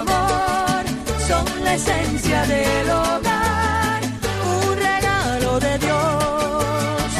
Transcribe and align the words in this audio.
amor. 0.00 0.84
Son 1.26 1.44
la 1.64 1.74
esencia 1.74 2.42
del 2.46 2.90
hogar, 2.90 4.02
un 4.44 4.76
regalo 4.76 5.60
de 5.60 5.78
Dios. 5.78 7.14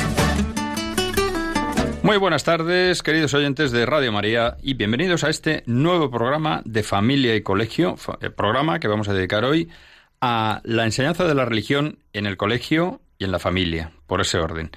Muy 2.02 2.16
buenas 2.16 2.44
tardes, 2.44 3.02
queridos 3.02 3.34
oyentes 3.34 3.70
de 3.70 3.84
Radio 3.86 4.12
María, 4.12 4.56
y 4.62 4.74
bienvenidos 4.74 5.24
a 5.24 5.30
este 5.30 5.62
nuevo 5.66 6.10
programa 6.10 6.62
de 6.64 6.82
Familia 6.82 7.36
y 7.36 7.42
Colegio, 7.42 7.96
eh, 8.20 8.30
programa 8.30 8.80
que 8.80 8.88
vamos 8.88 9.08
a 9.08 9.14
dedicar 9.14 9.44
hoy 9.44 9.68
a 10.20 10.60
la 10.64 10.84
enseñanza 10.84 11.24
de 11.24 11.34
la 11.34 11.44
religión 11.44 11.98
en 12.12 12.26
el 12.26 12.36
colegio 12.36 13.00
y 13.18 13.24
en 13.24 13.32
la 13.32 13.38
familia, 13.38 13.92
por 14.06 14.20
ese 14.20 14.38
orden. 14.38 14.70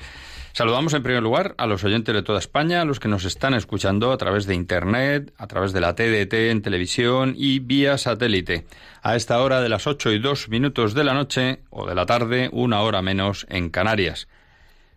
Saludamos 0.55 0.93
en 0.93 1.01
primer 1.01 1.23
lugar 1.23 1.55
a 1.57 1.65
los 1.65 1.83
oyentes 1.83 2.13
de 2.13 2.21
toda 2.21 2.37
España, 2.37 2.81
a 2.81 2.85
los 2.85 2.99
que 2.99 3.07
nos 3.07 3.25
están 3.25 3.55
escuchando 3.55 4.11
a 4.11 4.17
través 4.17 4.45
de 4.45 4.53
Internet, 4.53 5.33
a 5.35 5.47
través 5.47 5.73
de 5.73 5.81
la 5.81 5.95
TDT 5.95 6.51
en 6.51 6.61
televisión 6.61 7.33
y 7.35 7.57
vía 7.57 7.97
satélite. 7.97 8.63
A 9.01 9.15
esta 9.15 9.41
hora 9.41 9.61
de 9.61 9.69
las 9.69 9.87
8 9.87 10.11
y 10.11 10.19
2 10.19 10.49
minutos 10.49 10.93
de 10.93 11.03
la 11.03 11.15
noche 11.15 11.61
o 11.71 11.87
de 11.87 11.95
la 11.95 12.05
tarde, 12.05 12.51
una 12.53 12.81
hora 12.81 13.01
menos 13.01 13.47
en 13.49 13.71
Canarias. 13.71 14.27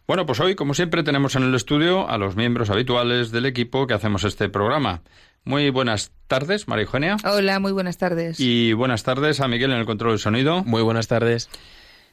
Bueno, 0.06 0.26
pues 0.26 0.40
hoy, 0.40 0.56
como 0.56 0.74
siempre, 0.74 1.02
tenemos 1.02 1.36
en 1.36 1.44
el 1.44 1.54
estudio 1.54 2.06
a 2.06 2.18
los 2.18 2.36
miembros 2.36 2.68
habituales 2.68 3.30
del 3.30 3.46
equipo 3.46 3.86
que 3.86 3.94
hacemos 3.94 4.24
este 4.24 4.50
programa. 4.50 5.00
Muy 5.44 5.70
buenas 5.70 6.12
tardes, 6.26 6.68
María 6.68 6.84
Eugenia. 6.84 7.16
Hola, 7.24 7.60
muy 7.60 7.72
buenas 7.72 7.96
tardes. 7.96 8.38
Y 8.41 8.74
buenas 8.74 9.04
tardes 9.04 9.41
a 9.41 9.48
Miguel 9.48 9.72
en 9.72 9.78
el 9.78 9.86
control 9.86 10.12
del 10.12 10.18
sonido. 10.18 10.64
Muy 10.64 10.82
buenas 10.82 11.08
tardes. 11.08 11.48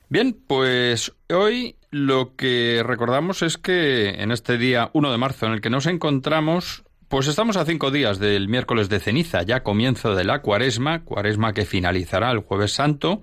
Bien, 0.09 0.38
pues 0.48 1.14
hoy 1.30 1.76
lo 1.90 2.36
que 2.36 2.84
recordamos 2.86 3.42
es 3.42 3.58
que 3.58 4.09
en 4.22 4.32
este 4.32 4.58
día 4.58 4.90
1 4.94 5.12
de 5.12 5.18
marzo 5.18 5.46
en 5.46 5.54
el 5.54 5.62
que 5.62 5.70
nos 5.70 5.86
encontramos, 5.86 6.84
pues 7.08 7.28
estamos 7.28 7.58
a 7.58 7.66
cinco 7.66 7.92
días 7.92 8.20
del 8.20 8.48
miércoles 8.48 8.90
de 8.90 9.00
ceniza, 9.00 9.44
ya 9.44 9.64
comienzo 9.64 10.16
de 10.16 10.24
la 10.24 10.42
cuaresma, 10.42 11.03
cuaresma 11.03 11.53
que 11.53 11.66
finalizará 11.66 12.31
el 12.31 12.40
jueves 12.40 12.74
santo 12.74 13.22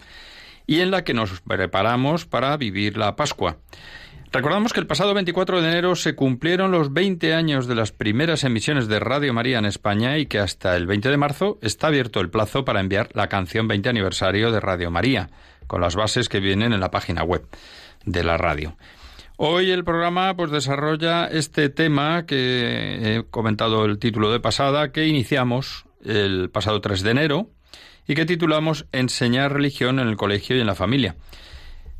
y 0.66 0.80
en 0.80 0.90
la 0.90 1.02
que 1.04 1.14
nos 1.14 1.40
preparamos 1.40 2.26
para 2.26 2.56
vivir 2.56 2.96
la 2.96 3.16
Pascua. 3.16 3.58
Recordamos 4.32 4.72
que 4.72 4.78
el 4.78 4.86
pasado 4.86 5.12
24 5.12 5.60
de 5.60 5.68
enero 5.68 5.96
se 5.96 6.14
cumplieron 6.14 6.70
los 6.70 6.92
20 6.92 7.34
años 7.34 7.66
de 7.66 7.74
las 7.74 7.90
primeras 7.90 8.44
emisiones 8.44 8.86
de 8.86 9.00
Radio 9.00 9.34
María 9.34 9.58
en 9.58 9.64
España 9.64 10.18
y 10.18 10.26
que 10.26 10.38
hasta 10.38 10.76
el 10.76 10.86
20 10.86 11.08
de 11.08 11.16
marzo 11.16 11.58
está 11.62 11.88
abierto 11.88 12.20
el 12.20 12.30
plazo 12.30 12.64
para 12.64 12.78
enviar 12.78 13.08
la 13.14 13.26
canción 13.26 13.66
20 13.66 13.88
aniversario 13.88 14.52
de 14.52 14.60
Radio 14.60 14.92
María, 14.92 15.30
con 15.70 15.80
las 15.80 15.94
bases 15.94 16.28
que 16.28 16.40
vienen 16.40 16.72
en 16.72 16.80
la 16.80 16.90
página 16.90 17.22
web 17.22 17.46
de 18.04 18.24
la 18.24 18.36
radio. 18.36 18.76
Hoy 19.36 19.70
el 19.70 19.84
programa 19.84 20.34
pues 20.34 20.50
desarrolla 20.50 21.26
este 21.26 21.68
tema 21.68 22.26
que 22.26 23.18
he 23.18 23.22
comentado 23.30 23.84
el 23.84 24.00
título 24.00 24.32
de 24.32 24.40
pasada 24.40 24.90
que 24.90 25.06
iniciamos 25.06 25.84
el 26.04 26.50
pasado 26.50 26.80
3 26.80 27.02
de 27.02 27.10
enero 27.12 27.50
y 28.08 28.16
que 28.16 28.26
titulamos 28.26 28.86
Enseñar 28.90 29.52
religión 29.52 30.00
en 30.00 30.08
el 30.08 30.16
colegio 30.16 30.56
y 30.56 30.60
en 30.60 30.66
la 30.66 30.74
familia. 30.74 31.14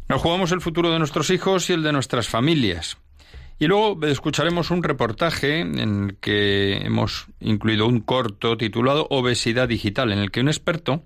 Nos 0.08 0.20
jugamos 0.20 0.50
el 0.50 0.60
futuro 0.60 0.90
de 0.90 0.98
nuestros 0.98 1.30
hijos 1.30 1.70
y 1.70 1.74
el 1.74 1.84
de 1.84 1.92
nuestras 1.92 2.28
familias. 2.28 2.98
Y 3.60 3.68
luego 3.68 4.04
escucharemos 4.04 4.72
un 4.72 4.82
reportaje 4.82 5.60
en 5.60 5.78
el 5.78 6.16
que 6.16 6.78
hemos 6.78 7.28
incluido 7.38 7.86
un 7.86 8.00
corto 8.00 8.56
titulado 8.56 9.06
Obesidad 9.10 9.68
digital, 9.68 10.10
en 10.10 10.18
el 10.18 10.32
que 10.32 10.40
un 10.40 10.48
experto 10.48 11.04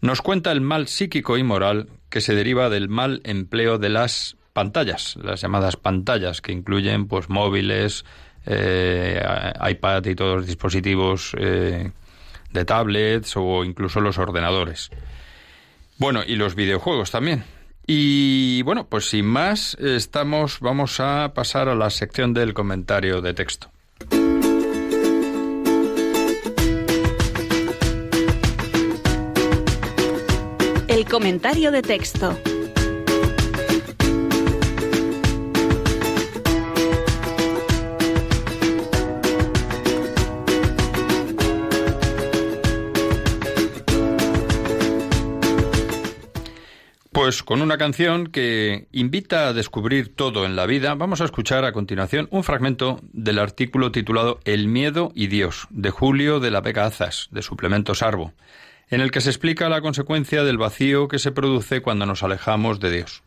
nos 0.00 0.22
cuenta 0.22 0.52
el 0.52 0.60
mal 0.62 0.88
psíquico 0.88 1.36
y 1.36 1.42
moral 1.42 1.88
que 2.10 2.20
se 2.20 2.34
deriva 2.34 2.68
del 2.70 2.88
mal 2.88 3.20
empleo 3.24 3.78
de 3.78 3.88
las 3.88 4.36
pantallas, 4.52 5.16
las 5.22 5.40
llamadas 5.40 5.76
pantallas, 5.76 6.40
que 6.40 6.52
incluyen 6.52 7.06
pues 7.06 7.28
móviles, 7.28 8.04
eh, 8.46 9.22
iPad 9.70 10.04
y 10.06 10.14
todos 10.14 10.38
los 10.38 10.46
dispositivos 10.46 11.32
eh, 11.38 11.90
de 12.50 12.64
tablets 12.64 13.36
o 13.36 13.64
incluso 13.64 14.00
los 14.00 14.18
ordenadores. 14.18 14.90
Bueno, 15.98 16.22
y 16.26 16.36
los 16.36 16.54
videojuegos 16.54 17.10
también. 17.10 17.44
Y 17.86 18.62
bueno, 18.62 18.86
pues 18.86 19.08
sin 19.08 19.26
más, 19.26 19.74
estamos, 19.80 20.60
vamos 20.60 21.00
a 21.00 21.32
pasar 21.34 21.68
a 21.68 21.74
la 21.74 21.90
sección 21.90 22.34
del 22.34 22.54
comentario 22.54 23.20
de 23.20 23.34
texto. 23.34 23.70
Comentario 31.08 31.70
de 31.70 31.82
texto. 31.82 32.36
Pues 47.10 47.42
con 47.42 47.62
una 47.62 47.78
canción 47.78 48.28
que 48.28 48.86
invita 48.92 49.48
a 49.48 49.52
descubrir 49.52 50.14
todo 50.14 50.46
en 50.46 50.56
la 50.56 50.66
vida, 50.66 50.94
vamos 50.94 51.20
a 51.20 51.24
escuchar 51.24 51.64
a 51.64 51.72
continuación 51.72 52.28
un 52.30 52.44
fragmento 52.44 53.00
del 53.12 53.38
artículo 53.38 53.92
titulado 53.92 54.40
El 54.44 54.68
miedo 54.68 55.10
y 55.14 55.26
Dios, 55.26 55.66
de 55.70 55.90
Julio 55.90 56.38
de 56.38 56.50
la 56.50 56.60
Vega 56.60 56.84
Azas, 56.84 57.28
de 57.30 57.42
Suplemento 57.42 57.94
Sarbo, 57.94 58.32
en 58.90 59.00
el 59.00 59.10
que 59.10 59.20
se 59.20 59.30
explica 59.30 59.68
la 59.68 59.80
consecuencia 59.80 60.44
del 60.44 60.58
vacío 60.58 61.08
que 61.08 61.18
se 61.18 61.32
produce 61.32 61.82
cuando 61.82 62.06
nos 62.06 62.22
alejamos 62.22 62.80
de 62.80 62.90
Dios. 62.90 63.22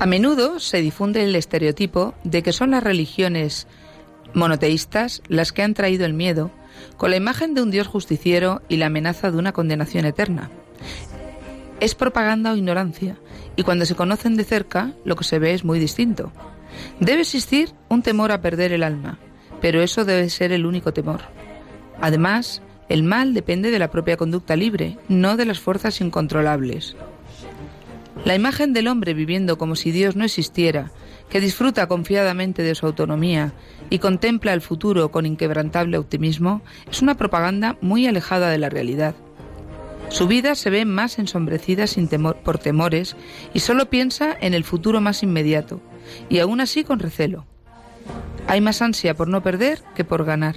A 0.00 0.06
menudo 0.06 0.60
se 0.60 0.80
difunde 0.80 1.24
el 1.24 1.34
estereotipo 1.34 2.14
de 2.22 2.44
que 2.44 2.52
son 2.52 2.70
las 2.70 2.84
religiones 2.84 3.66
monoteístas 4.32 5.22
las 5.26 5.50
que 5.52 5.62
han 5.62 5.74
traído 5.74 6.06
el 6.06 6.14
miedo, 6.14 6.52
con 6.96 7.10
la 7.10 7.16
imagen 7.16 7.54
de 7.54 7.62
un 7.62 7.72
Dios 7.72 7.88
justiciero 7.88 8.62
y 8.68 8.76
la 8.76 8.86
amenaza 8.86 9.32
de 9.32 9.38
una 9.38 9.52
condenación 9.52 10.04
eterna. 10.04 10.50
Es 11.80 11.96
propaganda 11.96 12.52
o 12.52 12.56
ignorancia, 12.56 13.16
y 13.56 13.64
cuando 13.64 13.86
se 13.86 13.96
conocen 13.96 14.36
de 14.36 14.44
cerca, 14.44 14.92
lo 15.04 15.16
que 15.16 15.24
se 15.24 15.40
ve 15.40 15.52
es 15.52 15.64
muy 15.64 15.80
distinto. 15.80 16.30
Debe 17.00 17.22
existir 17.22 17.72
un 17.88 18.02
temor 18.02 18.30
a 18.30 18.40
perder 18.40 18.72
el 18.72 18.84
alma, 18.84 19.18
pero 19.60 19.82
eso 19.82 20.04
debe 20.04 20.30
ser 20.30 20.52
el 20.52 20.64
único 20.64 20.92
temor. 20.92 21.22
Además, 22.00 22.62
el 22.88 23.02
mal 23.02 23.34
depende 23.34 23.72
de 23.72 23.80
la 23.80 23.90
propia 23.90 24.16
conducta 24.16 24.54
libre, 24.54 24.96
no 25.08 25.36
de 25.36 25.44
las 25.44 25.58
fuerzas 25.58 26.00
incontrolables. 26.00 26.94
La 28.28 28.34
imagen 28.34 28.74
del 28.74 28.88
hombre 28.88 29.14
viviendo 29.14 29.56
como 29.56 29.74
si 29.74 29.90
Dios 29.90 30.14
no 30.14 30.22
existiera, 30.22 30.92
que 31.30 31.40
disfruta 31.40 31.86
confiadamente 31.86 32.62
de 32.62 32.74
su 32.74 32.84
autonomía 32.84 33.54
y 33.88 34.00
contempla 34.00 34.52
el 34.52 34.60
futuro 34.60 35.10
con 35.10 35.24
inquebrantable 35.24 35.96
optimismo, 35.96 36.60
es 36.90 37.00
una 37.00 37.16
propaganda 37.16 37.78
muy 37.80 38.06
alejada 38.06 38.50
de 38.50 38.58
la 38.58 38.68
realidad. 38.68 39.14
Su 40.10 40.26
vida 40.26 40.56
se 40.56 40.68
ve 40.68 40.84
más 40.84 41.18
ensombrecida 41.18 41.86
por 42.44 42.58
temores 42.58 43.16
y 43.54 43.60
solo 43.60 43.88
piensa 43.88 44.36
en 44.38 44.52
el 44.52 44.62
futuro 44.62 45.00
más 45.00 45.22
inmediato, 45.22 45.80
y 46.28 46.40
aún 46.40 46.60
así 46.60 46.84
con 46.84 46.98
recelo. 46.98 47.46
Hay 48.46 48.60
más 48.60 48.82
ansia 48.82 49.14
por 49.14 49.28
no 49.28 49.42
perder 49.42 49.80
que 49.94 50.04
por 50.04 50.26
ganar. 50.26 50.56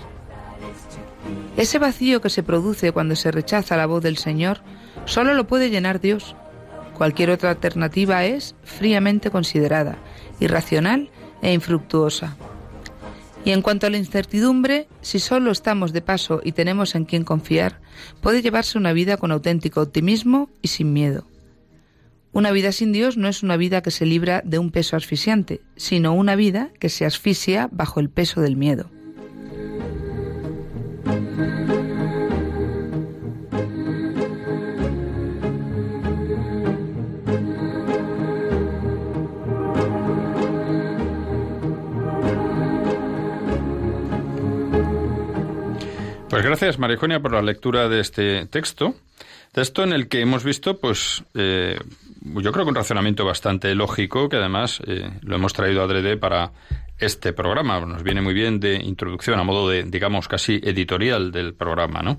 Ese 1.56 1.80
vacío 1.80 2.20
que 2.20 2.30
se 2.30 2.44
produce 2.44 2.92
cuando 2.92 3.16
se 3.16 3.32
rechaza 3.32 3.78
la 3.78 3.86
voz 3.86 4.04
del 4.04 4.18
Señor 4.18 4.60
solo 5.06 5.34
lo 5.34 5.48
puede 5.48 5.70
llenar 5.70 6.02
Dios. 6.02 6.36
Cualquier 7.02 7.32
otra 7.32 7.50
alternativa 7.50 8.26
es 8.26 8.54
fríamente 8.64 9.32
considerada, 9.32 9.98
irracional 10.40 11.10
e 11.42 11.52
infructuosa. 11.52 12.38
Y 13.44 13.54
en 13.54 13.64
cuanto 13.64 13.88
a 13.88 13.90
la 13.90 13.98
incertidumbre, 13.98 14.88
si 15.02 15.18
solo 15.18 15.50
estamos 15.50 15.94
de 15.94 16.04
paso 16.04 16.42
y 16.44 16.52
tenemos 16.52 16.94
en 16.94 17.06
quien 17.06 17.24
confiar, 17.24 17.82
puede 18.22 18.44
llevarse 18.44 18.78
una 18.78 18.94
vida 18.94 19.18
con 19.18 19.32
auténtico 19.32 19.82
optimismo 19.82 20.52
y 20.62 20.68
sin 20.68 20.94
miedo. 20.94 21.26
Una 22.34 22.52
vida 22.52 22.72
sin 22.72 22.92
Dios 22.92 23.18
no 23.18 23.28
es 23.30 23.42
una 23.42 23.58
vida 23.58 23.82
que 23.82 23.90
se 23.90 24.06
libra 24.06 24.44
de 24.46 24.60
un 24.60 24.70
peso 24.70 24.96
asfixiante, 24.96 25.62
sino 25.76 26.14
una 26.14 26.36
vida 26.36 26.70
que 26.80 26.90
se 26.90 27.08
asfixia 27.08 27.68
bajo 27.72 28.00
el 28.00 28.12
peso 28.12 28.42
del 28.42 28.58
miedo. 28.58 28.92
Pues 46.42 46.50
gracias, 46.50 46.80
Marijonia, 46.80 47.20
por 47.20 47.34
la 47.34 47.44
lectura 47.44 47.88
de 47.88 48.00
este 48.00 48.48
texto. 48.48 48.96
Texto 49.52 49.84
en 49.84 49.94
el 49.94 50.08
que 50.08 50.22
hemos 50.22 50.44
visto, 50.44 50.80
pues, 50.80 51.24
eh, 51.36 51.78
yo 52.20 52.52
creo 52.52 52.66
que 52.66 52.70
un 52.70 52.76
razonamiento 52.76 53.24
bastante 53.24 53.76
lógico, 53.76 54.28
que 54.28 54.38
además 54.38 54.82
eh, 54.88 55.08
lo 55.22 55.36
hemos 55.36 55.54
traído 55.54 55.84
adrede 55.84 56.18
para 56.18 56.52
este 56.98 57.32
programa. 57.32 57.80
Nos 57.82 58.02
viene 58.02 58.22
muy 58.22 58.34
bien 58.34 58.60
de 58.60 58.78
introducción, 58.78 59.40
a 59.40 59.44
modo 59.44 59.70
de, 59.70 59.84
digamos, 59.84 60.28
casi 60.28 60.60
editorial 60.64 61.32
del 61.32 61.54
programa, 61.54 62.02
¿no? 62.02 62.18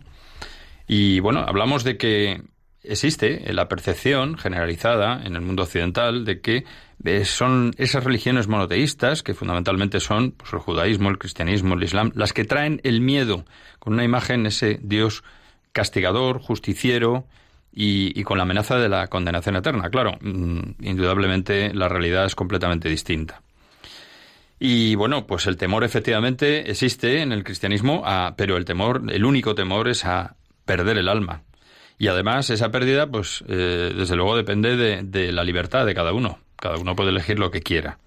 Y 0.87 1.19
bueno, 1.19 1.41
hablamos 1.41 1.83
de 1.83 1.97
que 1.97 2.43
existe 2.85 3.53
la 3.53 3.67
percepción 3.67 4.39
generalizada 4.39 5.21
en 5.25 5.35
el 5.35 5.41
mundo 5.41 5.65
occidental 5.65 6.25
de 6.25 6.41
que 6.41 6.65
eh, 7.05 7.25
son 7.25 7.73
esas 7.79 8.05
religiones 8.05 8.49
monoteístas, 8.49 9.23
que 9.23 9.35
fundamentalmente 9.35 10.01
son 10.01 10.33
pues, 10.33 10.53
el 10.53 10.61
judaísmo, 10.61 11.11
el 11.11 11.19
cristianismo, 11.19 11.75
el 11.75 11.83
islam, 11.83 12.13
las 12.15 12.33
que 12.33 12.45
traen 12.45 12.81
el 12.85 13.01
miedo 13.01 13.45
con 13.79 13.95
una 13.95 14.05
imagen, 14.05 14.47
ese 14.47 14.79
Dios 14.83 15.25
castigador, 15.73 16.39
justiciero 16.39 17.27
y, 17.73 18.23
con 18.25 18.37
la 18.37 18.45
amenaza 18.45 18.77
de 18.77 18.89
la 18.89 19.09
condenación 19.09 19.57
eterna. 19.57 19.89
Claro, 19.91 20.19
mm, 20.21 20.83
indudablemente 20.83 21.75
la 21.75 21.89
realidad 21.89 22.27
es 22.27 22.35
completamente 22.35 22.89
distinta. 22.89 23.43
Y 24.61 24.95
bueno, 24.95 25.27
pues 25.27 25.47
el 25.47 25.57
temor 25.57 25.83
efectivamente 25.83 26.71
existe 26.71 27.21
en 27.21 27.33
el 27.33 27.43
cristianismo, 27.43 28.05
pero 28.37 28.57
el 28.57 28.65
temor, 28.65 29.03
el 29.11 29.25
único 29.25 29.57
temor 29.57 29.89
es 29.89 30.05
a 30.05 30.37
perder 30.65 30.99
el 30.99 31.09
alma. 31.09 31.43
Y 31.99 32.07
además 32.07 32.49
esa 32.51 32.71
pérdida, 32.71 33.09
pues 33.09 33.43
eh, 33.49 33.93
desde 33.97 34.15
luego 34.15 34.37
depende 34.37 35.03
de 35.03 35.33
la 35.33 35.43
libertad 35.43 35.85
de 35.85 35.95
cada 35.95 36.13
uno. 36.13 36.39
Cada 36.63 36.79
uno 36.79 36.95
puede 36.95 37.11
elegir 37.11 37.41
lo 37.41 37.51
que 37.51 37.61
quiera. 37.61 37.99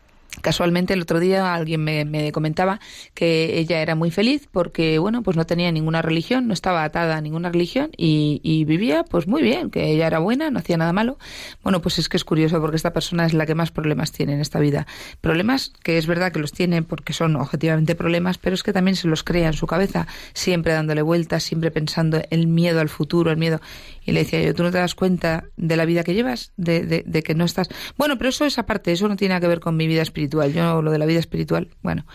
Casualmente 0.41 0.93
el 0.93 1.01
otro 1.01 1.19
día 1.19 1.53
alguien 1.53 1.83
me, 1.83 2.31
comentaba 2.31 2.79
que 3.13 3.59
ella 3.59 3.81
era 3.81 3.95
muy 3.95 4.11
feliz 4.11 4.47
porque, 4.51 4.99
bueno, 4.99 5.23
pues 5.23 5.37
no 5.37 5.45
tenía 5.45 5.71
ninguna 5.71 6.01
religión, 6.01 6.47
no 6.47 6.53
estaba 6.53 6.83
atada 6.83 7.17
a 7.17 7.21
ninguna 7.21 7.49
religión 7.49 7.91
y, 7.95 8.65
vivía 8.65 9.03
pues 9.03 9.27
muy 9.27 9.41
bien, 9.41 9.69
que 9.69 9.91
ella 9.91 10.07
era 10.07 10.19
buena, 10.19 10.49
no 10.49 10.59
hacía 10.59 10.77
nada 10.77 10.93
malo. 10.93 11.17
Bueno, 11.63 11.81
pues 11.81 11.99
es 11.99 12.09
que 12.09 12.17
es 12.17 12.25
curioso 12.25 12.59
porque 12.59 12.77
esta 12.77 12.93
persona 12.93 13.25
es 13.25 13.33
la 13.33 13.45
que 13.45 13.55
más 13.55 13.71
problemas 13.71 14.11
tiene 14.11 14.33
en 14.33 14.41
esta 14.41 14.59
vida. 14.59 14.87
Problemas 15.21 15.71
que 15.83 15.97
es 15.97 16.07
verdad 16.07 16.31
que 16.31 16.39
los 16.39 16.51
tiene 16.51 16.81
porque 16.81 17.13
son 17.13 17.35
objetivamente 17.35 17.95
problemas, 17.95 18.37
pero 18.37 18.55
es 18.55 18.63
que 18.63 18.73
también 18.73 18.95
se 18.95 19.07
los 19.07 19.23
crea 19.23 19.47
en 19.47 19.53
su 19.53 19.67
cabeza, 19.67 20.07
siempre 20.33 20.73
dándole 20.73 21.01
vueltas, 21.01 21.43
siempre 21.43 21.71
pensando 21.71 22.21
el 22.29 22.47
miedo 22.47 22.79
al 22.79 22.89
futuro, 22.89 23.31
el 23.31 23.37
miedo. 23.37 23.61
Y 24.03 24.11
le 24.11 24.21
decía 24.23 24.41
yo, 24.41 24.53
¿tú 24.53 24.63
no 24.63 24.71
te 24.71 24.77
das 24.77 24.95
cuenta 24.95 25.45
de 25.57 25.75
la 25.75 25.85
vida 25.85 26.03
que 26.03 26.13
llevas? 26.13 26.51
De, 26.57 26.85
de 26.85 27.23
que 27.23 27.33
no 27.35 27.45
estás... 27.45 27.69
Bueno, 27.97 28.17
pero 28.17 28.29
eso 28.29 28.45
es 28.45 28.59
aparte, 28.59 28.91
eso 28.91 29.07
no 29.07 29.15
tiene 29.15 29.33
nada 29.33 29.41
que 29.41 29.47
ver 29.47 29.59
con 29.59 29.75
mi 29.75 29.87
vida 29.87 30.01
espiritual 30.01 30.24
yo 30.29 30.81
lo 30.81 30.91
de 30.91 30.97
la 30.97 31.05
vida 31.05 31.19
espiritual, 31.19 31.69
bueno, 31.81 32.05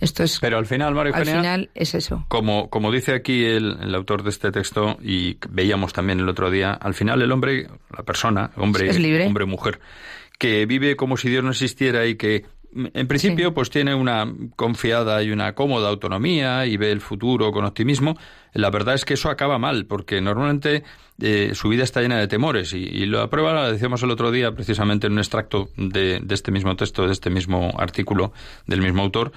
esto 0.00 0.22
es... 0.22 0.38
Pero 0.40 0.58
al 0.58 0.66
final, 0.66 0.94
Mario 0.94 1.14
Al 1.14 1.24
final 1.24 1.70
es 1.74 1.94
eso. 1.94 2.24
Como, 2.28 2.70
como 2.70 2.92
dice 2.92 3.14
aquí 3.14 3.44
el, 3.44 3.94
autor 3.94 4.22
de 4.22 4.30
este 4.30 4.52
texto, 4.52 4.98
y 5.02 5.38
veíamos 5.50 5.92
también 5.92 6.20
el 6.20 6.28
otro 6.28 6.50
día, 6.50 6.72
al 6.72 6.94
final 6.94 7.22
el 7.22 7.32
hombre, 7.32 7.68
la 7.96 8.02
persona, 8.02 8.50
hombre, 8.56 8.90
hombre 9.26 9.44
mujer, 9.46 9.80
que 10.38 10.66
vive 10.66 10.96
como 10.96 11.16
si 11.16 11.28
Dios 11.28 11.42
no 11.42 11.50
existiera 11.50 12.06
y 12.06 12.16
que 12.16 12.44
en 12.92 13.06
principio, 13.06 13.54
pues 13.54 13.70
tiene 13.70 13.94
una 13.94 14.30
confiada 14.54 15.22
y 15.22 15.30
una 15.30 15.54
cómoda 15.54 15.88
autonomía 15.88 16.66
y 16.66 16.76
ve 16.76 16.92
el 16.92 17.00
futuro 17.00 17.52
con 17.52 17.64
optimismo. 17.64 18.16
La 18.52 18.70
verdad 18.70 18.94
es 18.94 19.04
que 19.04 19.14
eso 19.14 19.30
acaba 19.30 19.58
mal, 19.58 19.86
porque 19.86 20.20
normalmente 20.20 20.84
eh, 21.20 21.52
su 21.54 21.68
vida 21.68 21.84
está 21.84 22.02
llena 22.02 22.18
de 22.18 22.28
temores. 22.28 22.72
Y, 22.72 23.06
la 23.06 23.28
prueba 23.28 23.52
la 23.52 23.72
decíamos 23.72 24.02
el 24.02 24.10
otro 24.10 24.30
día, 24.30 24.52
precisamente 24.52 25.06
en 25.06 25.14
un 25.14 25.18
extracto 25.18 25.70
de, 25.76 26.20
de 26.20 26.34
este 26.34 26.52
mismo 26.52 26.76
texto, 26.76 27.06
de 27.06 27.12
este 27.12 27.30
mismo 27.30 27.72
artículo 27.78 28.32
del 28.66 28.82
mismo 28.82 29.02
autor. 29.02 29.32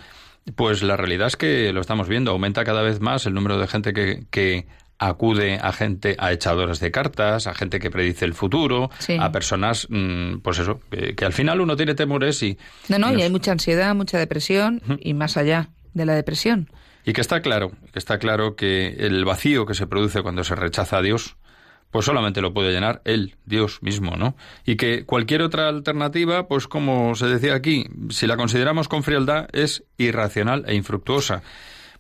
Pues 0.56 0.84
la 0.84 0.98
realidad 0.98 1.28
es 1.28 1.38
que 1.38 1.72
lo 1.74 1.82
estamos 1.82 2.08
viendo, 2.08 2.32
aumenta 2.32 2.64
cada 2.64 2.82
vez 2.82 3.00
más 3.02 3.26
el 3.26 3.34
número 3.34 3.58
de 3.58 3.68
gente 3.68 3.94
que, 3.94 4.24
que 4.32 4.68
acude 5.00 5.58
a 5.62 5.72
gente, 5.72 6.16
a 6.20 6.34
echadoras 6.34 6.80
de 6.80 6.92
cartas, 6.92 7.48
a 7.48 7.54
gente 7.54 7.80
que 7.80 7.90
predice 7.90 8.26
el 8.26 8.34
futuro, 8.34 8.92
a 9.20 9.32
personas, 9.32 9.88
mm, 9.90 10.40
pues 10.40 10.60
eso, 10.60 10.82
que, 10.90 11.26
al 11.26 11.34
final 11.34 11.62
uno 11.62 11.76
tiene 11.76 11.96
temores 11.96 12.44
y... 12.44 12.58
No, 12.90 13.00
no, 13.00 13.12
y, 13.18 13.22
hay 13.22 13.30
mucha 13.32 13.54
ansiedad, 13.54 13.96
mucha 13.96 14.20
depresión 14.20 14.82
y 15.00 15.14
más 15.14 15.38
allá 15.38 15.70
de 15.94 16.06
la 16.06 16.14
depresión. 16.16 16.70
Y 17.06 17.14
que 17.14 17.22
está 17.22 17.42
claro, 17.42 17.72
que 17.92 17.98
está 17.98 18.20
claro 18.20 18.56
que 18.56 18.88
el 19.00 19.24
vacío 19.26 19.66
que 19.66 19.74
se 19.74 19.88
produce 19.88 20.22
cuando 20.22 20.44
se 20.44 20.56
rechaza 20.56 20.98
a 20.98 21.02
Dios, 21.02 21.38
pues 21.92 22.06
solamente 22.06 22.42
lo 22.42 22.54
puede 22.54 22.72
llenar 22.72 23.02
Él, 23.06 23.36
Dios 23.46 23.82
mismo, 23.82 24.16
¿no? 24.16 24.36
Y 24.66 24.76
que 24.76 25.06
cualquier 25.06 25.42
otra 25.42 25.70
alternativa, 25.70 26.48
pues 26.48 26.68
como 26.68 27.16
se 27.16 27.28
decía 27.28 27.56
aquí, 27.56 27.88
si 28.10 28.28
la 28.28 28.38
consideramos 28.38 28.88
con 28.88 29.04
frialdad, 29.04 29.48
es 29.54 29.84
irracional 29.98 30.66
e 30.68 30.76
infructuosa. 30.76 31.42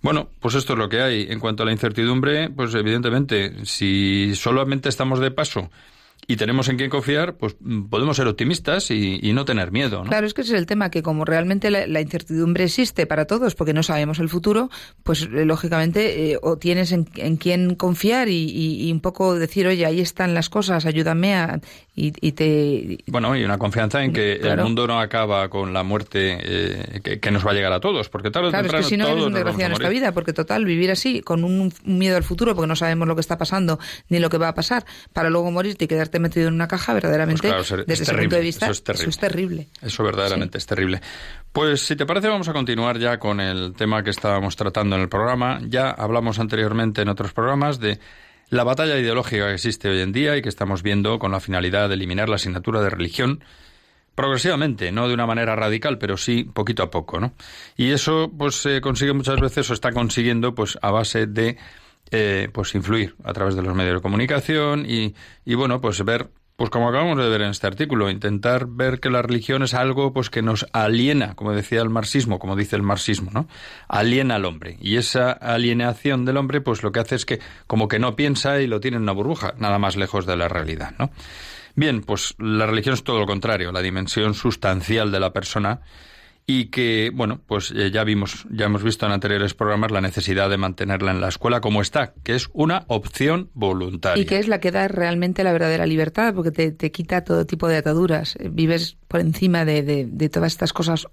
Bueno, 0.01 0.29
pues 0.39 0.55
esto 0.55 0.73
es 0.73 0.79
lo 0.79 0.89
que 0.89 1.01
hay. 1.01 1.27
En 1.29 1.39
cuanto 1.39 1.63
a 1.63 1.65
la 1.65 1.71
incertidumbre, 1.71 2.49
pues 2.49 2.73
evidentemente, 2.73 3.65
si 3.65 4.33
solamente 4.35 4.89
estamos 4.89 5.19
de 5.19 5.31
paso 5.31 5.69
y 6.27 6.35
tenemos 6.35 6.69
en 6.69 6.77
quién 6.77 6.89
confiar, 6.89 7.37
pues 7.37 7.55
mm, 7.59 7.85
podemos 7.85 8.17
ser 8.17 8.27
optimistas 8.27 8.91
y, 8.91 9.19
no 9.33 9.45
tener 9.45 9.71
miedo. 9.71 10.03
Claro, 10.03 10.27
es 10.27 10.33
que 10.33 10.41
ese 10.41 10.53
es 10.53 10.59
el 10.59 10.65
tema, 10.65 10.89
que 10.89 11.01
como 11.01 11.23
realmente 11.23 11.69
la, 11.69 12.01
incertidumbre 12.01 12.65
existe 12.65 13.05
para 13.05 13.25
todos, 13.25 13.55
porque 13.55 13.73
no 13.73 13.83
sabemos 13.83 14.19
el 14.19 14.27
futuro, 14.27 14.69
pues 15.03 15.23
eh, 15.23 15.45
lógicamente 15.45 16.31
eh, 16.31 16.39
o 16.41 16.57
tienes 16.57 16.91
en, 16.91 17.05
quién 17.37 17.75
confiar 17.75 18.27
y, 18.29 18.91
un 18.91 18.99
poco 19.01 19.35
decir, 19.35 19.67
oye, 19.67 19.85
ahí 19.85 20.01
están 20.01 20.33
las 20.33 20.49
cosas, 20.49 20.85
ayúdame 20.85 21.35
a... 21.35 21.61
Y, 22.01 22.31
te... 22.31 22.99
Bueno, 23.07 23.35
y 23.35 23.43
una 23.43 23.57
confianza 23.57 24.01
en 24.01 24.13
que 24.13 24.35
el 24.35 24.57
mundo 24.59 24.87
no 24.87 25.01
acaba 25.01 25.49
con 25.49 25.73
la 25.73 25.83
muerte 25.83 26.37
eh, 26.41 27.19
que, 27.19 27.31
nos 27.31 27.45
va 27.45 27.51
a 27.51 27.53
llegar 27.53 27.73
a 27.73 27.81
todos, 27.81 28.07
porque 28.07 28.31
tal 28.31 28.49
claro, 28.49 28.67
es 28.67 28.73
que 28.73 28.83
si 28.83 28.95
no 28.95 29.05
eres 29.05 29.25
un 29.25 29.33
desgraciado 29.33 29.65
en 29.65 29.73
esta 29.73 29.89
vida, 29.89 30.13
porque 30.13 30.31
total, 30.31 30.63
vivir 30.63 30.91
así, 30.91 31.21
con 31.21 31.43
un, 31.43 31.73
un 31.85 31.97
miedo 31.97 32.15
al 32.15 32.23
futuro, 32.23 32.55
porque 32.55 32.67
no 32.67 32.77
sabemos 32.77 33.05
lo 33.05 33.15
que 33.15 33.21
está 33.21 33.37
pasando 33.37 33.79
ni 34.07 34.19
lo 34.19 34.29
que 34.29 34.37
va 34.37 34.47
a 34.47 34.55
pasar, 34.55 34.85
para 35.11 35.29
luego 35.29 35.51
morirte 35.51 35.85
y 35.85 35.87
quedarte 35.89 36.08
metido 36.17 36.47
en 36.47 36.55
una 36.55 36.67
caja, 36.67 36.93
verdaderamente, 36.93 37.51
pues 37.51 37.69
desde 37.85 38.03
ese 38.03 38.15
punto 38.15 38.35
de 38.35 38.41
vista, 38.41 38.67
eso 38.67 39.09
es 39.09 39.17
terrible. 39.19 39.67
Eso, 39.81 40.03
verdaderamente 40.03 40.57
es 40.57 40.65
terrible. 40.65 41.01
Pues 41.51 41.81
si 41.81 41.95
te 41.95 42.07
parece, 42.07 42.27
vamos 42.29 42.47
a 42.47 42.53
continuar 42.53 42.97
ya 42.97 43.19
con 43.19 43.39
el 43.39 43.73
tema 43.75 44.01
que 44.01 44.09
estábamos 44.09 44.55
tratando 44.55 44.95
en 44.95 45.03
el 45.03 45.09
programa. 45.09 45.59
Ya 45.67 45.91
hablamos 45.91 46.39
anteriormente 46.39 47.03
en 47.03 47.09
otros 47.09 47.33
programas 47.33 47.79
de 47.79 47.99
la 48.49 48.63
batalla 48.63 48.97
ideológica 48.97 49.47
que 49.47 49.53
existe 49.53 49.89
hoy 49.89 49.99
en 49.99 50.11
día 50.11 50.35
y 50.35 50.41
que 50.41 50.49
estamos 50.49 50.81
viendo 50.81 51.19
con 51.19 51.31
la 51.31 51.39
finalidad 51.39 51.87
de 51.89 51.95
eliminar 51.95 52.29
la 52.29 52.37
asignatura 52.37 52.81
de 52.81 52.89
religión 52.89 53.43
progresivamente, 54.15 54.91
no 54.91 55.07
de 55.07 55.13
una 55.13 55.25
manera 55.25 55.55
radical, 55.55 55.97
pero 55.97 56.17
sí 56.17 56.43
poquito 56.43 56.83
a 56.83 56.91
poco, 56.91 57.21
¿no? 57.21 57.33
Y 57.77 57.91
eso 57.91 58.29
pues 58.37 58.55
se 58.55 58.81
consigue 58.81 59.13
muchas 59.13 59.39
veces 59.39 59.69
o 59.69 59.73
está 59.73 59.93
consiguiendo 59.93 60.53
pues 60.53 60.77
a 60.81 60.91
base 60.91 61.25
de 61.25 61.57
eh, 62.11 62.49
pues 62.51 62.75
influir 62.75 63.15
a 63.23 63.33
través 63.33 63.55
de 63.55 63.61
los 63.61 63.75
medios 63.75 63.95
de 63.95 64.01
comunicación 64.01 64.85
y, 64.87 65.15
y 65.45 65.55
bueno, 65.55 65.81
pues 65.81 66.03
ver 66.03 66.29
pues 66.59 66.69
como 66.71 66.89
acabamos 66.89 67.17
de 67.17 67.29
ver 67.29 67.41
en 67.43 67.51
este 67.51 67.67
artículo, 67.67 68.09
intentar 68.09 68.67
ver 68.67 68.99
que 68.99 69.09
la 69.09 69.21
religión 69.21 69.63
es 69.63 69.73
algo 69.73 70.11
pues 70.11 70.29
que 70.29 70.41
nos 70.41 70.65
aliena, 70.73 71.33
como 71.35 71.53
decía 71.53 71.81
el 71.81 71.89
marxismo, 71.89 72.37
como 72.37 72.57
dice 72.57 72.75
el 72.75 72.81
marxismo, 72.81 73.31
¿no? 73.33 73.47
Aliena 73.87 74.35
al 74.35 74.43
hombre. 74.43 74.75
Y 74.81 74.97
esa 74.97 75.31
alienación 75.31 76.25
del 76.25 76.35
hombre, 76.35 76.59
pues 76.59 76.83
lo 76.83 76.91
que 76.91 76.99
hace 76.99 77.15
es 77.15 77.25
que 77.25 77.39
como 77.65 77.87
que 77.87 77.97
no 77.97 78.17
piensa 78.17 78.59
y 78.59 78.67
lo 78.67 78.81
tiene 78.81 78.97
en 78.97 79.03
una 79.03 79.13
burbuja, 79.13 79.53
nada 79.57 79.79
más 79.79 79.95
lejos 79.95 80.25
de 80.25 80.35
la 80.35 80.49
realidad, 80.49 80.95
¿no? 80.99 81.11
Bien, 81.75 82.01
pues 82.01 82.35
la 82.37 82.65
religión 82.65 82.93
es 82.93 83.05
todo 83.05 83.19
lo 83.19 83.25
contrario, 83.25 83.71
la 83.71 83.81
dimensión 83.81 84.33
sustancial 84.33 85.13
de 85.13 85.19
la 85.21 85.31
persona 85.31 85.79
y 86.51 86.65
que, 86.71 87.11
bueno, 87.13 87.41
pues 87.45 87.69
eh, 87.69 87.91
ya 87.91 88.03
vimos, 88.03 88.47
ya 88.49 88.65
hemos 88.65 88.81
visto 88.81 89.05
en 89.05 89.11
anteriores 89.11 89.53
programas 89.53 89.91
la 89.91 90.01
necesidad 90.01 90.49
de 90.49 90.57
mantenerla 90.57 91.11
en 91.11 91.21
la 91.21 91.27
escuela 91.27 91.61
como 91.61 91.79
está, 91.79 92.15
que 92.23 92.33
es 92.33 92.49
una 92.53 92.85
opción 92.87 93.51
voluntaria. 93.53 94.19
Y 94.19 94.25
que 94.25 94.39
es 94.39 94.47
la 94.47 94.59
que 94.59 94.71
da 94.71 94.87
realmente 94.87 95.43
la 95.43 95.51
verdadera 95.51 95.85
libertad, 95.85 96.33
porque 96.33 96.49
te, 96.49 96.91
quita 96.91 97.23
todo 97.23 97.45
tipo 97.45 97.67
de 97.67 97.77
ataduras. 97.77 98.35
Vives 98.49 98.97
por 99.07 99.19
encima 99.19 99.63
de, 99.63 99.83
de, 99.83 100.29
todas 100.29 100.51
estas 100.51 100.73
cosas 100.73 101.07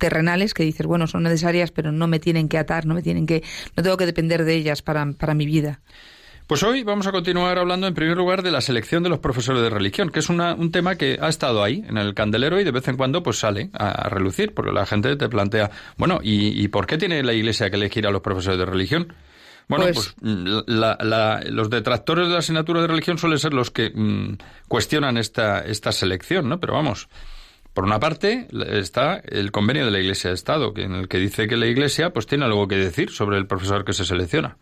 terrenales 0.00 0.52
que 0.52 0.64
dices, 0.64 0.84
bueno, 0.84 1.06
son 1.06 1.22
necesarias, 1.22 1.70
pero 1.70 1.92
no 1.92 2.08
me 2.08 2.18
tienen 2.18 2.48
que 2.48 2.58
atar, 2.58 2.84
no 2.84 2.94
me 2.94 3.02
tienen 3.02 3.24
que, 3.24 3.44
no 3.76 3.84
tengo 3.84 3.96
que 3.96 4.06
depender 4.06 4.44
de 4.44 4.56
ellas 4.56 4.82
para, 4.82 5.12
para 5.12 5.34
mi 5.34 5.46
vida. 5.46 5.80
Pues 6.52 6.64
hoy 6.64 6.82
vamos 6.82 7.06
a 7.06 7.12
continuar 7.12 7.56
hablando 7.58 7.86
en 7.86 7.94
primer 7.94 8.14
lugar 8.14 8.42
de 8.42 8.50
la 8.50 8.60
selección 8.60 9.02
de 9.02 9.08
los 9.08 9.20
profesores 9.20 9.62
de 9.62 9.70
religión, 9.70 10.10
que 10.10 10.18
es 10.18 10.28
un 10.28 10.70
tema 10.70 10.96
que 10.96 11.16
ha 11.18 11.30
estado 11.30 11.64
ahí 11.64 11.82
en 11.88 11.96
el 11.96 12.12
candelero 12.12 12.60
y 12.60 12.64
de 12.64 12.70
vez 12.70 12.86
en 12.88 12.98
cuando 12.98 13.22
pues 13.22 13.38
sale 13.38 13.70
a, 13.72 14.10
relucir, 14.10 14.52
porque 14.52 14.70
la 14.70 14.84
gente 14.84 15.16
te 15.16 15.30
plantea, 15.30 15.70
bueno, 15.96 16.20
¿y, 16.22 16.68
por 16.68 16.86
qué 16.86 16.98
tiene 16.98 17.22
la 17.22 17.32
Iglesia 17.32 17.70
que 17.70 17.76
elegir 17.76 18.06
a 18.06 18.10
los 18.10 18.20
profesores 18.20 18.58
de 18.58 18.66
religión? 18.66 19.14
Bueno, 19.66 19.86
pues, 19.94 20.14
pues 20.20 21.50
los 21.50 21.70
detractores 21.70 22.26
de 22.26 22.34
la 22.34 22.40
asignatura 22.40 22.82
de 22.82 22.86
religión 22.88 23.16
suelen 23.16 23.38
ser 23.38 23.54
los 23.54 23.70
que 23.70 23.88
mm, 23.88 24.36
cuestionan 24.68 25.16
esta, 25.16 25.60
esta 25.60 25.90
selección, 25.90 26.50
¿no? 26.50 26.60
Pero 26.60 26.74
vamos, 26.74 27.08
por 27.72 27.84
una 27.84 27.98
parte 27.98 28.48
está 28.72 29.22
el 29.24 29.52
convenio 29.52 29.86
de 29.86 29.90
la 29.90 30.00
Iglesia 30.00 30.28
de 30.28 30.34
Estado, 30.34 30.74
que 30.74 30.82
en 30.82 30.92
el 30.92 31.08
que 31.08 31.16
dice 31.16 31.48
que 31.48 31.56
la 31.56 31.64
Iglesia 31.64 32.10
pues 32.10 32.26
tiene 32.26 32.44
algo 32.44 32.68
que 32.68 32.76
decir 32.76 33.08
sobre 33.08 33.38
el 33.38 33.46
profesor 33.46 33.86
que 33.86 33.94
se 33.94 34.04
selecciona. 34.04 34.58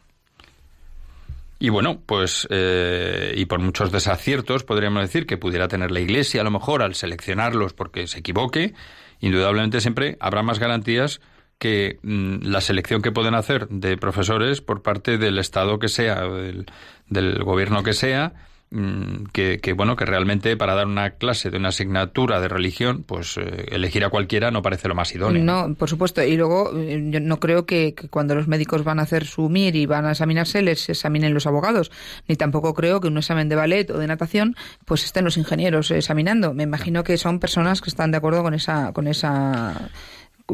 Y 1.62 1.68
bueno, 1.68 2.00
pues, 2.06 2.48
eh, 2.50 3.34
y 3.36 3.44
por 3.44 3.60
muchos 3.60 3.92
desaciertos 3.92 4.64
podríamos 4.64 5.02
decir 5.02 5.26
que 5.26 5.36
pudiera 5.36 5.68
tener 5.68 5.90
la 5.90 6.00
Iglesia 6.00 6.40
a 6.40 6.44
lo 6.44 6.50
mejor 6.50 6.82
al 6.82 6.94
seleccionarlos 6.94 7.74
porque 7.74 8.06
se 8.06 8.20
equivoque, 8.20 8.72
indudablemente 9.20 9.82
siempre 9.82 10.16
habrá 10.20 10.42
más 10.42 10.58
garantías 10.58 11.20
que 11.58 11.98
mm, 12.02 12.46
la 12.46 12.62
selección 12.62 13.02
que 13.02 13.12
pueden 13.12 13.34
hacer 13.34 13.68
de 13.68 13.98
profesores 13.98 14.62
por 14.62 14.82
parte 14.82 15.18
del 15.18 15.38
Estado 15.38 15.78
que 15.78 15.88
sea, 15.88 16.22
del, 16.22 16.64
del 17.08 17.44
gobierno 17.44 17.82
que 17.82 17.92
sea, 17.92 18.32
Mm, 18.72 19.24
que, 19.32 19.72
bueno 19.72 19.96
que 19.96 20.04
realmente 20.04 20.56
para 20.56 20.76
dar 20.76 20.86
una 20.86 21.10
clase 21.10 21.50
de 21.50 21.56
una 21.56 21.70
asignatura 21.70 22.40
de 22.40 22.46
religión 22.46 23.02
pues 23.02 23.36
eh, 23.36 23.66
elegir 23.72 24.04
a 24.04 24.10
cualquiera 24.10 24.52
no 24.52 24.62
parece 24.62 24.86
lo 24.86 24.94
más 24.94 25.12
idóneo. 25.12 25.42
No 25.42 25.74
por 25.74 25.88
supuesto. 25.88 26.22
Y 26.22 26.36
luego 26.36 26.70
eh, 26.76 27.02
yo 27.10 27.18
no 27.18 27.40
creo 27.40 27.66
que, 27.66 27.96
cuando 28.10 28.36
los 28.36 28.46
médicos 28.46 28.84
van 28.84 29.00
a 29.00 29.02
hacer 29.02 29.24
su 29.24 29.48
MIR 29.48 29.74
y 29.74 29.86
van 29.86 30.06
a 30.06 30.12
examinarse 30.12 30.62
les 30.62 30.88
examinen 30.88 31.34
los 31.34 31.48
abogados. 31.48 31.90
Ni 32.28 32.36
tampoco 32.36 32.72
creo 32.72 33.00
que 33.00 33.08
un 33.08 33.18
examen 33.18 33.48
de 33.48 33.56
ballet 33.56 33.90
o 33.90 33.98
de 33.98 34.06
natación 34.06 34.54
pues 34.84 35.04
estén 35.04 35.24
los 35.24 35.36
ingenieros 35.36 35.90
examinando. 35.90 36.54
Me 36.54 36.62
imagino 36.62 37.02
que 37.02 37.18
son 37.18 37.40
personas 37.40 37.80
que 37.80 37.90
están 37.90 38.12
de 38.12 38.18
acuerdo 38.18 38.44
con 38.44 38.54
esa 38.54 38.92
con 38.92 39.08
esa 39.08 39.90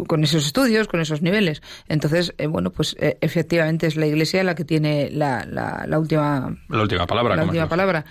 con 0.05 0.25
esos 0.25 0.47
estudios, 0.47 0.89
con 0.89 1.01
esos 1.01 1.23
niveles. 1.23 1.63
Entonces, 1.89 2.35
eh, 2.39 2.47
bueno, 2.47 2.71
pues 2.71 2.97
eh, 2.99 3.19
efectivamente 3.21 3.87
es 3.87 3.97
la 3.97 4.07
Iglesia 4.07 4.45
la 4.45 4.55
que 4.55 4.65
tiene 4.65 5.11
la, 5.11 5.47
la, 5.47 5.99
última 5.99 6.57
la 6.69 6.83
última 6.83 7.07
palabra. 7.07 7.37
La 7.37 7.45
última 7.45 7.69
palabra. 7.69 8.05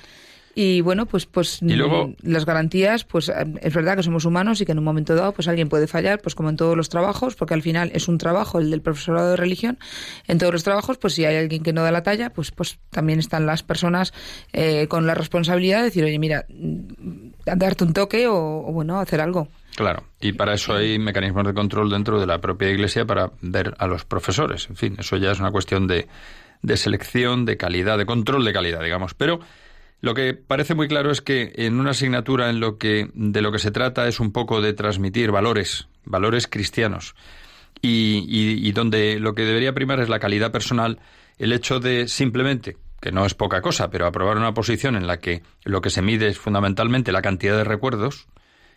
Y 0.57 0.79
bueno, 0.79 1.05
pues, 1.05 1.25
pues 1.25 1.59
las 1.61 2.45
garantías, 2.45 3.03
pues 3.03 3.27
eh, 3.27 3.33
es 3.61 3.73
verdad 3.73 3.97
que 3.97 4.03
somos 4.03 4.23
humanos 4.23 4.61
y 4.61 4.65
que 4.65 4.71
en 4.71 4.77
un 4.77 4.85
momento 4.85 5.13
dado, 5.13 5.33
pues 5.33 5.49
alguien 5.49 5.67
puede 5.67 5.85
fallar, 5.85 6.21
pues 6.21 6.33
como 6.33 6.47
en 6.47 6.55
todos 6.55 6.77
los 6.77 6.87
trabajos, 6.87 7.35
porque 7.35 7.53
al 7.53 7.61
final 7.61 7.91
es 7.93 8.07
un 8.07 8.17
trabajo 8.17 8.59
el 8.59 8.71
del 8.71 8.81
profesorado 8.81 9.31
de 9.31 9.35
religión. 9.35 9.77
En 10.27 10.37
todos 10.37 10.53
los 10.53 10.63
trabajos, 10.63 10.97
pues 10.97 11.13
si 11.13 11.25
hay 11.25 11.35
alguien 11.35 11.61
que 11.61 11.73
no 11.73 11.83
da 11.83 11.91
la 11.91 12.03
talla, 12.03 12.29
pues, 12.29 12.51
pues 12.51 12.79
también 12.89 13.19
están 13.19 13.45
las 13.45 13.63
personas 13.63 14.13
con 14.87 15.05
la 15.05 15.13
responsabilidad 15.13 15.79
de 15.79 15.83
decir, 15.85 16.05
oye, 16.05 16.19
mira, 16.19 16.45
mm, 16.47 17.31
darte 17.45 17.83
un 17.83 17.91
toque 17.91 18.27
o, 18.27 18.65
o 18.65 18.71
bueno, 18.71 19.01
hacer 19.01 19.19
algo. 19.19 19.49
Claro, 19.75 20.05
y 20.21 20.31
para 20.31 20.53
eso 20.53 20.73
hay 20.73 20.97
mecanismos 20.99 21.45
de 21.45 21.53
control 21.53 21.89
dentro 21.89 22.19
de 22.19 22.25
la 22.25 22.39
propia 22.39 22.69
Iglesia 22.69 23.05
para 23.05 23.31
ver 23.41 23.75
a 23.77 23.87
los 23.87 24.05
profesores. 24.05 24.69
En 24.69 24.77
fin, 24.77 24.95
eso 24.99 25.17
ya 25.17 25.31
es 25.31 25.39
una 25.41 25.51
cuestión 25.51 25.85
de, 25.85 26.07
de 26.61 26.77
selección, 26.77 27.43
de 27.43 27.57
calidad, 27.57 27.97
de 27.97 28.05
control 28.05 28.45
de 28.45 28.53
calidad, 28.53 28.81
digamos. 28.81 29.13
Pero 29.13 29.41
lo 29.99 30.13
que 30.13 30.33
parece 30.33 30.75
muy 30.75 30.87
claro 30.87 31.11
es 31.11 31.21
que 31.21 31.51
en 31.55 31.77
una 31.77 31.91
asignatura 31.91 32.49
en 32.49 32.61
lo 32.61 32.77
que 32.77 33.09
de 33.13 33.41
lo 33.41 33.51
que 33.51 33.59
se 33.59 33.71
trata 33.71 34.07
es 34.07 34.21
un 34.21 34.31
poco 34.31 34.61
de 34.61 34.73
transmitir 34.73 35.31
valores, 35.31 35.89
valores 36.05 36.47
cristianos, 36.47 37.13
y, 37.81 38.23
y, 38.29 38.67
y 38.67 38.71
donde 38.71 39.19
lo 39.19 39.35
que 39.35 39.43
debería 39.43 39.73
primar 39.73 39.99
es 39.99 40.07
la 40.07 40.19
calidad 40.19 40.53
personal, 40.53 40.99
el 41.37 41.51
hecho 41.51 41.81
de 41.81 42.07
simplemente 42.07 42.77
que 43.01 43.11
no 43.11 43.25
es 43.25 43.33
poca 43.33 43.61
cosa, 43.61 43.89
pero 43.89 44.07
aprobar 44.07 44.37
una 44.37 44.53
posición 44.53 44.95
en 44.95 45.05
la 45.05 45.19
que 45.19 45.43
lo 45.63 45.81
que 45.81 45.89
se 45.89 46.01
mide 46.01 46.27
es 46.27 46.39
fundamentalmente 46.39 47.11
la 47.11 47.21
cantidad 47.21 47.57
de 47.57 47.63
recuerdos, 47.63 48.27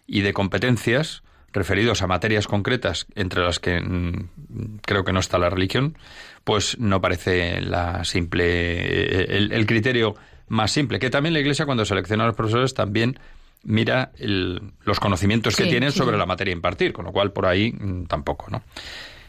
y 0.09 0.23
de 0.23 0.33
competencias 0.33 1.23
referidos 1.53 2.03
a 2.03 2.07
materias 2.07 2.47
concretas 2.47 3.07
entre 3.15 3.45
las 3.45 3.61
que 3.61 3.81
mm, 3.81 4.79
creo 4.83 5.05
que 5.05 5.13
no 5.13 5.21
está 5.21 5.39
la 5.39 5.51
religión, 5.51 5.97
pues 6.45 6.79
no 6.79 7.01
parece 7.01 7.61
la 7.61 8.05
simple 8.05 9.37
el, 9.37 9.67
criterio 9.67 10.17
más 10.49 10.73
simple. 10.73 10.99
Que 10.99 11.11
también 11.11 11.35
la 11.35 11.41
Iglesia 11.41 11.67
cuando 11.67 11.85
selecciona 11.85 12.25
a 12.25 12.27
los 12.29 12.37
profesores 12.37 12.75
también 12.75 13.19
mira 13.63 14.13
los 14.19 15.01
conocimientos 15.01 15.57
que 15.57 15.65
tienen 15.65 15.93
sobre 15.93 16.17
la 16.17 16.27
materia 16.27 16.53
impartir, 16.53 16.93
con 16.93 17.05
lo 17.05 17.13
cual 17.13 17.33
por 17.33 17.47
ahí 17.47 17.73
mm, 17.73 18.05
tampoco, 18.05 18.47
¿no? 18.51 18.63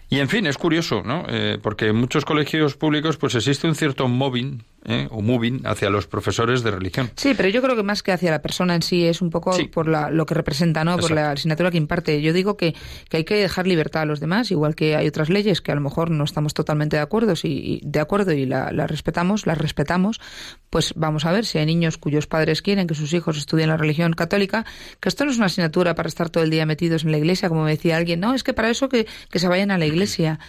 Y 0.09 0.19
en 0.19 0.29
fin, 0.29 0.47
es 0.47 0.57
curioso, 0.57 1.03
¿no? 1.03 1.25
Eh, 1.27 1.59
porque 1.61 1.87
en 1.87 1.95
muchos 1.95 2.25
colegios 2.25 2.75
públicos 2.75 3.17
pues 3.17 3.35
existe 3.35 3.67
un 3.67 3.75
cierto 3.75 4.07
mobbing 4.07 4.63
¿eh? 4.85 5.07
o 5.11 5.21
moving 5.21 5.61
hacia 5.65 5.89
los 5.89 6.07
profesores 6.07 6.63
de 6.63 6.71
religión. 6.71 7.11
Sí, 7.15 7.33
pero 7.35 7.49
yo 7.49 7.61
creo 7.61 7.75
que 7.75 7.83
más 7.83 8.03
que 8.03 8.11
hacia 8.11 8.31
la 8.31 8.41
persona 8.41 8.75
en 8.75 8.81
sí 8.81 9.05
es 9.05 9.21
un 9.21 9.29
poco 9.29 9.55
por 9.71 9.87
la, 9.87 10.09
lo 10.09 10.25
que 10.25 10.33
representa, 10.33 10.83
¿no? 10.83 10.97
Por 10.97 11.11
la 11.11 11.31
asignatura 11.31 11.71
que 11.71 11.77
imparte. 11.77 12.21
Yo 12.21 12.33
digo 12.33 12.57
que, 12.57 12.75
que, 13.09 13.17
hay 13.17 13.23
que 13.23 13.35
dejar 13.35 13.67
libertad 13.67 14.03
a 14.03 14.05
los 14.05 14.19
demás, 14.19 14.51
igual 14.51 14.75
que 14.75 14.95
hay 14.95 15.07
otras 15.07 15.29
leyes 15.29 15.61
que 15.61 15.71
a 15.71 15.75
lo 15.75 15.81
mejor 15.81 16.09
no 16.09 16.23
estamos 16.23 16.53
totalmente 16.53 16.97
de 16.97 17.01
acuerdo, 17.01 17.33
y, 17.43 17.81
de 17.83 17.99
acuerdo 17.99 18.31
y 18.31 18.45
las 18.45 18.73
la 18.73 18.87
respetamos, 18.87 19.45
las 19.45 19.57
respetamos, 19.57 20.19
pues 20.69 20.93
vamos 20.95 21.25
a 21.25 21.31
ver 21.31 21.45
si 21.45 21.57
hay 21.57 21.65
niños 21.65 21.97
cuyos 21.97 22.27
padres 22.27 22.61
quieren 22.61 22.87
que 22.87 22.95
sus 22.95 23.13
hijos 23.13 23.37
estudien 23.37 23.69
la 23.69 23.77
religión 23.77 24.13
católica, 24.13 24.65
que 24.99 25.09
esto 25.09 25.25
no 25.25 25.31
es 25.31 25.37
una 25.37 25.47
asignatura 25.47 25.95
para 25.95 26.09
estar 26.09 26.29
todo 26.29 26.43
el 26.43 26.49
día 26.49 26.65
metidos 26.65 27.03
en 27.03 27.11
la 27.11 27.17
iglesia, 27.17 27.49
como 27.49 27.63
me 27.63 27.71
decía 27.71 27.97
alguien, 27.97 28.19
no, 28.19 28.33
es 28.33 28.43
que 28.43 28.53
para 28.53 28.69
eso 28.69 28.89
que, 28.89 29.07
que 29.29 29.39
se 29.39 29.47
vayan 29.47 29.71
a 29.71 29.77
la 29.77 29.85
iglesia. 29.85 30.39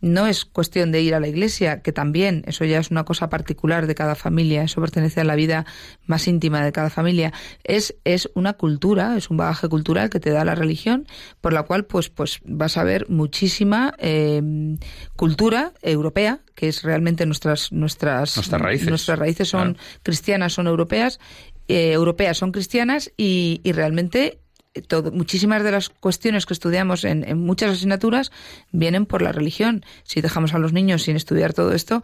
No 0.00 0.26
es 0.26 0.44
cuestión 0.44 0.92
de 0.92 1.02
ir 1.02 1.14
a 1.14 1.20
la 1.20 1.28
iglesia, 1.28 1.82
que 1.82 1.92
también, 1.92 2.44
eso 2.46 2.64
ya 2.64 2.78
es 2.78 2.90
una 2.90 3.04
cosa 3.04 3.28
particular 3.28 3.86
de 3.86 3.94
cada 3.94 4.14
familia, 4.14 4.62
eso 4.62 4.80
pertenece 4.80 5.20
a 5.20 5.24
la 5.24 5.34
vida 5.34 5.66
más 6.06 6.28
íntima 6.28 6.64
de 6.64 6.72
cada 6.72 6.90
familia. 6.90 7.32
Es, 7.64 7.96
es 8.04 8.30
una 8.34 8.52
cultura, 8.52 9.16
es 9.16 9.30
un 9.30 9.36
bagaje 9.36 9.68
cultural 9.68 10.10
que 10.10 10.20
te 10.20 10.30
da 10.30 10.44
la 10.44 10.54
religión, 10.54 11.06
por 11.40 11.52
la 11.52 11.64
cual 11.64 11.84
pues, 11.84 12.10
pues 12.10 12.40
vas 12.44 12.76
a 12.76 12.84
ver 12.84 13.08
muchísima 13.08 13.94
eh, 13.98 14.42
cultura 15.16 15.72
europea, 15.82 16.40
que 16.54 16.68
es 16.68 16.82
realmente 16.82 17.26
nuestras, 17.26 17.72
nuestras, 17.72 18.36
nuestras 18.36 18.60
raíces. 18.60 18.88
Nuestras 18.88 19.18
raíces 19.18 19.48
son 19.48 19.78
cristianas, 20.02 20.52
son 20.52 20.66
europeas, 20.66 21.18
eh, 21.68 21.92
europeas 21.92 22.38
son 22.38 22.52
cristianas 22.52 23.12
y, 23.16 23.60
y 23.62 23.72
realmente 23.72 24.40
muchísimas 25.12 25.62
de 25.62 25.72
las 25.72 25.88
cuestiones 25.88 26.46
que 26.46 26.54
estudiamos 26.54 27.04
en, 27.04 27.38
muchas 27.38 27.72
asignaturas 27.72 28.30
vienen 28.72 29.06
por 29.06 29.22
la 29.22 29.32
religión. 29.32 29.84
Si 30.04 30.20
dejamos 30.20 30.54
a 30.54 30.58
los 30.58 30.72
niños 30.72 31.02
sin 31.02 31.16
estudiar 31.16 31.52
todo 31.52 31.72
esto, 31.72 32.02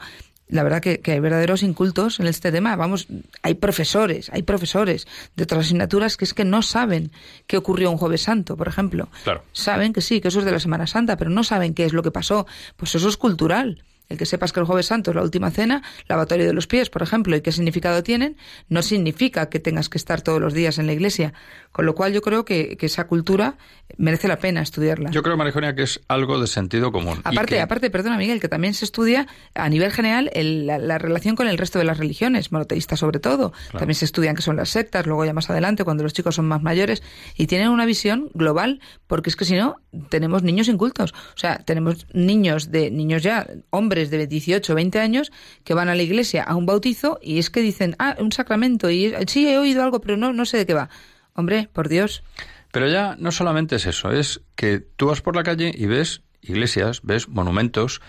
la 0.48 0.62
verdad 0.62 0.82
que, 0.82 1.00
hay 1.04 1.20
verdaderos 1.20 1.62
incultos 1.62 2.20
en 2.20 2.26
este 2.26 2.52
tema. 2.52 2.76
Vamos, 2.76 3.06
hay 3.42 3.54
profesores, 3.54 4.30
hay 4.32 4.42
profesores 4.42 5.06
de 5.36 5.44
otras 5.44 5.66
asignaturas 5.66 6.16
que 6.16 6.24
es 6.24 6.34
que 6.34 6.44
no 6.44 6.62
saben 6.62 7.12
qué 7.46 7.56
ocurrió 7.56 7.90
un 7.90 7.96
jueves 7.96 8.22
santo, 8.22 8.56
por 8.56 8.68
ejemplo. 8.68 9.08
Saben 9.52 9.92
que 9.92 10.00
sí, 10.00 10.20
que 10.20 10.28
eso 10.28 10.40
es 10.40 10.44
de 10.44 10.52
la 10.52 10.60
Semana 10.60 10.86
Santa, 10.86 11.16
pero 11.16 11.30
no 11.30 11.44
saben 11.44 11.74
qué 11.74 11.84
es 11.84 11.92
lo 11.92 12.02
que 12.02 12.10
pasó. 12.10 12.46
Pues 12.76 12.94
eso 12.94 13.08
es 13.08 13.16
cultural. 13.16 13.82
El 14.08 14.18
que 14.18 14.26
sepas 14.26 14.52
que 14.52 14.60
el 14.60 14.66
jueves 14.66 14.86
santo 14.86 15.10
es 15.10 15.16
la 15.16 15.22
última 15.22 15.50
cena, 15.50 15.82
lavatorio 16.08 16.46
de 16.46 16.52
los 16.52 16.66
pies, 16.66 16.90
por 16.90 17.02
ejemplo, 17.02 17.34
y 17.36 17.40
qué 17.40 17.52
significado 17.52 18.02
tienen, 18.02 18.36
no 18.68 18.82
significa 18.82 19.48
que 19.48 19.60
tengas 19.60 19.88
que 19.88 19.98
estar 19.98 20.20
todos 20.20 20.40
los 20.40 20.52
días 20.52 20.78
en 20.78 20.86
la 20.86 20.92
iglesia. 20.92 21.32
Con 21.72 21.86
lo 21.86 21.94
cual 21.94 22.12
yo 22.12 22.22
creo 22.22 22.44
que, 22.44 22.76
esa 22.84 23.06
cultura 23.06 23.56
merece 23.96 24.28
la 24.28 24.36
pena 24.36 24.60
estudiarla. 24.60 25.10
Yo 25.10 25.22
creo, 25.22 25.38
Marijonia, 25.38 25.74
que 25.74 25.84
es 25.84 26.00
algo 26.06 26.38
de 26.38 26.46
sentido 26.46 26.92
común. 26.92 27.18
Aparte, 27.24 27.58
aparte, 27.62 27.88
perdona 27.88 28.18
Miguel, 28.18 28.40
que 28.40 28.48
también 28.48 28.74
se 28.74 28.84
estudia 28.84 29.26
a 29.54 29.68
nivel 29.70 29.90
general 29.90 30.30
la, 30.34 30.98
relación 30.98 31.34
con 31.34 31.48
el 31.48 31.56
resto 31.56 31.78
de 31.78 31.86
las 31.86 31.96
religiones, 31.96 32.52
monoteístas 32.52 33.00
sobre 33.00 33.20
todo. 33.20 33.54
También 33.72 33.94
se 33.94 34.04
estudian 34.04 34.36
que 34.36 34.42
son 34.42 34.56
las 34.56 34.68
sectas, 34.68 35.06
luego 35.06 35.24
ya 35.24 35.32
más 35.32 35.48
adelante, 35.48 35.82
cuando 35.82 36.02
los 36.02 36.12
chicos 36.12 36.34
son 36.34 36.44
más 36.44 36.62
mayores, 36.62 37.02
y 37.36 37.46
tienen 37.46 37.70
una 37.70 37.86
visión 37.86 38.30
global, 38.34 38.80
porque 39.06 39.30
es 39.30 39.36
que 39.36 39.46
si 39.46 39.56
no, 39.56 39.76
tenemos 40.10 40.42
niños 40.42 40.68
incultos. 40.68 41.12
O 41.12 41.38
sea, 41.38 41.58
tenemos 41.58 42.06
niños 42.12 42.70
de 42.70 42.90
niños 42.90 43.22
ya, 43.22 43.46
hombres, 43.70 43.93
de 43.94 44.26
18 44.26 44.74
20 44.74 44.98
años 45.00 45.32
que 45.64 45.74
van 45.74 45.88
a 45.88 45.94
la 45.94 46.02
iglesia 46.02 46.42
a 46.42 46.56
un 46.56 46.66
bautizo 46.66 47.18
y 47.22 47.38
es 47.38 47.50
que 47.50 47.60
dicen, 47.60 47.96
ah, 47.98 48.16
un 48.18 48.32
sacramento, 48.32 48.90
y 48.90 49.14
sí, 49.26 49.48
he 49.48 49.58
oído 49.58 49.82
algo, 49.82 50.00
pero 50.00 50.16
no, 50.16 50.32
no 50.32 50.44
sé 50.44 50.58
de 50.58 50.66
qué 50.66 50.74
va. 50.74 50.88
Hombre, 51.34 51.68
por 51.72 51.88
Dios. 51.88 52.22
Pero 52.70 52.88
ya 52.88 53.16
no 53.18 53.30
solamente 53.30 53.76
es 53.76 53.86
eso, 53.86 54.10
es 54.10 54.40
que 54.56 54.80
tú 54.80 55.06
vas 55.06 55.20
por 55.20 55.36
la 55.36 55.42
calle 55.42 55.72
y 55.74 55.86
ves 55.86 56.22
iglesias, 56.42 57.00
ves 57.02 57.28
monumentos 57.28 58.00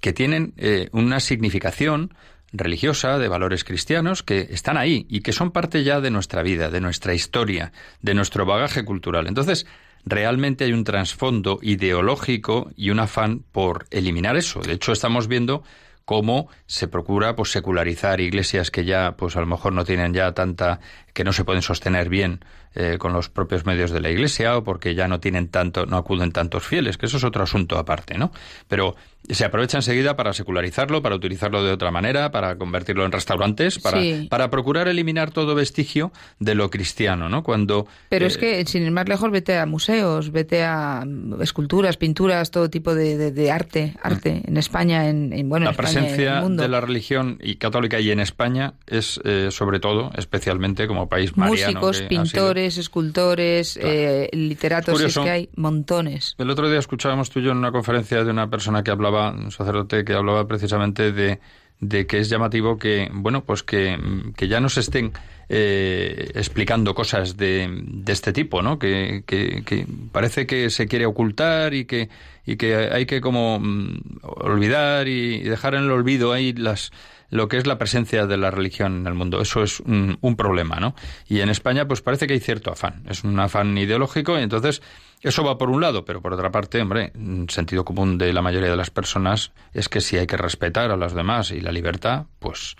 que 0.00 0.12
tienen 0.12 0.54
eh, 0.56 0.88
una 0.92 1.20
significación 1.20 2.14
religiosa, 2.52 3.18
de 3.18 3.28
valores 3.28 3.64
cristianos, 3.64 4.22
que 4.22 4.48
están 4.50 4.76
ahí 4.76 5.06
y 5.08 5.20
que 5.20 5.32
son 5.32 5.52
parte 5.52 5.84
ya 5.84 6.00
de 6.00 6.10
nuestra 6.10 6.42
vida, 6.42 6.70
de 6.70 6.80
nuestra 6.80 7.14
historia, 7.14 7.72
de 8.02 8.14
nuestro 8.14 8.44
bagaje 8.44 8.84
cultural. 8.84 9.26
Entonces, 9.26 9.66
realmente 10.04 10.64
hay 10.64 10.72
un 10.72 10.84
trasfondo 10.84 11.58
ideológico 11.62 12.70
y 12.76 12.90
un 12.90 13.00
afán 13.00 13.44
por 13.52 13.86
eliminar 13.90 14.36
eso. 14.36 14.60
De 14.60 14.72
hecho, 14.72 14.92
estamos 14.92 15.28
viendo 15.28 15.62
cómo 16.04 16.48
se 16.66 16.88
procura 16.88 17.36
pues 17.36 17.52
secularizar 17.52 18.20
iglesias 18.20 18.70
que 18.70 18.84
ya 18.84 19.14
pues 19.16 19.36
a 19.36 19.40
lo 19.40 19.46
mejor 19.46 19.72
no 19.72 19.84
tienen 19.84 20.12
ya 20.12 20.32
tanta 20.32 20.80
que 21.12 21.24
no 21.24 21.32
se 21.32 21.44
pueden 21.44 21.62
sostener 21.62 22.08
bien 22.08 22.44
eh, 22.74 22.96
con 22.98 23.12
los 23.12 23.28
propios 23.28 23.66
medios 23.66 23.90
de 23.90 24.00
la 24.00 24.10
iglesia 24.10 24.56
o 24.56 24.64
porque 24.64 24.94
ya 24.94 25.08
no 25.08 25.20
tienen 25.20 25.48
tanto 25.48 25.86
no 25.86 25.96
acuden 25.96 26.32
tantos 26.32 26.64
fieles 26.64 26.96
que 26.96 27.06
eso 27.06 27.16
es 27.16 27.24
otro 27.24 27.42
asunto 27.42 27.78
aparte 27.78 28.16
no 28.16 28.32
pero 28.68 28.96
se 29.28 29.44
aprovecha 29.44 29.78
enseguida 29.78 30.16
para 30.16 30.32
secularizarlo, 30.32 31.02
para 31.02 31.14
utilizarlo 31.14 31.62
de 31.62 31.72
otra 31.72 31.90
manera, 31.90 32.30
para 32.30 32.56
convertirlo 32.56 33.04
en 33.04 33.12
restaurantes, 33.12 33.78
para, 33.78 34.00
para 34.28 34.50
procurar 34.50 34.88
eliminar 34.88 35.30
todo 35.30 35.54
vestigio 35.54 36.10
de 36.38 36.54
lo 36.54 36.70
cristiano, 36.70 37.28
¿no? 37.28 37.42
Cuando 37.42 37.86
Pero 38.08 38.26
es 38.26 38.36
eh, 38.36 38.40
que, 38.40 38.66
sin 38.66 38.82
ir 38.82 38.90
más 38.90 39.08
lejos, 39.08 39.30
vete 39.30 39.58
a 39.58 39.66
museos, 39.66 40.32
vete 40.32 40.64
a 40.64 41.04
esculturas, 41.40 41.96
pinturas, 41.96 42.50
todo 42.50 42.70
tipo 42.70 42.94
de, 42.94 43.50
arte, 43.50 43.94
arte 44.02 44.42
en 44.44 44.56
España, 44.56 45.08
en, 45.08 45.48
bueno, 45.48 45.66
la 45.66 45.72
presencia 45.74 46.40
de 46.40 46.68
la 46.68 46.80
religión 46.80 47.38
y 47.42 47.56
católica 47.56 48.00
y 48.00 48.10
en 48.10 48.20
España 48.20 48.74
es 48.86 49.20
eh, 49.24 49.48
sobre 49.50 49.80
todo, 49.80 50.10
especialmente 50.16 50.86
como 50.86 50.99
país 51.08 51.36
mariano. 51.36 51.80
Músicos, 51.80 52.02
pintores, 52.02 52.78
escultores, 52.78 53.78
eh, 53.80 54.28
literatos, 54.32 55.00
es 55.00 55.18
que 55.18 55.30
hay 55.30 55.48
montones. 55.56 56.34
El 56.38 56.50
otro 56.50 56.68
día 56.68 56.78
escuchábamos 56.78 57.30
tú 57.30 57.40
y 57.40 57.44
yo 57.44 57.52
en 57.52 57.58
una 57.58 57.72
conferencia 57.72 58.24
de 58.24 58.30
una 58.30 58.48
persona 58.48 58.82
que 58.82 58.90
hablaba 58.90 59.30
un 59.30 59.50
sacerdote 59.50 60.04
que 60.04 60.14
hablaba 60.14 60.46
precisamente 60.46 61.12
de, 61.12 61.40
de 61.80 62.06
que 62.06 62.18
es 62.18 62.28
llamativo 62.28 62.78
que, 62.78 63.08
bueno, 63.12 63.44
pues 63.44 63.62
que, 63.62 63.98
que 64.36 64.48
ya 64.48 64.60
no 64.60 64.68
se 64.68 64.80
estén 64.80 65.12
eh, 65.48 66.30
explicando 66.34 66.94
cosas 66.94 67.36
de, 67.36 67.68
de, 67.68 68.12
este 68.12 68.32
tipo, 68.32 68.62
¿no? 68.62 68.78
Que, 68.78 69.24
que, 69.26 69.86
parece 70.12 70.46
que 70.46 70.70
se 70.70 70.86
quiere 70.86 71.06
ocultar 71.06 71.74
y 71.74 71.86
que, 71.86 72.08
y 72.46 72.56
que 72.56 72.76
hay 72.76 73.06
que 73.06 73.20
como 73.20 73.58
mm, 73.58 74.20
olvidar 74.22 75.08
y 75.08 75.40
dejar 75.40 75.74
en 75.74 75.84
el 75.84 75.90
olvido 75.90 76.32
ahí 76.32 76.52
las 76.52 76.92
lo 77.30 77.48
que 77.48 77.56
es 77.56 77.66
la 77.66 77.78
presencia 77.78 78.26
de 78.26 78.36
la 78.36 78.50
religión 78.50 78.98
en 78.98 79.06
el 79.06 79.14
mundo. 79.14 79.40
Eso 79.40 79.62
es 79.62 79.80
un, 79.80 80.18
problema, 80.36 80.76
¿no? 80.76 80.94
Y 81.26 81.40
en 81.40 81.48
España, 81.48 81.86
pues 81.86 82.02
parece 82.02 82.26
que 82.26 82.34
hay 82.34 82.40
cierto 82.40 82.70
afán. 82.70 83.02
Es 83.08 83.24
un 83.24 83.38
afán 83.38 83.76
ideológico 83.76 84.38
y 84.38 84.42
entonces 84.42 84.82
eso 85.22 85.44
va 85.44 85.58
por 85.58 85.70
un 85.70 85.80
lado, 85.80 86.04
pero 86.04 86.20
por 86.20 86.32
otra 86.32 86.50
parte, 86.50 86.80
hombre, 86.80 87.12
sentido 87.48 87.84
común 87.84 88.18
de 88.18 88.32
la 88.32 88.42
mayoría 88.42 88.70
de 88.70 88.76
las 88.76 88.90
personas 88.90 89.52
es 89.72 89.88
que 89.88 90.00
si 90.00 90.16
hay 90.16 90.26
que 90.26 90.36
respetar 90.36 90.90
a 90.90 90.96
las 90.96 91.14
demás 91.14 91.50
y 91.50 91.60
la 91.60 91.72
libertad, 91.72 92.26
pues, 92.38 92.76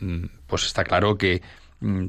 mm, 0.00 0.24
pues 0.46 0.66
está 0.66 0.84
claro 0.84 1.16
que 1.16 1.42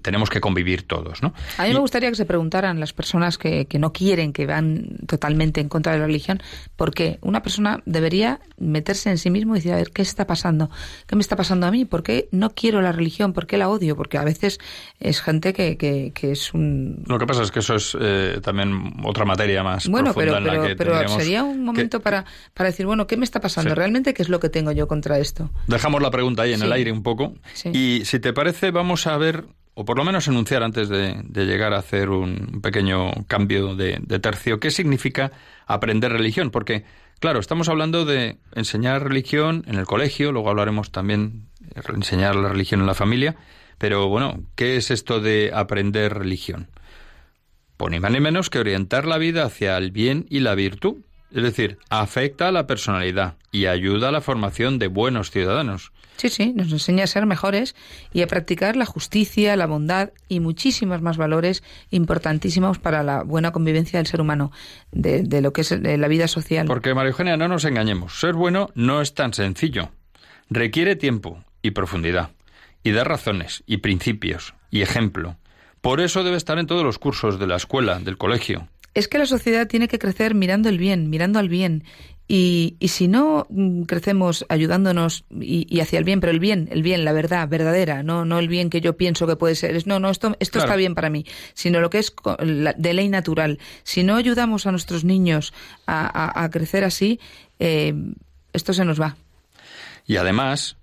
tenemos 0.02 0.30
que 0.30 0.40
convivir 0.40 0.88
todos. 0.88 1.22
¿no? 1.22 1.34
A 1.58 1.64
mí 1.66 1.74
me 1.74 1.80
gustaría 1.80 2.10
que 2.10 2.16
se 2.16 2.26
preguntaran 2.26 2.80
las 2.80 2.94
personas 2.94 3.38
que, 3.38 3.66
que, 3.66 3.80
no 3.80 3.92
quieren, 3.92 4.34
que 4.34 4.46
van 4.46 4.98
totalmente 5.08 5.62
en 5.62 5.70
contra 5.70 5.94
de 5.94 6.00
la 6.00 6.06
religión, 6.06 6.42
por 6.76 6.94
qué 6.94 7.20
una 7.22 7.42
persona 7.42 7.82
debería 7.86 8.40
meterse 8.58 9.10
en 9.10 9.18
sí 9.18 9.30
mismo 9.30 9.56
y 9.56 9.60
decir, 9.60 9.74
a 9.74 9.78
ver, 9.78 9.92
¿qué 9.92 10.02
está 10.02 10.26
pasando? 10.26 10.70
¿Qué 11.06 11.16
me 11.16 11.22
está 11.22 11.36
pasando 11.36 11.68
a 11.68 11.72
mí? 11.72 11.86
¿Por 11.86 12.04
qué 12.04 12.30
no 12.32 12.52
quiero 12.52 12.82
la 12.82 12.92
religión? 12.92 13.34
¿Por 13.34 13.46
qué 13.46 13.58
la 13.58 13.70
odio? 13.70 13.96
Porque 13.96 14.18
a 14.18 14.24
veces 14.24 14.60
es 15.00 15.22
gente 15.22 15.54
que, 15.54 15.78
que, 15.78 16.12
que 16.14 16.32
es 16.32 16.54
un... 16.54 17.04
Lo 17.08 17.20
que 17.20 17.26
pasa 17.26 17.44
es 17.44 17.52
que 17.52 17.60
eso 17.60 17.76
es 17.76 17.96
eh, 18.00 18.40
también 18.42 18.94
otra 19.04 19.26
materia 19.26 19.64
más 19.64 19.88
bueno, 19.88 20.14
profunda 20.14 20.40
pero, 20.40 20.52
en 20.52 20.62
la 20.62 20.68
que 20.68 20.76
pero 20.76 21.08
sería 21.10 21.44
un 21.44 21.64
momento 21.64 22.00
para, 22.00 22.26
para 22.54 22.70
decir, 22.70 22.86
bueno, 22.86 23.08
¿qué 23.08 23.18
me 23.18 23.26
está 23.26 23.42
pasando? 23.42 23.76
¿Realmente 23.76 24.14
qué 24.14 24.22
es 24.22 24.30
lo 24.30 24.40
que 24.40 24.50
tengo 24.50 24.72
yo 24.72 24.88
contra 24.88 25.20
esto? 25.20 25.50
Dejamos 25.68 26.02
la 26.02 26.12
pregunta 26.12 26.44
ahí 26.44 26.54
en 26.54 26.62
el 26.62 26.72
aire 26.72 26.92
un 26.92 27.04
poco. 27.04 27.34
Y 27.66 28.02
si 28.06 28.20
te 28.20 28.34
parece, 28.34 28.72
vamos 28.72 29.08
a 29.08 29.18
ver 29.18 29.46
o 29.80 29.86
por 29.86 29.96
lo 29.96 30.04
menos 30.04 30.28
enunciar 30.28 30.64
antes 30.64 30.90
de, 30.90 31.22
llegar 31.36 31.72
a 31.76 31.78
hacer 31.78 32.10
un 32.10 32.62
pequeño 32.64 33.12
cambio 33.28 33.76
de, 33.76 34.00
tercio, 34.20 34.60
¿qué 34.60 34.72
significa 34.72 35.32
aprender 35.68 36.12
religión? 36.12 36.50
Porque, 36.50 36.84
claro, 37.20 37.40
estamos 37.40 37.70
hablando 37.70 38.04
de 38.04 38.40
enseñar 38.56 39.04
religión 39.04 39.64
en 39.68 39.76
el 39.76 39.86
colegio, 39.86 40.32
luego 40.32 40.50
hablaremos 40.50 40.92
también 40.92 41.46
de 41.60 41.84
enseñar 41.94 42.36
la 42.36 42.50
religión 42.50 42.80
en 42.80 42.88
la 42.88 42.96
familia, 42.96 43.36
pero 43.78 44.08
bueno, 44.08 44.42
¿qué 44.56 44.78
es 44.78 44.90
esto 44.90 45.20
de 45.20 45.52
aprender 45.54 46.12
religión? 46.12 46.72
Pues 47.78 47.92
ni 47.92 48.00
más 48.00 48.12
ni 48.12 48.20
menos 48.20 48.50
que 48.50 48.58
orientar 48.58 49.06
la 49.06 49.20
vida 49.20 49.46
hacia 49.46 49.78
el 49.78 49.92
bien 49.92 50.26
y 50.28 50.40
la 50.40 50.56
virtud, 50.56 51.04
es 51.32 51.44
decir, 51.44 51.78
afecta 51.92 52.48
a 52.48 52.52
la 52.52 52.66
personalidad 52.66 53.36
y 53.52 53.68
ayuda 53.68 54.10
a 54.10 54.12
la 54.12 54.22
formación 54.22 54.80
de 54.80 54.88
buenos 54.88 55.30
ciudadanos. 55.30 55.92
Sí, 56.18 56.30
sí, 56.30 56.52
nos 56.56 56.72
enseña 56.72 57.04
a 57.04 57.08
ser 57.08 57.28
mejores 57.28 57.76
y 58.12 58.24
a 58.24 58.28
practicar 58.28 58.76
la 58.76 58.86
justicia, 58.86 59.56
la 59.56 59.68
bondad 59.68 60.10
y 60.28 60.40
muchísimos 60.40 61.02
más 61.02 61.16
valores 61.16 61.64
importantísimos 61.92 62.80
para 62.80 63.04
la 63.04 63.22
buena 63.22 63.52
convivencia 63.52 64.00
del 64.00 64.08
ser 64.08 64.20
humano, 64.20 64.52
de, 64.92 65.42
lo 65.42 65.54
que 65.54 65.62
es 65.62 65.72
la 65.72 66.08
vida 66.08 66.28
social. 66.28 66.66
Porque, 66.66 66.96
María 66.96 67.12
Eugenia, 67.12 67.38
no 67.38 67.48
nos 67.48 67.66
engañemos, 67.66 68.20
ser 68.20 68.34
bueno 68.34 68.70
no 68.74 69.02
es 69.02 69.14
tan 69.14 69.34
sencillo. 69.34 69.92
Requiere 70.50 70.96
tiempo 70.96 71.44
y 71.62 71.72
profundidad, 71.72 72.32
y 72.84 72.92
da 72.92 73.04
razones, 73.04 73.64
y 73.68 73.78
principios, 73.78 74.56
y 74.72 74.82
ejemplo. 74.82 75.38
Por 75.82 76.02
eso 76.02 76.24
debe 76.24 76.38
estar 76.38 76.58
en 76.58 76.66
todos 76.66 76.84
los 76.84 76.98
cursos 76.98 77.38
de 77.38 77.46
la 77.46 77.58
escuela, 77.58 78.00
del 78.00 78.18
colegio. 78.18 78.68
Es 78.96 79.08
que 79.08 79.20
la 79.20 79.28
sociedad 79.28 79.68
tiene 79.68 79.88
que 79.88 80.00
crecer 80.00 80.34
mirando 80.34 80.70
el 80.70 80.80
bien, 80.80 81.12
mirando 81.12 81.38
al 81.38 81.50
bien, 81.50 81.84
y, 82.28 82.76
y, 82.80 82.90
si 82.90 83.08
no 83.08 83.48
mm, 83.50 83.84
crecemos 83.84 84.46
ayudándonos 84.50 85.24
y, 85.40 85.80
hacia 85.80 86.00
el 86.00 86.06
bien, 86.06 86.20
pero 86.20 86.32
el 86.32 86.40
bien, 86.40 86.68
el 86.72 86.84
bien, 86.84 87.06
la 87.06 87.14
verdad 87.14 87.48
verdadera, 87.48 88.04
no, 88.04 88.26
no 88.26 88.40
el 88.40 88.50
bien 88.50 88.70
que 88.70 88.82
yo 88.82 88.98
pienso 88.98 89.28
que 89.28 89.38
puede 89.38 89.56
ser, 89.56 89.76
es, 89.76 89.88
no, 89.88 90.00
no, 90.00 90.10
esto, 90.10 90.36
esto 90.40 90.60
está 90.60 90.76
bien 90.76 90.94
para 90.94 91.10
mí, 91.10 91.26
sino 91.54 91.80
lo 91.80 91.90
que 91.90 92.00
es 92.00 92.14
de 92.78 92.94
ley 92.94 93.08
natural. 93.08 93.60
Si 93.84 94.04
no 94.04 94.16
ayudamos 94.16 94.66
a 94.66 94.72
nuestros 94.72 95.06
niños 95.06 95.54
a, 95.86 96.44
a, 96.44 96.50
crecer 96.50 96.84
así, 96.84 97.20
eh, 97.60 97.94
esto 98.52 98.74
se 98.74 98.84
nos 98.84 99.00
va. 99.00 99.16
Y 100.06 100.18
además, 100.18 100.76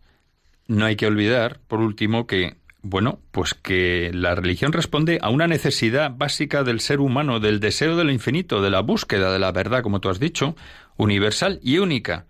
no 0.66 0.86
hay 0.86 0.96
que 0.96 1.06
olvidar, 1.06 1.60
por 1.68 1.80
último, 1.80 2.26
que 2.26 2.56
bueno, 2.86 3.18
pues 3.30 3.54
que 3.54 4.10
la 4.12 4.34
religión 4.34 4.74
responde 4.74 5.18
a 5.22 5.30
una 5.30 5.46
necesidad 5.46 6.10
básica 6.14 6.64
del 6.64 6.80
ser 6.80 7.00
humano, 7.00 7.40
del 7.40 7.58
deseo 7.58 7.96
de 7.96 8.04
lo 8.04 8.12
infinito, 8.12 8.60
de 8.60 8.68
la 8.68 8.80
búsqueda 8.80 9.32
de 9.32 9.38
la 9.38 9.52
verdad, 9.52 9.82
como 9.82 10.00
tú 10.00 10.10
has 10.10 10.20
dicho, 10.20 10.54
universal 10.96 11.60
y 11.62 11.78
única, 11.78 12.26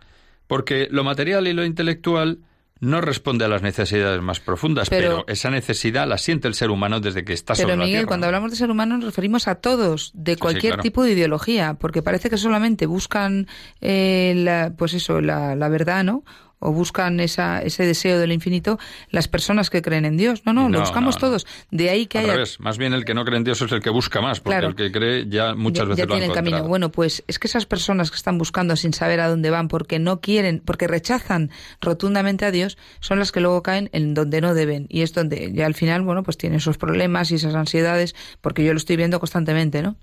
porque 0.46 0.88
lo 0.90 1.04
material 1.04 1.46
y 1.46 1.52
lo 1.52 1.64
intelectual 1.64 2.38
no 2.80 3.00
responde 3.00 3.44
a 3.44 3.48
las 3.48 3.62
necesidades 3.62 4.20
más 4.20 4.40
profundas, 4.40 4.90
pero, 4.90 5.24
esa 5.28 5.50
necesidad 5.50 6.06
la 6.06 6.18
siente 6.18 6.48
el 6.48 6.54
ser 6.54 6.70
humano 6.70 7.00
desde 7.00 7.24
que 7.24 7.32
está 7.32 7.54
pero 7.54 7.70
sobre 7.70 7.84
Miguel, 7.84 8.06
cuando 8.06 8.26
hablamos 8.26 8.50
de 8.50 8.56
ser 8.56 8.70
humano 8.70 8.96
nos 8.96 9.06
referimos 9.06 9.48
a 9.48 9.56
todos, 9.56 10.10
de 10.14 10.36
cualquier 10.36 10.78
tipo 10.78 11.02
de 11.02 11.12
ideología, 11.12 11.74
porque 11.74 12.02
parece 12.02 12.28
que 12.30 12.36
solamente 12.36 12.86
buscan, 12.86 13.46
eh, 13.80 14.34
la, 14.36 14.74
pues 14.76 14.94
eso, 14.94 15.20
la, 15.20 15.54
la 15.56 15.68
verdad, 15.68 16.04
¿no? 16.04 16.24
O 16.58 16.72
buscan 16.72 17.20
esa, 17.20 17.60
ese 17.60 17.84
deseo 17.84 18.18
del 18.18 18.32
infinito 18.32 18.78
las 19.10 19.28
personas 19.28 19.70
que 19.70 19.82
creen 19.82 20.04
en 20.04 20.16
Dios. 20.16 20.42
No, 20.44 20.52
no, 20.52 20.68
lo 20.68 20.80
buscamos 20.80 21.18
todos. 21.18 21.46
De 21.70 21.90
ahí 21.90 22.06
que 22.06 22.18
Al 22.18 22.48
más 22.58 22.78
bien 22.78 22.94
el 22.94 23.04
que 23.04 23.14
no 23.14 23.24
cree 23.24 23.38
en 23.38 23.44
Dios 23.44 23.60
es 23.62 23.70
el 23.72 23.80
que 23.80 23.90
busca 23.90 24.20
más, 24.20 24.40
porque 24.40 24.66
el 24.66 24.74
que 24.74 24.92
cree 24.92 25.28
ya 25.28 25.54
muchas 25.54 25.88
veces 25.88 26.06
ya 26.06 26.26
lo 26.26 26.32
camino. 26.32 26.64
Bueno, 26.64 26.90
pues 26.90 27.22
es 27.26 27.38
que 27.38 27.46
esas 27.46 27.66
personas 27.66 28.10
que 28.10 28.16
están 28.16 28.38
buscando 28.38 28.76
sin 28.76 28.92
saber 28.92 29.20
a 29.20 29.28
dónde 29.28 29.50
van, 29.50 29.68
porque 29.68 29.98
no 29.98 30.20
quieren, 30.20 30.62
porque 30.64 30.86
rechazan 30.86 31.50
rotundamente 31.80 32.44
a 32.44 32.50
Dios, 32.50 32.78
son 33.00 33.18
las 33.18 33.32
que 33.32 33.40
luego 33.40 33.62
caen 33.62 33.90
en 33.92 34.14
donde 34.14 34.40
no 34.40 34.54
deben. 34.54 34.86
Y 34.88 35.02
es 35.02 35.12
donde 35.12 35.52
ya 35.52 35.66
al 35.66 35.74
final, 35.74 36.02
bueno, 36.02 36.22
pues 36.22 36.36
tienen 36.36 36.58
esos 36.58 36.78
problemas 36.78 37.30
y 37.30 37.36
esas 37.36 37.54
ansiedades, 37.54 38.14
porque 38.40 38.64
yo 38.64 38.72
lo 38.72 38.78
estoy 38.78 38.96
viendo 38.96 39.20
constantemente, 39.20 39.82
¿no? 39.82 39.96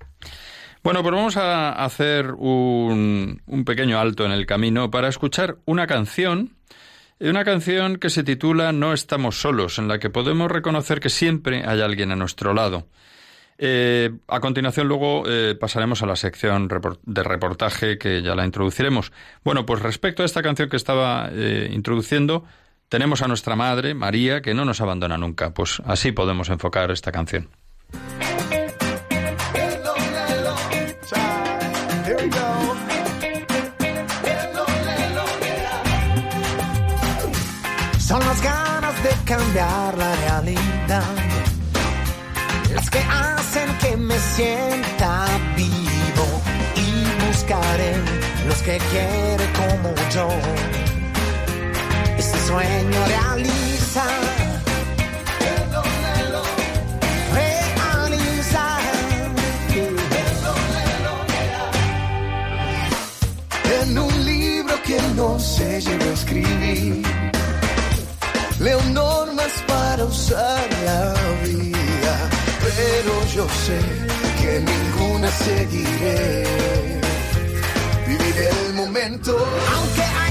Bueno, 0.84 1.04
pues 1.04 1.13
vamos 1.13 1.38
a 1.38 1.74
hacer 1.74 2.32
un, 2.32 3.39
pequeño 3.65 4.00
alto 4.00 4.26
en 4.26 4.32
el 4.32 4.48
camino 4.48 4.89
para 4.89 5.10
escuchar 5.10 5.58
una 5.65 5.86
canción, 5.86 6.56
una 7.20 7.46
canción 7.46 7.98
que 7.98 8.10
se 8.10 8.24
titula 8.24 8.72
No 8.72 8.91
estamos 8.91 9.39
solos, 9.39 9.78
en 9.78 9.88
la 9.88 10.00
que 10.00 10.10
podemos 10.10 10.50
reconocer 10.50 11.00
que 11.00 11.10
siempre 11.10 11.63
hay 11.67 11.82
alguien 11.82 12.12
a 12.12 12.15
nuestro 12.15 12.56
lado. 12.56 12.88
Eh, 13.60 14.10
a 14.28 14.39
continuación 14.39 14.88
luego 14.88 15.24
eh, 15.28 15.54
pasaremos 15.54 16.02
a 16.02 16.08
la 16.08 16.15
sección 16.15 16.67
de 16.67 17.24
reportaje 17.24 18.00
que 18.00 18.24
ya 18.24 18.34
la 18.34 18.44
introduciremos. 18.44 19.12
Bueno, 19.44 19.67
pues 19.67 19.84
respecto 19.84 20.24
a 20.24 20.26
esta 20.26 20.41
canción 20.41 20.67
que 20.67 20.78
estaba 20.78 21.30
eh, 21.32 21.70
introduciendo, 21.72 22.44
tenemos 22.89 23.22
a 23.22 23.28
nuestra 23.28 23.56
madre, 23.56 23.94
María, 23.94 24.41
que 24.41 24.56
no 24.56 24.65
nos 24.65 24.82
abandona 24.82 25.15
nunca. 25.15 25.54
Pues 25.54 25.80
así 25.86 26.12
podemos 26.12 26.50
enfocar 26.50 26.89
esta 26.89 27.12
canción. 27.12 27.50
cambiar 39.32 39.98
la 39.98 40.13
realidad. 40.26 41.13
Las 42.76 42.89
que 42.89 43.00
hacen 43.00 43.70
que 43.82 43.96
me 43.96 44.20
sienta 44.36 45.26
vivo 45.56 46.28
y 46.76 47.26
buscaré 47.26 47.94
los 48.46 48.62
que 48.62 48.78
quiere 48.91 49.46
como 49.60 49.89
yo. 50.15 50.28
Este 52.17 52.39
sueño 52.50 53.00
realiza. 53.15 54.04
Realiza. 57.39 58.65
En 63.82 63.98
un 63.98 64.26
libro 64.26 64.76
que 64.84 65.00
no 65.15 65.39
se 65.39 65.80
llegó 65.80 66.10
a 66.10 66.13
escribir. 66.13 67.02
Leonor 68.60 69.21
usar 70.06 70.70
la 70.86 71.14
vida, 71.44 72.30
pero 72.62 73.26
yo 73.36 73.48
sé 73.66 73.80
que 74.42 74.60
ninguna 74.60 75.30
seguiré. 75.32 76.44
Viviré 78.08 78.50
el 78.68 78.74
momento, 78.74 79.38
aunque 79.76 80.02
hay 80.02 80.31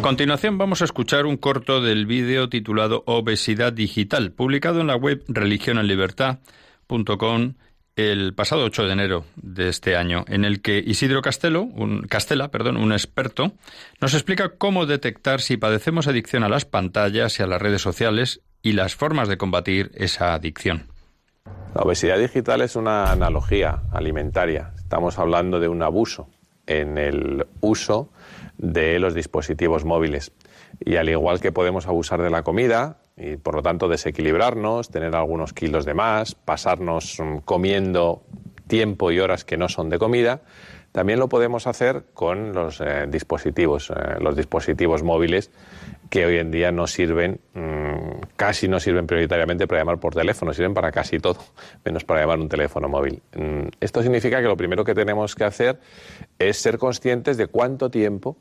A 0.00 0.02
continuación 0.02 0.56
vamos 0.56 0.80
a 0.80 0.86
escuchar 0.86 1.26
un 1.26 1.36
corto 1.36 1.82
del 1.82 2.06
vídeo 2.06 2.48
titulado 2.48 3.02
Obesidad 3.04 3.70
Digital, 3.70 4.32
publicado 4.32 4.80
en 4.80 4.86
la 4.86 4.96
web 4.96 5.22
religionenlibertad.com 5.28 7.52
el 7.96 8.32
pasado 8.32 8.64
8 8.64 8.86
de 8.86 8.92
enero 8.94 9.26
de 9.36 9.68
este 9.68 9.96
año, 9.96 10.24
en 10.28 10.46
el 10.46 10.62
que 10.62 10.78
Isidro 10.78 11.20
Castelo, 11.20 11.64
un, 11.64 12.06
Castela, 12.08 12.50
perdón, 12.50 12.78
un 12.78 12.92
experto, 12.92 13.52
nos 14.00 14.14
explica 14.14 14.56
cómo 14.56 14.86
detectar 14.86 15.42
si 15.42 15.58
padecemos 15.58 16.06
adicción 16.06 16.44
a 16.44 16.48
las 16.48 16.64
pantallas 16.64 17.38
y 17.38 17.42
a 17.42 17.46
las 17.46 17.60
redes 17.60 17.82
sociales 17.82 18.40
y 18.62 18.72
las 18.72 18.94
formas 18.94 19.28
de 19.28 19.36
combatir 19.36 19.90
esa 19.92 20.32
adicción. 20.32 20.86
La 21.74 21.82
obesidad 21.82 22.18
digital 22.18 22.62
es 22.62 22.74
una 22.74 23.12
analogía 23.12 23.82
alimentaria. 23.92 24.72
Estamos 24.78 25.18
hablando 25.18 25.60
de 25.60 25.68
un 25.68 25.82
abuso 25.82 26.30
en 26.66 26.96
el 26.96 27.46
uso 27.60 28.10
de 28.60 28.98
los 28.98 29.14
dispositivos 29.14 29.84
móviles. 29.84 30.32
Y 30.78 30.96
al 30.96 31.08
igual 31.08 31.40
que 31.40 31.50
podemos 31.50 31.86
abusar 31.86 32.20
de 32.22 32.30
la 32.30 32.42
comida 32.42 32.98
y 33.16 33.36
por 33.36 33.54
lo 33.54 33.62
tanto 33.62 33.88
desequilibrarnos, 33.88 34.90
tener 34.90 35.16
algunos 35.16 35.52
kilos 35.52 35.84
de 35.84 35.94
más, 35.94 36.34
pasarnos 36.34 37.18
mm, 37.18 37.38
comiendo 37.38 38.22
tiempo 38.66 39.10
y 39.10 39.18
horas 39.18 39.44
que 39.44 39.56
no 39.56 39.68
son 39.68 39.88
de 39.88 39.98
comida, 39.98 40.42
también 40.92 41.18
lo 41.18 41.28
podemos 41.28 41.66
hacer 41.66 42.04
con 42.14 42.52
los 42.52 42.80
eh, 42.80 43.06
dispositivos, 43.08 43.90
eh, 43.90 44.18
los 44.20 44.36
dispositivos 44.36 45.02
móviles 45.02 45.50
que 46.10 46.26
hoy 46.26 46.38
en 46.38 46.50
día 46.50 46.72
no 46.72 46.86
sirven, 46.86 47.40
mmm, 47.54 48.20
casi 48.36 48.68
no 48.68 48.80
sirven 48.80 49.06
prioritariamente 49.06 49.66
para 49.66 49.80
llamar 49.80 50.00
por 50.00 50.14
teléfono, 50.14 50.52
sirven 50.52 50.74
para 50.74 50.90
casi 50.90 51.18
todo, 51.18 51.38
menos 51.84 52.04
para 52.04 52.20
llamar 52.20 52.40
un 52.40 52.48
teléfono 52.48 52.88
móvil. 52.88 53.22
Mm, 53.34 53.68
esto 53.80 54.02
significa 54.02 54.42
que 54.42 54.48
lo 54.48 54.56
primero 54.56 54.84
que 54.84 54.94
tenemos 54.94 55.34
que 55.34 55.44
hacer 55.44 55.78
es 56.38 56.58
ser 56.58 56.78
conscientes 56.78 57.36
de 57.36 57.46
cuánto 57.46 57.90
tiempo 57.90 58.36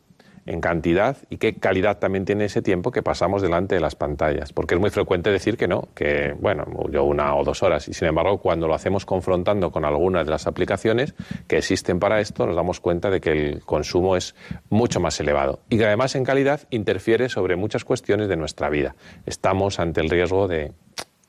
en 0.50 0.62
cantidad 0.62 1.18
y 1.30 1.38
qué 1.38 1.56
calidad 1.56 2.00
también 2.00 2.26
tiene 2.26 2.46
ese 2.46 2.62
tiempo 2.62 2.92
que 2.92 3.04
pasamos 3.04 3.42
delante 3.42 3.76
de 3.76 3.82
las 3.82 3.96
pantallas. 3.96 4.52
Porque 4.52 4.76
es 4.76 4.82
muy 4.82 4.90
frecuente 4.90 5.30
decir 5.30 5.58
que 5.58 5.68
no, 5.68 5.90
que 5.94 6.34
bueno, 6.40 6.66
yo 6.92 7.04
una 7.04 7.36
o 7.36 7.44
dos 7.44 7.62
horas. 7.62 7.88
Y 7.88 7.94
sin 7.94 8.08
embargo, 8.08 8.40
cuando 8.40 8.68
lo 8.68 8.74
hacemos 8.74 9.06
confrontando 9.06 9.72
con 9.72 9.86
algunas 9.86 10.26
de 10.26 10.32
las 10.32 10.48
aplicaciones 10.48 11.14
que 11.48 11.58
existen 11.58 12.00
para 12.00 12.20
esto, 12.20 12.48
nos 12.48 12.56
damos 12.56 12.80
cuenta 12.80 13.10
de 13.10 13.22
que 13.22 13.32
el 13.32 13.64
consumo 13.64 14.16
es 14.16 14.36
mucho 14.70 15.00
más 15.00 15.20
elevado. 15.20 15.60
Y 15.70 15.78
que 15.78 15.86
además 15.86 16.16
en 16.16 16.24
calidad 16.24 16.62
interfiere 16.72 17.30
sobre 17.30 17.56
muchas 17.56 17.86
cuestiones 17.86 18.28
de 18.28 18.36
nuestra 18.36 18.70
vida. 18.70 18.96
Estamos 19.28 19.80
ante 19.80 20.02
el 20.02 20.10
riesgo 20.10 20.48
de 20.48 20.72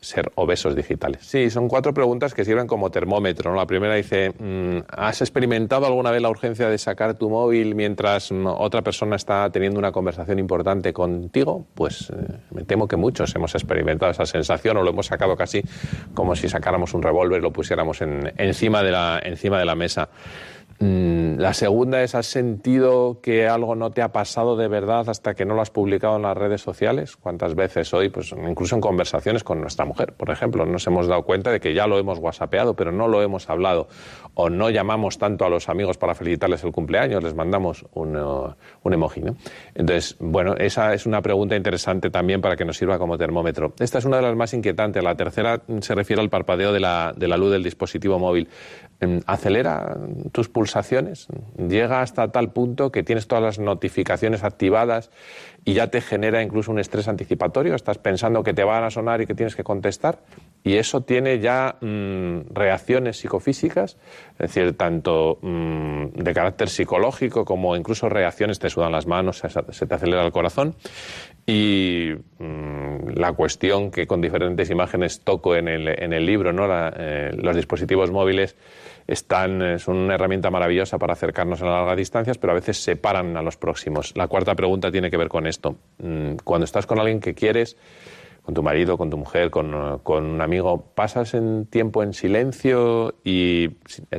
ser 0.00 0.32
obesos 0.34 0.74
digitales? 0.74 1.24
Sí, 1.24 1.50
son 1.50 1.68
cuatro 1.68 1.92
preguntas 1.92 2.34
que 2.34 2.44
sirven 2.44 2.66
como 2.66 2.90
termómetro. 2.90 3.54
La 3.54 3.66
primera 3.66 3.94
dice, 3.94 4.30
mm, 4.30 4.84
¿has 4.88 5.20
experimentado 5.20 5.86
alguna 5.86 6.10
vez 6.10 6.22
la 6.22 6.30
urgencia 6.30 6.68
de 6.68 6.78
sacar 6.78 7.14
tu 7.14 7.28
móvil 7.28 7.74
mientras 7.74 8.32
mm, 8.32 8.46
otra 8.46 8.82
persona 8.82 9.16
está 9.16 9.50
teniendo 9.50 9.78
una 9.78 9.92
conversación 9.92 10.38
importante 10.38 10.92
contigo? 10.92 11.66
Pues 11.74 12.10
eh, 12.10 12.38
me 12.50 12.64
temo 12.64 12.88
que 12.88 12.96
muchos 12.96 13.34
hemos 13.36 13.54
experimentado 13.54 14.10
esa 14.10 14.26
sensación 14.26 14.76
o 14.76 14.82
lo 14.82 14.90
hemos 14.90 15.06
sacado 15.06 15.36
casi 15.36 15.62
como 16.14 16.34
si 16.34 16.48
sacáramos 16.48 16.94
un 16.94 17.02
revólver 17.02 17.40
y 17.40 17.42
lo 17.42 17.52
pusiéramos 17.52 18.00
en, 18.00 18.32
encima, 18.38 18.82
de 18.82 18.90
la, 18.92 19.20
encima 19.22 19.58
de 19.58 19.64
la 19.64 19.74
mesa. 19.74 20.08
Mm, 20.82 21.38
La 21.38 21.52
segunda 21.52 22.02
es, 22.02 22.14
¿has 22.14 22.26
sentido 22.26 23.20
que 23.22 23.46
algo 23.46 23.74
no 23.74 23.90
te 23.90 24.00
ha 24.00 24.12
pasado 24.12 24.56
de 24.56 24.66
verdad 24.66 25.08
hasta 25.08 25.34
que 25.34 25.44
no 25.44 25.54
lo 25.54 25.60
has 25.60 25.70
publicado 25.70 26.16
en 26.16 26.22
las 26.22 26.36
redes 26.36 26.62
sociales? 26.62 27.16
¿Cuántas 27.16 27.54
veces 27.54 27.92
hoy, 27.92 28.08
pues 28.08 28.32
incluso 28.32 28.74
en 28.76 28.80
conversaciones 28.80 29.44
con 29.44 29.60
nuestra 29.60 29.84
mujer, 29.84 30.14
por 30.14 30.30
ejemplo, 30.30 30.64
nos 30.64 30.86
hemos 30.86 31.06
dado 31.06 31.22
cuenta 31.22 31.50
de 31.50 31.60
que 31.60 31.74
ya 31.74 31.86
lo 31.86 31.98
hemos 31.98 32.18
whatsappeado, 32.18 32.74
pero 32.74 32.92
no 32.92 33.08
lo 33.08 33.22
hemos 33.22 33.48
hablado? 33.50 33.88
O 34.34 34.48
no 34.48 34.70
llamamos 34.70 35.18
tanto 35.18 35.44
a 35.44 35.50
los 35.50 35.68
amigos 35.68 35.98
para 35.98 36.14
felicitarles 36.14 36.64
el 36.64 36.72
cumpleaños, 36.72 37.22
les 37.22 37.34
mandamos 37.34 37.84
un, 37.92 38.16
un 38.16 38.92
emoji, 38.92 39.20
¿no? 39.20 39.36
Entonces, 39.74 40.16
bueno, 40.18 40.54
esa 40.56 40.94
es 40.94 41.04
una 41.04 41.20
pregunta 41.20 41.56
interesante 41.56 42.08
también 42.10 42.40
para 42.40 42.56
que 42.56 42.64
nos 42.64 42.78
sirva 42.78 42.98
como 42.98 43.18
termómetro. 43.18 43.74
Esta 43.78 43.98
es 43.98 44.06
una 44.06 44.16
de 44.16 44.22
las 44.22 44.36
más 44.36 44.54
inquietantes. 44.54 45.02
La 45.02 45.14
tercera 45.14 45.60
se 45.80 45.94
refiere 45.94 46.22
al 46.22 46.30
parpadeo 46.30 46.72
de 46.72 46.80
la, 46.80 47.12
de 47.14 47.28
la 47.28 47.36
luz 47.36 47.50
del 47.50 47.62
dispositivo 47.62 48.18
móvil. 48.18 48.48
Em, 49.00 49.20
Acelera 49.26 49.96
tus 50.30 50.50
pulsaciones, 50.50 51.26
llega 51.56 52.02
hasta 52.02 52.30
tal 52.30 52.52
punto 52.52 52.92
que 52.92 53.02
tienes 53.02 53.26
todas 53.26 53.42
las 53.42 53.58
notificaciones 53.58 54.44
activadas 54.44 55.10
y 55.64 55.72
ya 55.72 55.86
te 55.86 56.02
genera 56.02 56.42
incluso 56.42 56.70
un 56.70 56.78
estrés 56.78 57.08
anticipatorio, 57.08 57.74
estás 57.74 57.96
pensando 57.96 58.42
que 58.42 58.52
te 58.52 58.62
van 58.62 58.84
a 58.84 58.90
sonar 58.90 59.22
y 59.22 59.26
que 59.26 59.34
tienes 59.34 59.56
que 59.56 59.64
contestar. 59.64 60.18
Y 60.62 60.74
eso 60.74 61.00
tiene 61.00 61.38
ya 61.38 61.76
mmm, 61.80 62.40
reacciones 62.52 63.18
psicofísicas, 63.18 63.96
es 64.32 64.38
decir, 64.38 64.76
tanto 64.76 65.38
mmm, 65.40 66.08
de 66.16 66.34
carácter 66.34 66.68
psicológico 66.68 67.46
como 67.46 67.76
incluso 67.76 68.10
reacciones, 68.10 68.58
te 68.58 68.68
sudan 68.68 68.92
las 68.92 69.06
manos, 69.06 69.38
se, 69.38 69.86
te 69.86 69.94
acelera 69.94 70.26
el 70.26 70.32
corazón. 70.32 70.74
Y 71.46 72.10
mmm, 72.38 73.14
la 73.14 73.32
cuestión 73.32 73.90
que 73.90 74.06
con 74.06 74.20
diferentes 74.20 74.68
imágenes 74.68 75.20
toco 75.20 75.56
en 75.56 75.68
el, 75.68 75.88
en 75.88 76.12
el 76.12 76.26
libro, 76.26 76.52
¿no? 76.52 76.66
La, 76.66 76.92
eh, 76.94 77.30
los 77.34 77.56
dispositivos 77.56 78.10
móviles 78.10 78.56
están, 79.10 79.60
eh, 79.60 79.78
son 79.78 79.96
una 79.96 80.14
herramienta 80.14 80.50
maravillosa 80.50 80.96
para 80.98 81.14
acercarnos 81.14 81.60
a 81.62 81.66
largas 81.66 81.96
distancias, 81.96 82.38
pero 82.38 82.52
a 82.52 82.54
veces 82.54 82.82
separan 82.82 83.36
a 83.36 83.42
los 83.42 83.56
próximos. 83.56 84.12
La 84.16 84.28
cuarta 84.28 84.54
pregunta 84.54 84.92
tiene 84.92 85.10
que 85.10 85.16
ver 85.16 85.28
con 85.28 85.46
esto. 85.46 85.76
Mm, 85.98 86.36
Cuando 86.44 86.64
estás 86.64 86.86
con 86.86 87.00
alguien 87.00 87.18
que 87.18 87.34
quieres, 87.34 87.76
con 88.42 88.54
tu 88.54 88.62
marido, 88.62 88.96
con 88.96 89.10
tu 89.10 89.16
mujer, 89.16 89.50
con, 89.50 89.74
un 89.74 90.40
amigo, 90.40 90.84
pasas 90.94 91.34
en 91.34 91.66
tiempo 91.66 92.02
en 92.02 92.14
silencio 92.14 93.14
y 93.24 93.70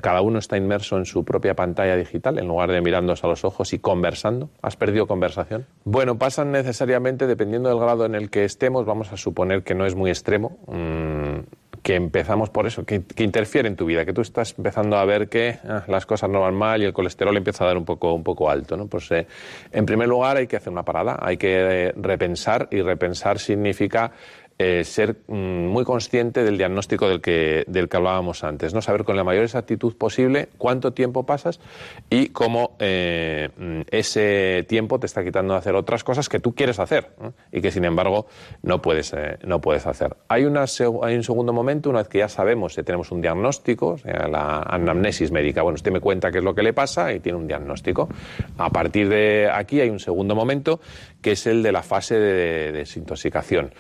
cada 0.01 0.21
uno 0.21 0.39
está 0.39 0.57
inmerso 0.57 0.97
en 0.97 1.05
su 1.05 1.25
propia 1.25 1.55
pantalla 1.55 1.95
digital 1.95 2.37
en 2.37 2.47
lugar 2.47 2.71
de 2.71 2.81
mirándonos 2.81 3.23
a 3.23 3.27
los 3.27 3.43
ojos 3.45 3.73
y 3.73 3.79
conversando. 3.79 4.49
¿Has 4.61 4.75
perdido 4.75 5.07
conversación? 5.07 5.65
Bueno, 5.85 6.17
pasan 6.17 6.51
necesariamente, 6.51 7.27
dependiendo 7.27 7.69
del 7.69 7.79
grado 7.79 8.05
en 8.05 8.15
el 8.15 8.29
que 8.29 8.43
estemos, 8.43 8.85
vamos 8.85 9.11
a 9.11 9.17
suponer 9.17 9.63
que 9.63 9.73
no 9.73 9.85
es 9.85 9.95
muy 9.95 10.09
extremo. 10.09 10.57
Mm, 10.67 11.39
que 11.81 11.95
empezamos 11.95 12.49
por 12.49 12.67
eso, 12.67 12.85
que, 12.85 13.03
interfiere 13.17 13.67
en 13.67 13.75
tu 13.75 13.85
vida, 13.85 14.05
que 14.05 14.13
tú 14.13 14.21
estás 14.21 14.53
empezando 14.57 14.97
a 14.97 15.05
ver 15.05 15.29
que 15.29 15.57
ah, 15.67 15.83
las 15.87 16.05
cosas 16.05 16.29
no 16.29 16.41
van 16.41 16.53
mal 16.53 16.81
y 16.81 16.85
el 16.85 16.93
colesterol 16.93 17.35
empieza 17.35 17.63
a 17.63 17.67
dar 17.67 17.77
un 17.77 17.85
poco, 17.85 18.13
un 18.13 18.23
poco 18.23 18.49
alto. 18.49 18.77
¿no? 18.77 18.87
Pues 18.87 19.09
eh, 19.11 19.25
en 19.71 19.85
primer 19.85 20.07
lugar 20.07 20.37
hay 20.37 20.47
que 20.47 20.57
hacer 20.57 20.71
una 20.71 20.83
parada, 20.83 21.17
hay 21.19 21.37
que 21.37 21.87
eh, 21.87 21.93
repensar 21.95 22.67
y 22.71 22.81
repensar 22.81 23.39
significa 23.39 24.11
eh, 24.63 24.83
ser 24.83 25.15
mm, 25.27 25.33
muy 25.33 25.83
consciente 25.83 26.43
del 26.43 26.55
diagnóstico 26.55 27.09
del 27.09 27.19
que, 27.19 27.63
del 27.67 27.89
que 27.89 27.97
hablábamos 27.97 28.43
antes, 28.43 28.75
¿no? 28.75 28.81
saber 28.83 29.03
con 29.03 29.15
la 29.15 29.23
mayor 29.23 29.43
exactitud 29.43 29.97
posible 29.97 30.49
cuánto 30.59 30.93
tiempo 30.93 31.25
pasas 31.25 31.59
y 32.11 32.27
cómo 32.27 32.75
eh, 32.77 33.49
mm, 33.57 33.81
ese 33.89 34.63
tiempo 34.69 34.99
te 34.99 35.07
está 35.07 35.23
quitando 35.23 35.53
de 35.53 35.59
hacer 35.59 35.73
otras 35.73 36.03
cosas 36.03 36.29
que 36.29 36.39
tú 36.39 36.53
quieres 36.53 36.77
hacer 36.77 37.09
y 37.51 37.59
que 37.61 37.71
sin 37.71 37.85
embargo 37.85 38.27
no 38.61 38.83
puedes, 38.83 39.13
eh, 39.13 39.39
no 39.43 39.61
puedes 39.61 39.87
hacer. 39.87 40.15
Hay, 40.27 40.45
un 40.45 40.67
segundo 40.67 41.53
momento, 41.53 41.89
una 41.89 41.99
vez 41.99 42.07
que 42.07 42.19
ya 42.19 42.29
sabemos 42.29 42.75
que 42.75 42.83
tenemos 42.83 43.11
un 43.11 43.21
diagnóstico, 43.21 43.95
la 44.03 44.61
anamnesis 44.61 45.31
médica, 45.31 45.63
bueno, 45.63 45.75
usted 45.75 45.91
me 45.91 46.01
cuenta 46.01 46.31
qué 46.31 46.37
es 46.37 46.43
lo 46.43 46.53
que 46.53 46.61
le 46.61 46.73
pasa 46.73 47.11
y 47.13 47.19
tiene 47.19 47.39
un 47.39 47.47
diagnóstico. 47.47 48.09
A 48.59 48.69
partir 48.69 49.09
de 49.09 49.49
aquí 49.51 49.81
hay 49.81 49.89
un 49.89 49.99
segundo 49.99 50.35
momento 50.35 50.79
que 51.21 51.31
es 51.33 51.47
el 51.47 51.63
de 51.63 51.71
la 51.71 51.83
fase 51.83 52.19
de 52.19 52.71
desintoxicación. 52.71 53.73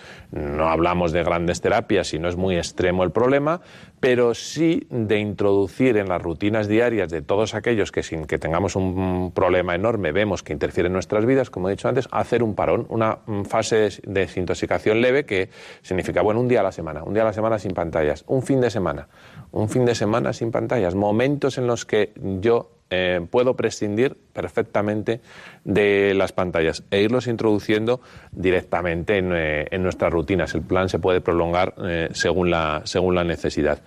Hablamos 0.71 1.11
de 1.11 1.23
grandes 1.23 1.61
terapias 1.61 2.13
y 2.13 2.19
no 2.19 2.29
es 2.29 2.35
muy 2.35 2.57
extremo 2.57 3.03
el 3.03 3.11
problema, 3.11 3.61
pero 3.99 4.33
sí 4.33 4.87
de 4.89 5.19
introducir 5.19 5.97
en 5.97 6.09
las 6.09 6.21
rutinas 6.21 6.67
diarias 6.67 7.11
de 7.11 7.21
todos 7.21 7.53
aquellos 7.53 7.91
que 7.91 8.03
sin 8.03 8.25
que 8.25 8.39
tengamos 8.39 8.75
un 8.75 9.31
problema 9.33 9.75
enorme 9.75 10.11
vemos 10.11 10.43
que 10.43 10.53
interfiere 10.53 10.87
en 10.87 10.93
nuestras 10.93 11.25
vidas, 11.25 11.49
como 11.49 11.67
he 11.67 11.71
dicho 11.71 11.87
antes, 11.87 12.07
hacer 12.11 12.41
un 12.41 12.55
parón, 12.55 12.85
una 12.89 13.19
fase 13.47 13.89
de 14.03 14.21
desintoxicación 14.21 15.01
leve 15.01 15.25
que 15.25 15.49
significa, 15.81 16.21
bueno, 16.21 16.39
un 16.39 16.47
día 16.47 16.61
a 16.61 16.63
la 16.63 16.71
semana, 16.71 17.03
un 17.03 17.13
día 17.13 17.23
a 17.23 17.27
la 17.27 17.33
semana 17.33 17.59
sin 17.59 17.73
pantallas, 17.73 18.23
un 18.27 18.41
fin 18.41 18.61
de 18.61 18.69
semana, 18.69 19.07
un 19.51 19.69
fin 19.69 19.85
de 19.85 19.95
semana 19.95 20.33
sin 20.33 20.51
pantallas, 20.51 20.95
momentos 20.95 21.57
en 21.57 21.67
los 21.67 21.85
que 21.85 22.13
yo 22.39 22.80
eh, 22.91 23.25
puedo 23.31 23.55
prescindir 23.55 24.17
perfectamente 24.33 25.21
de 25.63 26.13
las 26.13 26.33
pantallas 26.33 26.83
e 26.91 27.01
irlos 27.01 27.27
introduciendo 27.27 28.01
directamente 28.31 29.17
en, 29.17 29.31
eh, 29.33 29.65
nuestras 29.79 30.11
rutinas. 30.11 30.53
El 30.53 30.61
plan 30.61 30.89
se 30.89 30.99
puede 30.99 31.21
prolongar 31.21 31.73
eh, 31.83 32.09
según, 32.11 32.51
la, 32.51 32.81
según 32.83 33.15
la 33.15 33.23
necesidad. 33.23 33.79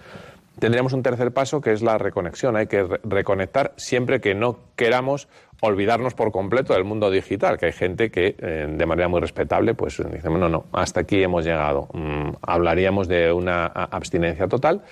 Tendríamos 0.58 0.94
un 0.94 1.02
tercer 1.02 1.32
paso 1.32 1.60
que 1.60 1.72
es 1.72 1.82
la 1.82 1.98
reconexión. 1.98 2.56
Hay 2.56 2.66
que 2.66 2.82
reconectar 3.04 3.74
siempre 3.76 4.20
que 4.20 4.34
no 4.34 4.58
queramos 4.74 5.28
olvidarnos 5.60 6.14
por 6.14 6.32
completo 6.32 6.74
del 6.74 6.84
mundo 6.84 7.10
digital, 7.10 7.58
que 7.58 7.66
hay 7.66 7.72
gente 7.72 8.10
que 8.10 8.34
eh, 8.38 8.66
de 8.68 8.86
manera 8.86 9.08
muy 9.08 9.20
respetable 9.20 9.74
pues 9.74 10.02
dice, 10.12 10.28
no, 10.28 10.48
no, 10.48 10.66
hasta 10.72 11.00
aquí 11.00 11.22
hemos 11.22 11.44
llegado. 11.44 11.88
Mm, 11.92 12.30
hablaríamos 12.42 13.08
de 13.08 13.32
una 13.32 13.66
abstinencia 13.66 14.48
total 14.48 14.82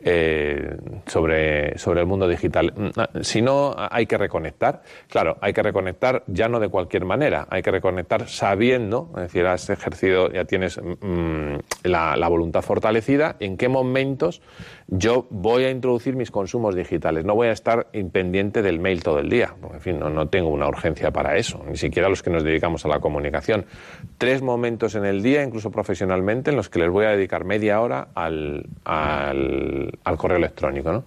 eh, 0.00 0.76
sobre, 1.06 1.78
sobre 1.78 2.00
el 2.00 2.06
mundo 2.06 2.28
digital. 2.28 2.72
Mm, 2.74 2.88
ah, 2.96 3.08
si 3.20 3.42
no, 3.42 3.74
hay 3.76 4.06
que 4.06 4.16
reconectar. 4.16 4.82
Claro, 5.08 5.36
hay 5.40 5.52
que 5.52 5.62
reconectar 5.62 6.24
ya 6.26 6.48
no 6.48 6.60
de 6.60 6.68
cualquier 6.68 7.04
manera, 7.04 7.46
hay 7.50 7.62
que 7.62 7.70
reconectar 7.70 8.28
sabiendo, 8.28 9.10
es 9.16 9.22
decir, 9.22 9.46
has 9.46 9.68
ejercido, 9.70 10.30
ya 10.30 10.44
tienes 10.44 10.78
mm, 10.78 11.56
la, 11.84 12.16
la 12.16 12.28
voluntad 12.28 12.62
fortalecida, 12.62 13.36
en 13.40 13.56
qué 13.56 13.68
momentos 13.68 14.40
yo 14.86 15.26
voy 15.30 15.64
a 15.64 15.70
introducir 15.70 16.16
mis 16.16 16.30
consumos 16.30 16.74
digitales. 16.74 17.24
No 17.24 17.34
voy 17.34 17.48
a 17.48 17.52
estar 17.52 17.88
pendiente 18.12 18.62
del 18.62 18.78
mail 18.78 19.02
todo 19.02 19.18
el 19.18 19.30
día, 19.30 19.54
porque, 19.60 19.76
en 19.76 19.82
fin, 19.82 19.98
no, 19.98 20.10
no 20.12 20.28
tengo 20.28 20.50
una 20.50 20.68
urgencia 20.68 21.10
para 21.10 21.36
eso, 21.36 21.64
ni 21.68 21.76
siquiera 21.76 22.08
los 22.08 22.22
que 22.22 22.30
nos 22.30 22.44
dedicamos 22.44 22.84
a 22.84 22.88
la 22.88 23.00
comunicación. 23.00 23.66
Tres 24.18 24.42
momentos 24.42 24.94
en 24.94 25.04
el 25.04 25.22
día, 25.22 25.42
incluso 25.42 25.70
profesionalmente, 25.70 26.50
en 26.50 26.56
los 26.56 26.68
que 26.68 26.78
les 26.78 26.90
voy 26.90 27.06
a 27.06 27.10
dedicar 27.10 27.44
media 27.44 27.80
hora 27.80 28.08
al, 28.14 28.66
al, 28.84 30.16
correo 30.16 30.38
electrónico. 30.38 31.04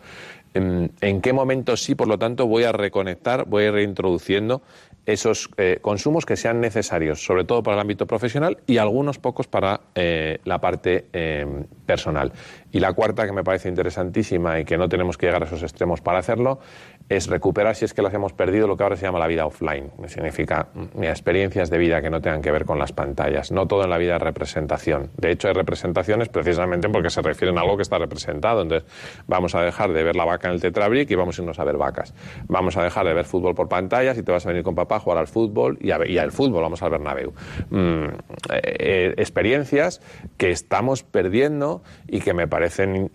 ¿En, 0.54 0.92
¿En, 1.02 1.22
qué 1.22 1.34
momentos 1.34 1.84
sí, 1.84 1.96
por 1.96 2.08
lo 2.08 2.18
tanto, 2.18 2.48
voy 2.48 2.64
a 2.64 2.72
reconectar, 2.72 3.46
voy 3.46 3.64
a 3.64 3.68
ir 3.68 3.74
reintroduciendo 3.74 4.62
esos 5.06 5.50
eh, 5.58 5.80
consumos 5.82 6.26
que 6.26 6.36
sean 6.36 6.60
necesarios, 6.60 7.24
sobre 7.24 7.44
todo 7.44 7.62
para 7.62 7.76
el 7.76 7.82
ámbito 7.82 8.08
profesional 8.08 8.58
y 8.66 8.78
algunos 8.78 9.20
pocos 9.20 9.48
para 9.48 9.82
eh, 9.94 10.40
la 10.46 10.60
parte 10.60 11.06
eh, 11.14 11.46
personal. 11.86 12.34
Y 12.72 12.80
la 12.80 12.94
cuarta, 12.94 13.26
que 13.26 13.32
me 13.32 13.44
parece 13.44 13.70
interesantísima 13.70 14.60
y 14.60 14.66
que 14.66 14.78
no 14.78 14.90
tenemos 14.90 15.18
que 15.18 15.28
llegar 15.28 15.44
a 15.44 15.46
esos 15.46 15.64
extremos 15.64 16.02
para 16.02 16.20
hacerlo, 16.20 16.60
es 17.08 17.28
recuperar, 17.28 17.76
si 17.76 17.86
es 17.86 17.94
que 17.94 18.02
las 18.02 18.14
hemos 18.14 18.34
perdido, 18.34 18.68
lo 18.68 18.76
que 18.76 18.84
ahora 18.84 18.96
se 18.96 19.06
llama 19.06 19.20
la 19.20 19.28
vida 19.28 19.46
offline. 19.46 19.92
Significa 20.08 20.70
mm, 20.74 21.04
experiencias 21.04 21.70
de 21.70 21.78
vida 21.78 22.02
que 22.02 22.10
no 22.10 22.20
tengan 22.20 22.42
que 22.42 22.52
ver 22.52 22.66
con 22.66 22.80
las 22.80 22.94
pantallas. 22.94 23.52
No 23.52 23.68
todo 23.68 23.84
en 23.84 23.92
la 23.92 23.98
vida 23.98 24.16
es 24.16 24.22
representación. 24.22 25.12
De 25.16 25.32
hecho, 25.32 25.48
hay 25.48 25.54
representaciones 25.54 26.30
precisamente 26.30 26.90
porque 26.90 27.12
se 27.12 27.22
refieren 27.22 27.58
a 27.58 27.62
algo 27.62 27.78
que 27.78 27.84
está 27.84 28.00
representado. 28.00 28.64
Entonces, 28.64 28.90
vamos 29.28 29.54
a 29.54 29.62
dejar 29.62 29.94
de 29.94 30.04
ver 30.04 30.16
la 30.16 30.26
vaca 30.26 30.48
en 30.48 30.56
el 30.56 30.62
tetrabric 30.62 31.12
y 31.12 31.16
vamos 31.16 31.38
a 31.38 31.42
irnos 31.44 31.60
a 31.60 31.64
ver 31.64 31.78
vacas. 31.78 32.16
Vamos 32.48 32.76
a 32.78 32.84
dejar 32.84 33.06
de 33.06 33.14
ver 33.14 33.26
fútbol 33.26 33.54
por 33.54 33.70
pantallas 33.70 34.18
y 34.18 34.24
te 34.24 34.32
vas 34.32 34.46
a 34.46 34.50
venir 34.50 34.64
con 34.64 34.74
papá 34.74 34.96
a 34.96 35.00
jugar 35.00 35.20
al 35.20 35.28
fútbol 35.28 35.78
y, 35.80 35.92
a, 35.92 36.00
y 36.08 36.18
al 36.18 36.32
fútbol, 36.32 36.64
vamos 36.64 36.82
al 36.82 36.90
Bernabéu. 36.90 37.34
Mm, 37.70 38.06
eh, 38.06 38.16
eh, 38.64 39.14
experiencias 39.18 40.02
que 40.38 40.50
estamos 40.50 41.04
perdiendo 41.04 41.84
y 42.08 42.22
que 42.22 42.34
me 42.34 42.48
parecen, 42.48 43.12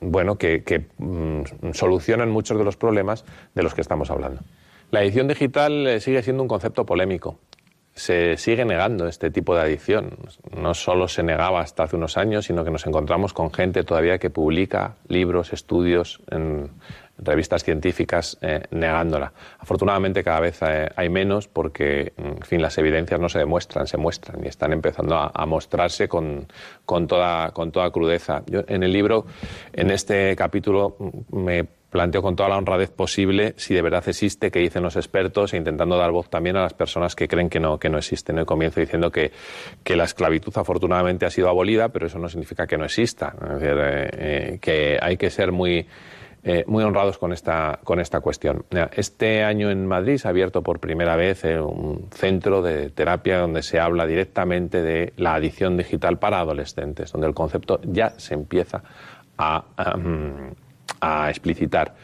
bueno, 0.00 0.36
que, 0.36 0.86
mm, 0.98 1.72
solucionan 1.72 2.30
muchos 2.30 2.58
de 2.58 2.64
los 2.64 2.76
problemas 2.76 2.89
de 2.94 3.62
los 3.62 3.74
que 3.74 3.80
estamos 3.80 4.10
hablando. 4.10 4.42
La 4.90 5.02
edición 5.02 5.28
digital 5.28 5.86
eh, 5.86 6.00
sigue 6.00 6.22
siendo 6.22 6.42
un 6.42 6.48
concepto 6.48 6.84
polémico. 6.84 7.38
Se 7.94 8.36
sigue 8.36 8.64
negando 8.64 9.06
este 9.06 9.30
tipo 9.30 9.54
de 9.54 9.62
adicción. 9.62 10.16
No 10.56 10.74
solo 10.74 11.06
se 11.06 11.22
negaba 11.22 11.60
hasta 11.60 11.84
hace 11.84 11.96
unos 11.96 12.16
años, 12.16 12.46
sino 12.46 12.64
que 12.64 12.70
nos 12.70 12.86
encontramos 12.86 13.32
con 13.32 13.52
gente 13.52 13.84
todavía 13.84 14.18
que 14.18 14.30
publica 14.30 14.96
libros, 15.06 15.52
estudios 15.52 16.20
en 16.30 16.70
revistas 17.18 17.62
científicas 17.62 18.38
eh, 18.40 18.62
negándola. 18.70 19.32
Afortunadamente 19.58 20.24
cada 20.24 20.40
vez 20.40 20.58
eh, 20.62 20.88
hay, 20.96 21.08
menos 21.08 21.46
porque, 21.46 22.12
en 22.16 22.40
fin, 22.42 22.62
las 22.62 22.76
evidencias 22.78 23.20
no 23.20 23.28
se 23.28 23.38
demuestran, 23.38 23.86
se 23.86 23.96
muestran 23.96 24.44
y 24.44 24.48
están 24.48 24.72
empezando 24.72 25.16
a, 25.16 25.46
mostrarse 25.46 26.08
con, 26.08 26.46
con, 26.84 27.06
toda, 27.06 27.50
con 27.52 27.70
toda 27.70 27.90
crudeza. 27.90 28.42
Yo 28.46 28.62
en 28.66 28.82
el 28.82 28.92
libro, 28.92 29.26
en 29.72 29.90
este 29.90 30.34
capítulo, 30.36 30.96
me 31.30 31.66
planteo 31.90 32.22
con 32.22 32.36
toda 32.36 32.48
la 32.48 32.56
honradez 32.56 32.90
posible 32.90 33.54
si 33.56 33.74
de 33.74 33.82
verdad 33.82 34.02
existe, 34.06 34.50
qué 34.50 34.60
dicen 34.60 34.82
los 34.82 34.96
expertos, 34.96 35.52
e 35.52 35.56
intentando 35.56 35.98
dar 35.98 36.12
voz 36.12 36.30
también 36.30 36.56
a 36.56 36.62
las 36.62 36.72
personas 36.72 37.14
que 37.14 37.28
creen 37.28 37.50
que 37.50 37.60
no, 37.60 37.78
que 37.78 37.88
no 37.88 37.98
existen. 37.98 38.38
El 38.38 38.46
comienzo 38.46 38.80
diciendo 38.80 39.10
que, 39.10 39.32
que 39.82 39.96
la 39.96 40.04
esclavitud 40.04 40.52
afortunadamente 40.56 41.26
ha 41.26 41.30
sido 41.30 41.48
abolida, 41.48 41.88
pero 41.88 42.06
eso 42.06 42.18
no 42.18 42.28
significa 42.28 42.66
que 42.66 42.78
no 42.78 42.84
exista. 42.84 43.34
Es 43.42 43.60
decir, 43.60 43.78
eh, 43.78 44.10
eh, 44.12 44.58
que 44.60 44.98
hay 45.02 45.16
que 45.16 45.30
ser 45.30 45.50
muy, 45.50 45.86
eh, 46.44 46.64
muy 46.68 46.84
honrados 46.84 47.18
con 47.18 47.32
esta, 47.32 47.80
con 47.82 47.98
esta 47.98 48.20
cuestión. 48.20 48.64
Este 48.92 49.42
año 49.42 49.70
en 49.70 49.86
Madrid 49.86 50.18
se 50.18 50.28
ha 50.28 50.30
abierto 50.30 50.62
por 50.62 50.78
primera 50.78 51.16
vez 51.16 51.42
un 51.44 52.08
centro 52.12 52.62
de 52.62 52.90
terapia 52.90 53.38
donde 53.40 53.62
se 53.62 53.80
habla 53.80 54.06
directamente 54.06 54.80
de 54.82 55.12
la 55.16 55.34
adicción 55.34 55.76
digital 55.76 56.18
para 56.18 56.38
adolescentes, 56.38 57.10
donde 57.12 57.26
el 57.26 57.34
concepto 57.34 57.80
ya 57.82 58.10
se 58.10 58.34
empieza 58.34 58.82
a 59.36 59.64
a 59.76 59.96
explicitar. 61.28 61.94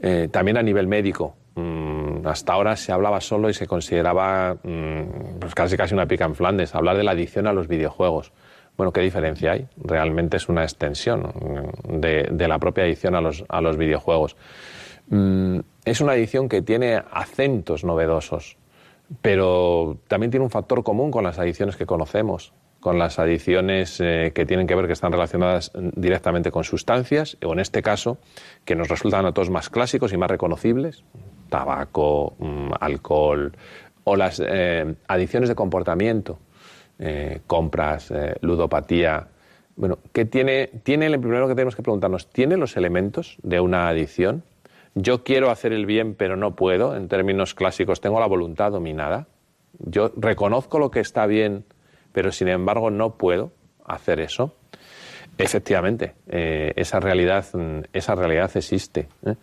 Eh, 0.00 0.28
también 0.30 0.56
a 0.56 0.62
nivel 0.62 0.86
médico. 0.86 1.36
Mm, 1.54 2.26
hasta 2.26 2.52
ahora 2.52 2.76
se 2.76 2.92
hablaba 2.92 3.20
solo 3.20 3.48
y 3.48 3.54
se 3.54 3.66
consideraba 3.66 4.56
mm, 4.62 5.38
pues 5.40 5.54
casi 5.54 5.76
casi 5.76 5.94
una 5.94 6.06
pica 6.06 6.24
en 6.24 6.34
Flandes, 6.34 6.74
hablar 6.74 6.96
de 6.96 7.04
la 7.04 7.12
adicción 7.12 7.46
a 7.46 7.52
los 7.52 7.66
videojuegos. 7.66 8.32
Bueno, 8.76 8.92
¿qué 8.92 9.00
diferencia 9.00 9.52
hay? 9.52 9.66
Realmente 9.82 10.36
es 10.36 10.48
una 10.50 10.64
extensión 10.64 11.32
mm, 11.88 12.00
de, 12.00 12.48
la 12.48 12.58
propia 12.58 12.84
adicción 12.84 13.14
a 13.14 13.20
los, 13.20 13.44
a 13.48 13.60
los 13.60 13.76
videojuegos. 13.76 14.36
es 15.84 16.00
una 16.00 16.12
adicción 16.12 16.48
que 16.48 16.62
tiene 16.62 17.02
acentos 17.10 17.84
novedosos, 17.84 18.58
pero 19.22 19.98
también 20.08 20.30
tiene 20.30 20.44
un 20.44 20.50
factor 20.50 20.82
común 20.82 21.10
con 21.10 21.24
las 21.24 21.38
adicciones 21.38 21.76
que 21.76 21.86
conocemos 21.86 22.52
con 22.80 22.98
las 22.98 23.18
adicciones 23.18 24.00
eh, 24.00 24.32
que 24.34 24.46
tienen 24.46 24.66
que 24.66 24.74
ver 24.74 24.86
que 24.86 24.92
están 24.92 25.12
relacionadas 25.12 25.72
directamente 25.74 26.50
con 26.50 26.64
sustancias, 26.64 27.36
o 27.44 27.52
en 27.52 27.60
este 27.60 27.82
caso, 27.82 28.18
que 28.64 28.76
nos 28.76 28.88
resultan 28.88 29.26
a 29.26 29.32
todos 29.32 29.50
más 29.50 29.70
clásicos 29.70 30.12
y 30.12 30.16
más 30.16 30.30
reconocibles, 30.30 31.04
tabaco, 31.48 32.34
mm, 32.38 32.72
alcohol, 32.80 33.52
o 34.04 34.16
las 34.16 34.40
eh, 34.44 34.94
adicciones 35.08 35.48
de 35.48 35.54
comportamiento, 35.54 36.38
eh, 36.98 37.40
compras, 37.46 38.12
ludopatía. 38.40 39.28
Bueno, 39.74 39.98
¿qué 40.12 40.24
tiene, 40.24 40.70
tiene, 40.84 41.06
el 41.06 41.18
primero 41.18 41.48
que 41.48 41.54
tenemos 41.54 41.74
que 41.74 41.82
preguntarnos, 41.82 42.28
¿tiene 42.28 42.56
los 42.56 42.76
elementos 42.76 43.36
de 43.42 43.60
una 43.60 43.88
adicción? 43.88 44.44
Yo 44.94 45.24
quiero 45.24 45.50
hacer 45.50 45.74
el 45.74 45.84
bien, 45.84 46.14
pero 46.14 46.36
no 46.36 46.56
puedo, 46.56 46.96
en 46.96 47.08
términos 47.08 47.52
clásicos, 47.52 48.00
tengo 48.00 48.18
la 48.18 48.26
voluntad 48.26 48.72
dominada. 48.72 49.26
Yo 49.78 50.10
reconozco 50.16 50.78
lo 50.78 50.90
que 50.90 51.00
está 51.00 51.26
bien, 51.26 51.64
pero 52.16 52.32
sin 52.32 52.48
embargo 52.48 52.90
no 52.90 53.18
puedo 53.18 53.52
hacer 53.84 54.20
eso. 54.20 54.54
Efectivamente, 55.36 56.14
eh, 56.28 56.72
esa, 56.74 56.98
realidad, 56.98 57.44
esa 57.92 58.14
realidad 58.14 58.50
existe. 58.54 59.08
¿eh? 59.26 59.34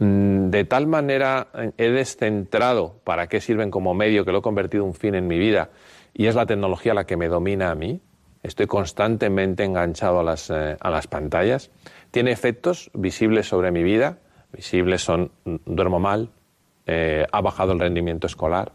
Mm, 0.00 0.50
de 0.50 0.64
tal 0.66 0.86
manera 0.86 1.48
eh, 1.54 1.70
he 1.78 1.88
descentrado 1.88 2.96
para 3.04 3.26
qué 3.26 3.40
sirven 3.40 3.70
como 3.70 3.94
medio 3.94 4.26
que 4.26 4.32
lo 4.32 4.40
he 4.40 4.42
convertido 4.42 4.84
en 4.84 4.88
un 4.88 4.94
fin 4.94 5.14
en 5.14 5.28
mi 5.28 5.38
vida 5.38 5.70
y 6.12 6.26
es 6.26 6.34
la 6.34 6.44
tecnología 6.44 6.92
la 6.92 7.06
que 7.06 7.16
me 7.16 7.28
domina 7.28 7.70
a 7.70 7.74
mí. 7.74 8.02
Estoy 8.42 8.66
constantemente 8.66 9.64
enganchado 9.64 10.20
a 10.20 10.22
las, 10.22 10.50
a 10.50 10.90
las 10.90 11.06
pantallas. 11.06 11.70
Tiene 12.10 12.32
efectos 12.32 12.90
visibles 12.92 13.48
sobre 13.48 13.70
mi 13.70 13.82
vida. 13.82 14.18
Visibles 14.52 15.00
son 15.00 15.32
mm, 15.46 15.56
duermo 15.64 16.00
mal, 16.00 16.32
ha 16.86 17.40
bajado 17.40 17.72
el 17.72 17.80
rendimiento 17.80 18.26
escolar, 18.26 18.72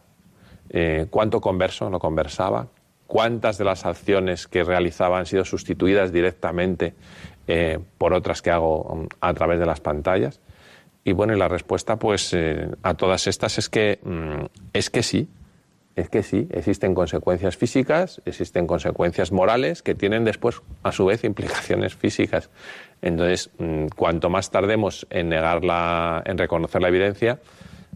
cuánto 1.12 1.42
converso, 1.42 1.90
no 1.90 2.00
conversaba, 2.00 2.70
cuántas 3.08 3.58
de 3.58 3.66
las 3.66 3.86
acciones 3.86 4.48
que 4.48 4.64
realizaba 4.64 5.20
han 5.20 5.26
sido 5.26 5.46
sustituidas 5.46 6.12
directamente 6.12 6.94
eh, 7.48 7.80
por 7.98 8.14
otras 8.14 8.42
que 8.42 8.52
hago 8.52 8.84
um, 8.84 9.08
a 9.22 9.34
través 9.34 9.60
de 9.60 9.66
las 9.66 9.80
pantallas. 9.80 10.42
Y 11.04 11.14
bueno, 11.14 11.36
y 11.36 11.38
la 11.38 11.48
respuesta 11.48 11.98
pues 11.98 12.34
eh, 12.34 12.68
a 12.82 12.96
todas 12.96 13.28
estas 13.28 13.58
es 13.60 13.70
que, 13.70 14.00
mm, 14.04 14.46
es 14.74 14.90
que 14.90 15.04
sí, 15.04 15.30
es 15.96 16.10
que 16.10 16.24
sí, 16.24 16.48
existen 16.52 16.94
consecuencias 16.94 17.56
físicas, 17.56 18.22
existen 18.26 18.68
consecuencias 18.68 19.32
morales 19.32 19.82
que 19.82 19.96
tienen 19.96 20.26
después, 20.26 20.62
a 20.84 20.92
su 20.92 21.06
vez, 21.06 21.24
implicaciones 21.24 21.96
físicas. 21.96 22.50
Entonces, 23.02 23.52
mm, 23.60 23.88
cuanto 23.96 24.30
más 24.30 24.50
tardemos 24.50 25.06
en 25.10 25.30
negarla, 25.30 26.24
en 26.26 26.38
reconocer 26.38 26.82
la 26.82 26.90
evidencia, 26.90 27.40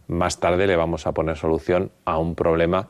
más 0.08 0.40
tarde 0.40 0.68
le 0.68 0.76
vamos 0.76 1.08
a 1.08 1.12
poner 1.12 1.38
solución 1.38 1.92
a 2.06 2.18
un 2.18 2.36
problema 2.36 2.90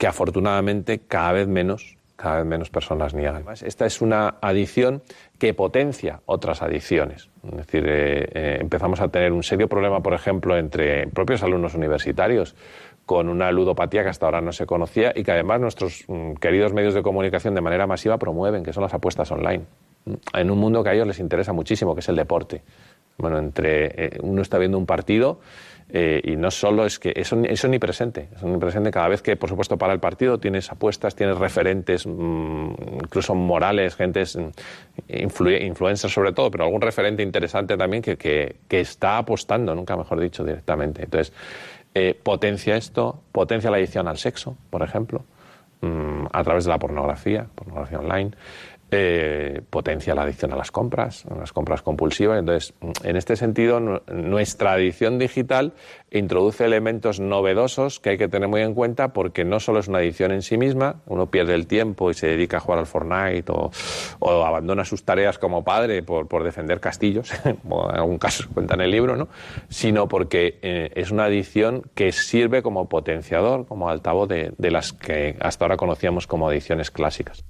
que 0.00 0.06
afortunadamente 0.06 1.00
cada 1.06 1.32
vez 1.32 1.46
menos 1.46 1.98
cada 2.16 2.36
vez 2.36 2.46
menos 2.46 2.68
personas 2.68 3.14
niegan. 3.14 3.44
Esta 3.64 3.86
es 3.86 4.02
una 4.02 4.34
adicción 4.42 5.02
que 5.38 5.54
potencia 5.54 6.20
otras 6.26 6.60
adicciones. 6.60 7.30
Es 7.42 7.56
decir, 7.56 7.86
eh, 7.88 8.28
eh, 8.34 8.58
empezamos 8.60 9.00
a 9.00 9.08
tener 9.08 9.32
un 9.32 9.42
serio 9.42 9.68
problema, 9.68 10.02
por 10.02 10.12
ejemplo, 10.12 10.58
entre 10.58 11.06
propios 11.06 11.42
alumnos 11.42 11.74
universitarios 11.74 12.54
con 13.06 13.30
una 13.30 13.50
ludopatía 13.50 14.02
que 14.02 14.10
hasta 14.10 14.26
ahora 14.26 14.42
no 14.42 14.52
se 14.52 14.66
conocía 14.66 15.12
y 15.16 15.22
que 15.22 15.32
además 15.32 15.60
nuestros 15.60 16.04
mm, 16.08 16.34
queridos 16.34 16.74
medios 16.74 16.92
de 16.92 17.02
comunicación 17.02 17.54
de 17.54 17.62
manera 17.62 17.86
masiva 17.86 18.18
promueven, 18.18 18.62
que 18.62 18.74
son 18.74 18.82
las 18.82 18.92
apuestas 18.92 19.30
online. 19.30 19.64
En 20.34 20.50
un 20.50 20.58
mundo 20.58 20.82
que 20.82 20.90
a 20.90 20.94
ellos 20.94 21.06
les 21.06 21.20
interesa 21.20 21.54
muchísimo, 21.54 21.94
que 21.94 22.00
es 22.00 22.08
el 22.10 22.16
deporte. 22.16 22.62
Bueno, 23.16 23.38
entre 23.38 23.86
eh, 23.96 24.18
uno 24.22 24.42
está 24.42 24.58
viendo 24.58 24.76
un 24.76 24.86
partido 24.86 25.40
eh, 25.92 26.20
y 26.22 26.36
no 26.36 26.50
solo 26.50 26.86
es 26.86 26.98
que 26.98 27.12
eso, 27.16 27.36
eso 27.44 27.66
ni 27.66 27.78
presente, 27.78 28.28
eso 28.34 28.46
ni 28.46 28.58
presente 28.58 28.90
cada 28.90 29.08
vez 29.08 29.22
que, 29.22 29.36
por 29.36 29.48
supuesto, 29.48 29.76
para 29.76 29.92
el 29.92 29.98
partido 29.98 30.38
tienes 30.38 30.70
apuestas, 30.70 31.16
tienes 31.16 31.36
referentes, 31.36 32.06
mm, 32.06 32.72
incluso 33.02 33.34
morales, 33.34 33.96
gentes, 33.96 34.36
mm, 34.36 34.50
influencers 35.08 36.12
sobre 36.12 36.32
todo, 36.32 36.50
pero 36.50 36.64
algún 36.64 36.80
referente 36.80 37.22
interesante 37.22 37.76
también 37.76 38.02
que, 38.02 38.16
que, 38.16 38.80
está 38.80 39.18
apostando, 39.18 39.74
nunca 39.74 39.96
mejor 39.96 40.20
dicho, 40.20 40.44
directamente. 40.44 41.02
Entonces, 41.02 41.32
eh, 41.94 42.14
potencia 42.22 42.76
esto, 42.76 43.22
potencia 43.32 43.70
la 43.70 43.78
adicción 43.78 44.06
al 44.06 44.16
sexo, 44.16 44.56
por 44.70 44.82
ejemplo, 44.82 45.24
mm, 45.80 46.26
a 46.32 46.44
través 46.44 46.64
de 46.64 46.70
la 46.70 46.78
pornografía, 46.78 47.46
pornografía 47.54 47.98
online. 47.98 48.30
Eh, 48.92 49.62
potencia 49.70 50.16
la 50.16 50.22
adicción 50.22 50.52
a 50.52 50.56
las 50.56 50.72
compras, 50.72 51.24
a 51.30 51.36
las 51.36 51.52
compras 51.52 51.80
compulsivas. 51.80 52.40
Entonces, 52.40 52.74
en 53.04 53.14
este 53.14 53.36
sentido, 53.36 53.78
nuestra 53.78 54.72
adicción 54.72 55.16
digital 55.16 55.74
introduce 56.10 56.64
elementos 56.64 57.20
novedosos 57.20 58.00
que 58.00 58.10
hay 58.10 58.18
que 58.18 58.26
tener 58.26 58.48
muy 58.48 58.62
en 58.62 58.74
cuenta 58.74 59.12
porque 59.12 59.44
no 59.44 59.60
solo 59.60 59.78
es 59.78 59.86
una 59.86 59.98
adicción 59.98 60.32
en 60.32 60.42
sí 60.42 60.58
misma, 60.58 61.02
uno 61.06 61.30
pierde 61.30 61.54
el 61.54 61.68
tiempo 61.68 62.10
y 62.10 62.14
se 62.14 62.26
dedica 62.26 62.56
a 62.56 62.60
jugar 62.60 62.80
al 62.80 62.86
Fortnite 62.86 63.44
o, 63.52 63.70
abandona 64.44 64.84
sus 64.84 65.04
tareas 65.04 65.38
como 65.38 65.62
padre 65.62 66.02
por, 66.02 66.42
defender 66.42 66.80
castillos, 66.80 67.30
como 67.62 67.90
en 67.90 67.96
algún 67.96 68.18
caso 68.18 68.42
se 68.42 68.48
cuenta 68.48 68.74
en 68.74 68.80
el 68.80 68.90
libro, 68.90 69.14
¿no? 69.14 69.28
sino 69.68 70.08
porque 70.08 70.58
eh, 70.62 70.90
es 70.96 71.12
una 71.12 71.26
adicción 71.26 71.82
que 71.94 72.10
sirve 72.10 72.62
como 72.62 72.88
potenciador, 72.88 73.66
como 73.66 73.88
altavoz 73.88 74.28
de 74.28 74.70
las 74.72 74.92
que 74.92 75.36
hasta 75.38 75.64
ahora 75.64 75.76
conocíamos 75.76 76.26
como 76.26 76.48
adicciones 76.48 76.90
clásicas. 76.90 77.44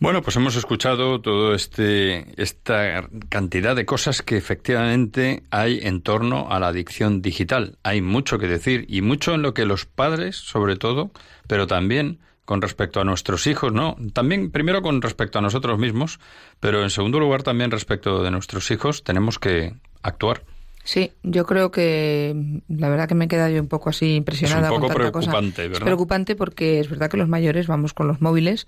Bueno, 0.00 0.22
pues 0.22 0.36
hemos 0.36 0.54
escuchado 0.54 1.20
todo 1.20 1.54
este 1.54 2.40
esta 2.40 3.08
cantidad 3.28 3.74
de 3.74 3.84
cosas 3.84 4.22
que 4.22 4.36
efectivamente 4.36 5.42
hay 5.50 5.80
en 5.82 6.02
torno 6.02 6.46
a 6.50 6.60
la 6.60 6.68
adicción 6.68 7.20
digital. 7.20 7.78
Hay 7.82 8.00
mucho 8.00 8.38
que 8.38 8.46
decir 8.46 8.86
y 8.88 9.02
mucho 9.02 9.34
en 9.34 9.42
lo 9.42 9.54
que 9.54 9.66
los 9.66 9.86
padres, 9.86 10.36
sobre 10.36 10.76
todo, 10.76 11.10
pero 11.48 11.66
también 11.66 12.20
con 12.44 12.62
respecto 12.62 13.00
a 13.00 13.04
nuestros 13.04 13.48
hijos, 13.48 13.72
¿no? 13.72 13.96
También 14.12 14.52
primero 14.52 14.82
con 14.82 15.02
respecto 15.02 15.40
a 15.40 15.42
nosotros 15.42 15.80
mismos, 15.80 16.20
pero 16.60 16.84
en 16.84 16.90
segundo 16.90 17.18
lugar 17.18 17.42
también 17.42 17.72
respecto 17.72 18.22
de 18.22 18.30
nuestros 18.30 18.70
hijos 18.70 19.02
tenemos 19.02 19.40
que 19.40 19.74
actuar. 20.02 20.44
Sí, 20.88 21.12
yo 21.22 21.44
creo 21.44 21.70
que 21.70 22.62
la 22.66 22.88
verdad 22.88 23.06
que 23.06 23.14
me 23.14 23.28
queda 23.28 23.50
yo 23.50 23.60
un 23.60 23.68
poco 23.68 23.90
así 23.90 24.14
impresionada. 24.14 24.68
Es 24.68 24.72
un 24.72 24.80
poco 24.80 24.88
con 24.88 25.02
tanta 25.02 25.10
preocupante, 25.10 25.62
¿verdad? 25.64 25.80
Es 25.80 25.84
preocupante 25.84 26.34
porque 26.34 26.80
es 26.80 26.88
verdad 26.88 27.10
que 27.10 27.18
los 27.18 27.28
mayores 27.28 27.66
vamos 27.66 27.92
con 27.92 28.08
los 28.08 28.22
móviles 28.22 28.66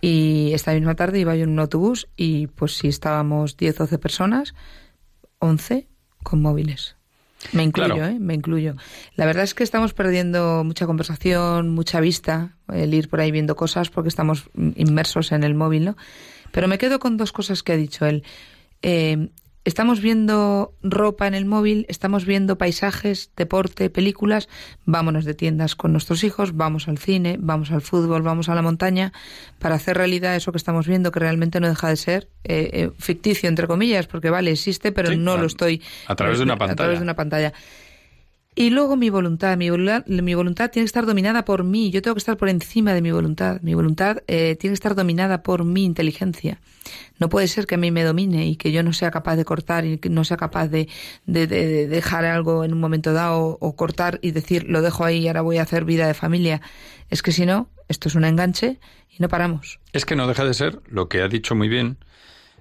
y 0.00 0.50
esta 0.52 0.74
misma 0.74 0.96
tarde 0.96 1.20
iba 1.20 1.36
yo 1.36 1.44
en 1.44 1.50
un 1.50 1.60
autobús 1.60 2.08
y 2.16 2.48
pues 2.48 2.76
si 2.76 2.88
estábamos 2.88 3.56
10 3.56 3.76
o 3.76 3.84
12 3.84 3.98
personas, 3.98 4.52
11 5.38 5.86
con 6.24 6.42
móviles. 6.42 6.96
Me 7.52 7.62
incluyo, 7.62 8.04
¿eh? 8.04 8.18
Me 8.18 8.34
incluyo. 8.34 8.74
La 9.14 9.24
verdad 9.24 9.44
es 9.44 9.54
que 9.54 9.62
estamos 9.62 9.94
perdiendo 9.94 10.64
mucha 10.64 10.86
conversación, 10.86 11.68
mucha 11.68 12.00
vista, 12.00 12.56
el 12.72 12.92
ir 12.94 13.08
por 13.08 13.20
ahí 13.20 13.30
viendo 13.30 13.54
cosas 13.54 13.90
porque 13.90 14.08
estamos 14.08 14.50
inmersos 14.74 15.30
en 15.30 15.44
el 15.44 15.54
móvil, 15.54 15.84
¿no? 15.84 15.96
Pero 16.50 16.66
me 16.66 16.78
quedo 16.78 16.98
con 16.98 17.16
dos 17.16 17.30
cosas 17.30 17.62
que 17.62 17.74
ha 17.74 17.76
dicho 17.76 18.06
él. 18.06 18.24
Eh, 18.82 19.28
Estamos 19.64 20.00
viendo 20.00 20.74
ropa 20.82 21.26
en 21.26 21.34
el 21.34 21.44
móvil, 21.44 21.84
estamos 21.90 22.24
viendo 22.24 22.56
paisajes, 22.56 23.30
deporte, 23.36 23.90
películas, 23.90 24.48
vámonos 24.86 25.26
de 25.26 25.34
tiendas 25.34 25.76
con 25.76 25.92
nuestros 25.92 26.24
hijos, 26.24 26.56
vamos 26.56 26.88
al 26.88 26.96
cine, 26.96 27.36
vamos 27.38 27.70
al 27.70 27.82
fútbol, 27.82 28.22
vamos 28.22 28.48
a 28.48 28.54
la 28.54 28.62
montaña, 28.62 29.12
para 29.58 29.74
hacer 29.74 29.98
realidad 29.98 30.34
eso 30.34 30.50
que 30.50 30.56
estamos 30.56 30.86
viendo, 30.86 31.12
que 31.12 31.20
realmente 31.20 31.60
no 31.60 31.68
deja 31.68 31.90
de 31.90 31.96
ser 31.96 32.28
eh, 32.44 32.70
eh, 32.72 32.90
ficticio, 32.98 33.50
entre 33.50 33.66
comillas, 33.66 34.06
porque 34.06 34.30
vale, 34.30 34.50
existe, 34.50 34.92
pero 34.92 35.14
no 35.14 35.36
lo 35.36 35.46
estoy... 35.46 35.82
A 36.06 36.16
través 36.16 36.38
de 36.38 36.44
una 36.44 36.56
pantalla. 36.56 36.72
A 36.72 36.76
través 36.76 36.98
de 36.98 37.02
una 37.02 37.16
pantalla. 37.16 37.52
Y 38.60 38.68
luego 38.68 38.94
mi 38.94 39.08
voluntad, 39.08 39.56
mi 39.56 39.70
voluntad, 39.70 40.04
mi 40.06 40.34
voluntad 40.34 40.70
tiene 40.70 40.84
que 40.84 40.88
estar 40.88 41.06
dominada 41.06 41.46
por 41.46 41.64
mí, 41.64 41.90
yo 41.90 42.02
tengo 42.02 42.14
que 42.14 42.18
estar 42.18 42.36
por 42.36 42.50
encima 42.50 42.92
de 42.92 43.00
mi 43.00 43.10
voluntad, 43.10 43.58
mi 43.62 43.72
voluntad 43.72 44.18
eh, 44.26 44.54
tiene 44.60 44.72
que 44.72 44.74
estar 44.74 44.94
dominada 44.94 45.42
por 45.42 45.64
mi 45.64 45.82
inteligencia. 45.82 46.60
No 47.18 47.30
puede 47.30 47.48
ser 47.48 47.66
que 47.66 47.76
a 47.76 47.78
mí 47.78 47.90
me 47.90 48.04
domine 48.04 48.46
y 48.46 48.56
que 48.56 48.70
yo 48.70 48.82
no 48.82 48.92
sea 48.92 49.10
capaz 49.10 49.36
de 49.36 49.46
cortar 49.46 49.86
y 49.86 49.96
que 49.96 50.10
no 50.10 50.24
sea 50.24 50.36
capaz 50.36 50.68
de, 50.68 50.90
de, 51.24 51.46
de 51.46 51.88
dejar 51.88 52.26
algo 52.26 52.62
en 52.62 52.74
un 52.74 52.80
momento 52.80 53.14
dado 53.14 53.56
o 53.62 53.76
cortar 53.76 54.18
y 54.20 54.32
decir 54.32 54.68
lo 54.68 54.82
dejo 54.82 55.06
ahí 55.06 55.20
y 55.20 55.28
ahora 55.28 55.40
voy 55.40 55.56
a 55.56 55.62
hacer 55.62 55.86
vida 55.86 56.06
de 56.06 56.12
familia. 56.12 56.60
Es 57.08 57.22
que 57.22 57.32
si 57.32 57.46
no, 57.46 57.70
esto 57.88 58.10
es 58.10 58.14
un 58.14 58.26
enganche 58.26 58.78
y 59.08 59.22
no 59.22 59.28
paramos. 59.28 59.80
Es 59.94 60.04
que 60.04 60.16
no 60.16 60.26
deja 60.26 60.44
de 60.44 60.52
ser 60.52 60.80
lo 60.86 61.08
que 61.08 61.22
ha 61.22 61.28
dicho 61.28 61.54
muy 61.54 61.68
bien 61.68 61.96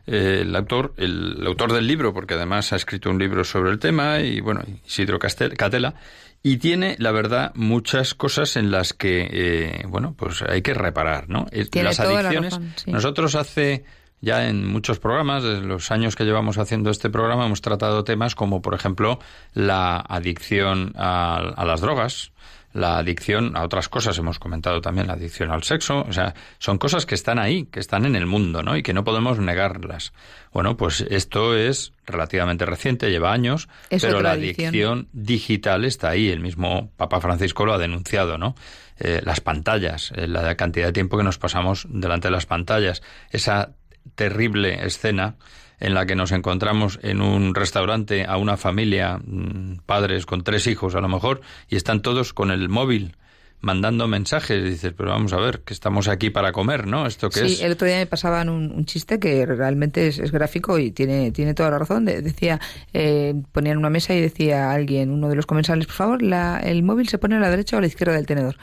el 0.10 0.56
autor, 0.56 0.94
el, 0.98 1.46
autor 1.46 1.74
del 1.74 1.88
libro, 1.88 2.14
porque 2.14 2.34
además 2.34 2.74
ha 2.74 2.76
escrito 2.76 3.10
un 3.10 3.20
libro 3.20 3.44
sobre 3.44 3.72
el 3.72 3.80
tema, 3.80 4.20
y 4.20 4.42
bueno, 4.42 4.62
Isidro 4.86 5.20
Catela, 5.20 5.96
y 6.42 6.58
tiene, 6.58 6.96
la 7.00 7.12
verdad, 7.12 7.52
muchas 7.56 8.14
cosas 8.14 8.56
en 8.56 8.72
las 8.72 8.94
que, 8.94 9.30
eh, 9.32 9.86
bueno, 9.88 10.16
pues 10.18 10.42
hay 10.42 10.62
que 10.62 10.74
reparar, 10.74 11.30
¿no? 11.30 11.46
las 11.52 12.00
adicciones. 12.00 12.60
Nosotros 12.88 13.36
hace 13.36 13.84
ya 14.22 14.48
en 14.48 14.66
muchos 14.66 15.00
programas, 15.00 15.44
desde 15.44 15.62
los 15.62 15.92
años 15.92 16.16
que 16.16 16.26
llevamos 16.26 16.58
haciendo 16.58 16.90
este 16.90 17.10
programa, 17.10 17.46
hemos 17.46 17.62
tratado 17.62 18.04
temas 18.04 18.36
como, 18.36 18.62
por 18.62 18.74
ejemplo, 18.74 19.20
la 19.54 19.98
adicción 19.98 20.94
a 20.98 21.64
las 21.66 21.82
drogas, 21.82 22.32
la 22.74 22.98
adicción 22.98 23.58
a 23.58 23.64
otras 23.64 23.90
cosas, 23.90 24.18
hemos 24.18 24.40
comentado 24.40 24.82
también 24.82 25.08
la 25.08 25.14
adicción 25.14 25.52
al 25.52 25.64
sexo, 25.64 26.06
o 26.08 26.14
sea, 26.14 26.36
son 26.60 26.78
cosas 26.78 27.06
que 27.06 27.16
están 27.16 27.40
ahí, 27.40 27.66
que 27.66 27.80
están 27.80 28.06
en 28.06 28.16
el 28.16 28.26
mundo, 28.26 28.62
¿no? 28.62 28.78
Y 28.78 28.84
que 28.84 28.94
no 28.94 29.04
podemos 29.04 29.40
negarlas. 29.40 30.14
Bueno, 30.52 30.78
pues 30.78 31.02
esto 31.10 31.56
es 31.56 31.94
relativamente 32.06 32.66
reciente, 32.66 33.10
lleva 33.10 33.32
años, 33.32 33.70
pero 33.90 34.22
la 34.22 34.32
adicción. 34.32 35.08
digital 35.14 35.86
está 35.86 36.10
ahí, 36.10 36.30
el 36.30 36.40
mismo 36.40 36.92
Papa 36.96 37.20
Francisco 37.22 37.66
lo 37.66 37.74
ha 37.74 37.78
denunciado, 37.78 38.38
¿no? 38.38 38.56
Eh, 39.00 39.22
las 39.24 39.42
pantallas, 39.42 40.12
eh, 40.16 40.28
la 40.28 40.56
cantidad 40.56 40.88
de 40.88 40.94
tiempo 40.94 41.18
que 41.18 41.24
nos 41.24 41.38
pasamos 41.38 41.88
delante 41.90 42.28
de 42.28 42.32
las 42.32 42.46
pantallas, 42.46 43.02
esa 43.32 43.76
terrible 44.16 44.86
escena 44.86 45.36
en 45.80 45.94
la 45.94 46.06
que 46.06 46.16
nos 46.16 46.32
encontramos 46.32 47.00
en 47.04 47.22
un 47.22 47.56
restaurante 47.56 48.26
a 48.26 48.38
una 48.38 48.58
familia, 48.58 49.18
mm, 49.18 49.80
padres 49.86 50.26
con 50.26 50.44
tres 50.44 50.68
hijos 50.68 50.96
a 50.96 51.02
lo 51.02 51.08
mejor, 51.08 51.42
y 51.68 51.76
están 51.76 52.02
todos 52.02 52.34
con 52.34 52.52
el 52.52 52.70
móvil 52.70 53.16
mandando 53.62 54.08
mensajes. 54.08 54.64
Dices, 54.64 54.94
pero 54.96 55.10
vamos 55.10 55.34
a 55.34 55.38
ver, 55.38 55.62
que 55.62 55.74
estamos 55.74 56.08
aquí 56.08 56.30
para 56.30 56.52
comer, 56.52 56.88
¿no? 56.88 57.06
¿Esto 57.06 57.30
que 57.30 57.48
sí, 57.48 57.64
el 57.64 57.74
otro 57.74 57.88
día 57.88 57.98
me 57.98 58.06
pasaban 58.06 58.50
un, 58.50 58.86
chiste 58.86 59.20
que 59.20 59.46
realmente 59.46 60.08
es, 60.08 60.32
gráfico 60.32 60.80
y 60.80 60.92
tiene, 60.92 61.32
tiene 61.32 61.54
toda 61.54 61.72
la 61.72 61.80
razón. 61.80 62.06
decía, 62.06 62.60
eh, 62.94 63.34
ponían 63.52 63.78
una 63.78 63.90
mesa 63.90 64.14
y 64.14 64.22
decía 64.22 64.72
alguien, 64.72 65.12
uno 65.12 65.30
de 65.30 65.36
los 65.36 65.46
comensales, 65.46 65.88
por 65.88 65.96
favor, 65.96 66.22
la, 66.22 66.60
el 66.60 66.84
móvil 66.84 67.10
se 67.10 67.18
pone 67.18 67.36
a 67.36 67.40
la 67.40 67.50
derecha 67.50 67.76
o 67.76 67.80
a 67.80 67.82
la 67.82 67.88
izquierda 67.88 68.14
del 68.14 68.26
tenedor. 68.26 68.58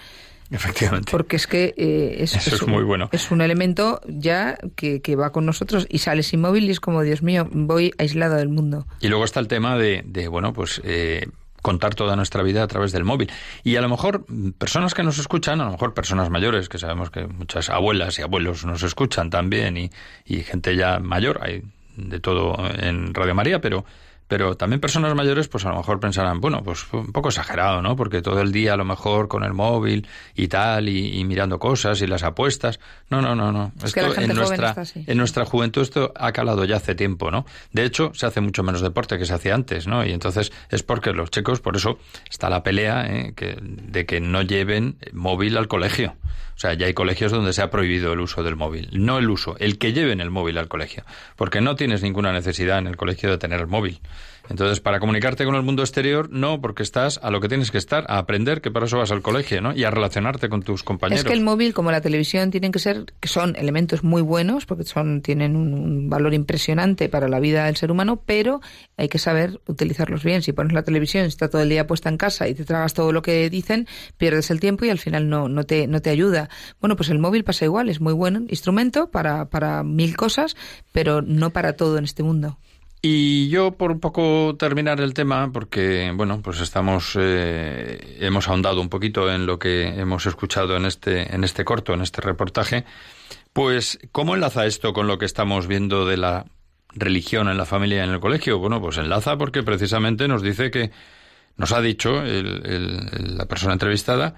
Efectivamente. 0.51 1.11
Porque 1.11 1.37
es 1.37 1.47
que 1.47 1.75
eh, 1.77 2.17
es, 2.21 2.35
Eso 2.35 2.55
es 2.57 2.63
un, 2.63 2.71
muy 2.71 2.85
bueno. 2.85 3.09
es 3.13 3.31
un 3.31 3.41
elemento 3.41 4.01
ya 4.07 4.59
que, 4.77 5.01
que 5.01 5.17
va 5.17 5.33
con 5.33 5.47
nosotros 5.47 5.87
y 5.89 5.99
sales 5.99 6.33
inmóvil 6.33 6.65
y 6.65 6.71
es 6.71 6.81
como, 6.81 7.03
Dios 7.03 7.23
mío, 7.23 7.49
voy 7.51 7.93
aislado 7.99 8.37
del 8.37 8.49
mundo. 8.49 8.87
Y 9.01 9.09
luego 9.09 9.25
está 9.25 9.41
el 9.41 9.49
tema 9.49 9.77
de, 9.77 10.03
de 10.07 10.29
bueno, 10.29 10.53
pues 10.53 10.81
eh, 10.85 11.29
contar 11.63 11.97
toda 11.97 12.15
nuestra 12.15 12.45
vida 12.45 12.63
a 12.63 12.69
través 12.69 12.93
del 12.93 13.03
móvil. 13.03 13.31
Y 13.65 13.75
a 13.75 13.81
lo 13.81 13.89
mejor 13.89 14.25
mm, 14.29 14.51
personas 14.53 14.95
que 14.95 15.03
nos 15.03 15.19
escuchan, 15.19 15.61
a 15.61 15.65
lo 15.65 15.73
mejor 15.73 15.95
personas 15.95 16.31
mayores, 16.31 16.69
que 16.69 16.79
sabemos 16.79 17.11
que 17.11 17.27
muchas 17.27 17.71
abuelas 17.71 18.19
y 18.19 18.23
abuelos 18.23 18.65
nos 18.65 18.85
escuchan 18.85 19.31
también, 19.31 19.77
y, 19.77 19.91
y 20.25 20.45
gente 20.45 20.77
ya 20.77 21.01
mayor, 21.01 21.41
hay 21.43 21.65
de 21.97 22.21
todo 22.21 22.57
en 22.79 23.13
Radio 23.15 23.35
María, 23.35 23.61
pero 23.61 23.85
pero 24.29 24.57
también 24.57 24.81
personas 24.81 25.15
mayores, 25.15 25.49
pues 25.49 25.65
a 25.65 25.71
lo 25.71 25.77
mejor 25.77 26.01
pensarán, 26.01 26.41
bueno, 26.41 26.63
pues 26.63 26.87
un 26.93 27.13
poco 27.13 27.29
exagerado, 27.29 27.83
¿no? 27.83 27.97
Porque 27.97 28.23
todo 28.23 28.41
el 28.41 28.53
día 28.53 28.75
a 28.75 28.77
lo 28.77 28.85
mejor 28.85 29.29
con 29.29 29.45
el 29.45 29.53
móvil 29.53 30.07
y 30.35 30.49
tal, 30.49 30.89
y, 30.89 31.19
y 31.19 31.25
mirando 31.25 31.59
cosas 31.59 32.01
y 32.03 32.07
las 32.07 32.23
apuestas. 32.23 32.81
No, 33.09 33.23
no, 33.23 33.35
no, 33.35 33.53
no. 33.53 33.73
Es 33.85 33.93
que 33.93 34.03
la 34.03 34.11
gente 34.11 34.33
en, 34.33 34.37
nuestra, 34.37 34.71
está 34.71 34.81
así. 34.81 35.05
en 35.07 35.19
nuestra 35.19 35.45
juventud 35.45 35.83
esto 35.83 36.13
ha 36.17 36.33
calado 36.33 36.65
ya 36.65 36.77
hace 36.77 36.95
tiempo, 36.95 37.31
¿no? 37.31 37.47
De 37.73 37.85
hecho, 37.85 38.13
se 38.15 38.27
hace 38.27 38.41
mucho 38.41 38.63
menos 38.63 38.81
deporte 38.81 39.19
que 39.19 39.27
se 39.27 39.35
hacía 39.35 39.55
antes, 39.55 39.87
¿no? 39.87 40.05
Y 40.05 40.13
entonces 40.13 40.53
es 40.71 40.83
porque 40.83 41.13
los 41.13 41.31
chicos, 41.31 41.61
por 41.61 41.77
eso 41.77 41.99
está 42.29 42.51
la 42.51 42.63
pelea 42.63 43.07
¿eh? 43.07 43.33
que, 43.37 43.57
de 43.61 44.07
que 44.07 44.21
no 44.21 44.43
lleven 44.43 44.97
móvil 45.13 45.57
al 45.57 45.69
colegio. 45.69 46.17
O 46.57 46.59
sea, 46.59 46.73
ya 46.73 46.87
hay 46.87 46.95
colegios 46.95 47.31
donde 47.33 47.53
se 47.53 47.61
ha 47.61 47.69
prohibido 47.69 48.15
el 48.15 48.21
uso 48.21 48.43
del 48.43 48.57
móvil. 48.57 48.89
No 48.93 49.19
el 49.19 49.29
uso, 49.29 49.57
el 49.59 49.77
que 49.77 49.93
lleven 49.93 50.23
el 50.23 50.31
móvil 50.31 50.57
al 50.57 50.69
colegio. 50.69 51.05
Porque 51.37 51.61
no 51.61 51.77
tienes 51.77 52.03
ninguna 52.03 52.33
necesidad 52.33 52.79
en 52.79 52.87
el 52.87 52.97
colegio 52.97 53.31
de 53.31 53.37
tener 53.37 53.61
el 53.61 53.67
móvil. 53.67 54.01
Entonces, 54.49 54.81
para 54.81 55.01
comunicarte 55.01 55.45
con 55.45 55.55
el 55.57 55.63
mundo 55.63 55.83
exterior, 55.83 56.29
no, 56.31 56.61
porque 56.61 56.83
estás 56.83 57.19
a 57.23 57.31
lo 57.31 57.41
que 57.41 57.49
tienes 57.49 57.71
que 57.71 57.79
estar, 57.79 58.05
a 58.09 58.19
aprender, 58.19 58.61
que 58.61 58.71
para 58.71 58.87
eso 58.87 58.99
vas 58.99 59.11
al 59.11 59.23
colegio, 59.23 59.61
¿no? 59.61 59.75
Y 59.75 59.85
a 59.85 59.91
relacionarte 59.91 60.49
con 60.49 60.63
tus 60.63 60.83
compañeros. 60.83 61.25
Es 61.25 61.27
que 61.27 61.33
el 61.33 61.43
móvil, 61.43 61.75
como 61.75 61.91
la 61.91 62.01
televisión, 62.01 62.51
tienen 62.51 62.73
que 62.73 62.79
ser, 62.79 63.07
que 63.21 63.29
son 63.29 63.57
elementos 63.57 64.05
muy 64.05 64.23
buenos, 64.23 64.67
porque 64.67 64.85
son, 64.85 65.23
tienen 65.23 65.57
un, 65.57 66.09
valor 66.09 66.35
impresionante 66.35 67.09
para 67.09 67.29
la 67.29 67.41
vida 67.41 67.67
del 67.67 67.77
ser 67.77 67.91
humano, 67.91 68.23
pero 68.25 68.61
hay 68.97 69.09
que 69.09 69.19
saber 69.19 69.61
utilizarlos 69.67 70.23
bien. 70.23 70.43
Si 70.43 70.53
pones 70.53 70.73
la 70.73 70.83
televisión, 70.83 71.25
está 71.25 71.49
todo 71.49 71.63
el 71.63 71.69
día 71.69 71.87
puesta 71.87 72.09
en 72.09 72.17
casa 72.17 72.49
y 72.49 72.55
te 72.55 72.65
tragas 72.65 72.95
todo 72.95 73.13
lo 73.13 73.23
que 73.23 73.51
dicen, 73.51 73.89
pierdes 74.17 74.51
el 74.51 74.61
tiempo 74.61 74.85
y 74.85 74.91
al 74.91 74.99
final 74.99 75.29
no, 75.29 75.49
no, 75.49 75.65
te, 75.65 75.87
no 75.87 76.01
te 76.01 76.11
ayuda. 76.11 76.49
Bueno, 76.81 76.97
pues 76.97 77.11
el 77.11 77.19
móvil 77.19 77.45
pasa 77.45 77.65
igual, 77.65 77.89
es 77.89 78.01
muy 78.01 78.13
buen 78.13 78.47
instrumento 78.49 79.11
para, 79.11 79.47
para 79.47 79.83
mil 79.83 80.17
cosas, 80.17 80.57
pero 80.93 81.23
no 81.23 81.51
para 81.51 81.75
todo 81.75 81.99
en 81.99 82.05
este 82.05 82.23
mundo. 82.23 82.59
Y 83.09 83.49
yo, 83.51 83.71
por 83.71 83.93
un 83.93 84.01
poco 84.01 84.57
terminar 84.59 85.01
el 85.01 85.15
tema, 85.15 85.53
porque, 85.53 86.11
bueno, 86.13 86.43
pues 86.43 86.61
estamos, 86.61 87.17
eh, 87.17 88.17
hemos 88.19 88.49
ahondado 88.49 88.81
un 88.81 88.89
poquito 88.89 89.31
en 89.31 89.47
lo 89.47 89.61
que 89.61 89.87
hemos 89.87 90.27
escuchado 90.27 90.77
en 90.77 90.87
este, 90.87 91.33
en 91.33 91.45
este 91.45 91.65
corto, 91.65 91.95
en 91.95 92.01
este 92.01 92.21
reportaje, 92.21 92.85
pues, 93.53 94.01
¿cómo 94.11 94.35
enlaza 94.35 94.67
esto 94.67 94.93
con 94.93 95.07
lo 95.07 95.19
que 95.19 95.25
estamos 95.25 95.69
viendo 95.69 96.05
de 96.05 96.17
la 96.17 96.47
religión 96.95 97.49
en 97.49 97.57
la 97.57 97.65
familia 97.65 97.99
y 97.99 98.09
en 98.09 98.11
el 98.13 98.19
colegio? 98.19 98.59
Bueno, 98.59 98.81
pues 98.81 98.99
enlaza 98.99 99.39
porque 99.39 99.63
precisamente 99.63 100.27
nos 100.27 100.43
dice 100.43 100.73
que, 100.73 100.91
nos 101.57 101.71
ha 101.71 101.81
dicho 101.81 102.25
la 102.25 103.47
persona 103.47 103.75
entrevistada, 103.75 104.35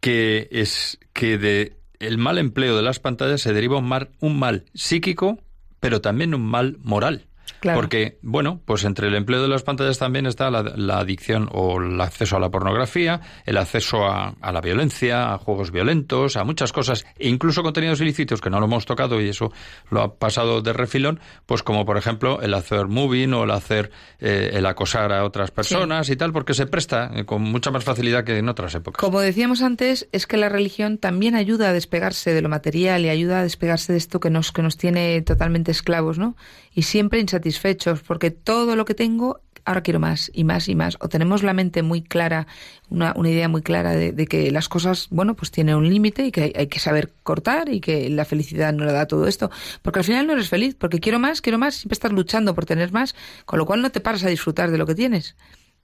que 0.00 0.48
es 0.50 0.98
que 1.14 1.38
de 1.38 1.78
el 2.00 2.18
mal 2.18 2.36
empleo 2.36 2.76
de 2.76 2.82
las 2.82 3.00
pantallas 3.00 3.40
se 3.40 3.54
deriva 3.54 3.78
un 3.78 3.88
mal, 3.88 4.10
un 4.20 4.38
mal 4.38 4.66
psíquico, 4.74 5.38
pero 5.80 6.02
también 6.02 6.34
un 6.34 6.44
mal 6.44 6.76
moral. 6.82 7.28
Claro. 7.60 7.80
Porque, 7.80 8.18
bueno, 8.22 8.60
pues 8.64 8.84
entre 8.84 9.08
el 9.08 9.14
empleo 9.14 9.40
de 9.40 9.48
las 9.48 9.62
pantallas 9.62 9.98
también 9.98 10.26
está 10.26 10.50
la, 10.50 10.62
la 10.62 10.98
adicción 10.98 11.48
o 11.52 11.80
el 11.80 12.00
acceso 12.00 12.36
a 12.36 12.40
la 12.40 12.50
pornografía, 12.50 13.20
el 13.46 13.56
acceso 13.56 14.04
a, 14.04 14.34
a 14.40 14.52
la 14.52 14.60
violencia, 14.60 15.32
a 15.32 15.38
juegos 15.38 15.70
violentos, 15.70 16.36
a 16.36 16.44
muchas 16.44 16.72
cosas, 16.72 17.06
e 17.18 17.28
incluso 17.28 17.62
contenidos 17.62 18.00
ilícitos 18.00 18.40
que 18.40 18.50
no 18.50 18.60
lo 18.60 18.66
hemos 18.66 18.84
tocado 18.84 19.20
y 19.20 19.28
eso 19.28 19.52
lo 19.90 20.02
ha 20.02 20.14
pasado 20.14 20.60
de 20.60 20.72
refilón, 20.72 21.20
pues 21.46 21.62
como 21.62 21.84
por 21.86 21.96
ejemplo 21.96 22.40
el 22.42 22.52
hacer 22.54 22.86
moving 22.86 23.32
o 23.32 23.44
el 23.44 23.50
hacer, 23.50 23.90
eh, 24.20 24.50
el 24.54 24.66
acosar 24.66 25.12
a 25.12 25.24
otras 25.24 25.50
personas 25.50 26.08
y 26.10 26.16
tal, 26.16 26.32
porque 26.32 26.54
se 26.54 26.66
presta 26.66 27.10
eh, 27.14 27.24
con 27.24 27.42
mucha 27.42 27.70
más 27.70 27.84
facilidad 27.84 28.24
que 28.24 28.36
en 28.36 28.48
otras 28.48 28.74
épocas. 28.74 29.00
Como 29.00 29.20
decíamos 29.20 29.62
antes, 29.62 30.08
es 30.12 30.26
que 30.26 30.36
la 30.36 30.48
religión 30.48 30.98
también 30.98 31.34
ayuda 31.34 31.70
a 31.70 31.72
despegarse 31.72 32.34
de 32.34 32.42
lo 32.42 32.48
material 32.48 33.04
y 33.04 33.08
ayuda 33.08 33.40
a 33.40 33.42
despegarse 33.42 33.92
de 33.92 33.98
esto 33.98 34.20
que 34.20 34.30
nos, 34.30 34.52
que 34.52 34.62
nos 34.62 34.76
tiene 34.76 35.22
totalmente 35.22 35.70
esclavos, 35.70 36.18
¿no? 36.18 36.36
Y 36.74 36.82
siempre 36.82 37.20
insatisfechos, 37.34 38.02
porque 38.02 38.30
todo 38.30 38.76
lo 38.76 38.84
que 38.84 38.94
tengo, 38.94 39.40
ahora 39.64 39.82
quiero 39.82 39.98
más 39.98 40.30
y 40.32 40.44
más 40.44 40.68
y 40.68 40.74
más. 40.74 40.96
O 41.00 41.08
tenemos 41.08 41.42
la 41.42 41.52
mente 41.52 41.82
muy 41.82 42.02
clara, 42.02 42.46
una, 42.90 43.12
una 43.16 43.30
idea 43.30 43.48
muy 43.48 43.62
clara 43.62 43.92
de, 43.92 44.12
de 44.12 44.26
que 44.26 44.50
las 44.50 44.68
cosas, 44.68 45.08
bueno, 45.10 45.34
pues 45.34 45.50
tienen 45.50 45.74
un 45.74 45.88
límite 45.88 46.26
y 46.26 46.32
que 46.32 46.42
hay, 46.42 46.52
hay 46.54 46.66
que 46.68 46.78
saber 46.78 47.12
cortar 47.22 47.68
y 47.68 47.80
que 47.80 48.08
la 48.10 48.24
felicidad 48.24 48.72
no 48.72 48.84
la 48.84 48.92
da 48.92 49.06
todo 49.06 49.26
esto. 49.26 49.50
Porque 49.82 49.98
al 50.00 50.04
final 50.04 50.26
no 50.26 50.34
eres 50.34 50.48
feliz, 50.48 50.76
porque 50.78 51.00
quiero 51.00 51.18
más, 51.18 51.40
quiero 51.40 51.58
más, 51.58 51.74
siempre 51.74 51.94
estás 51.94 52.12
luchando 52.12 52.54
por 52.54 52.66
tener 52.66 52.92
más, 52.92 53.14
con 53.44 53.58
lo 53.58 53.66
cual 53.66 53.82
no 53.82 53.90
te 53.90 54.00
paras 54.00 54.24
a 54.24 54.28
disfrutar 54.28 54.70
de 54.70 54.78
lo 54.78 54.86
que 54.86 54.94
tienes. 54.94 55.36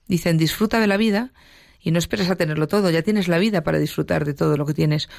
Dicen, 0.07 0.37
disfruta 0.37 0.79
de 0.79 0.87
la 0.87 0.97
vida 0.97 1.31
y 1.81 1.91
no 1.91 1.99
esperes 1.99 2.29
a 2.29 2.35
tenerlo 2.35 2.67
todo, 2.67 2.89
ya 2.89 3.01
tienes 3.01 3.27
la 3.27 3.39
vida 3.39 3.63
para 3.63 3.79
disfrutar 3.79 4.25
de 4.25 4.33
todo 4.33 4.55
lo 4.55 4.65
que 4.65 4.73
tienes. 4.73 5.09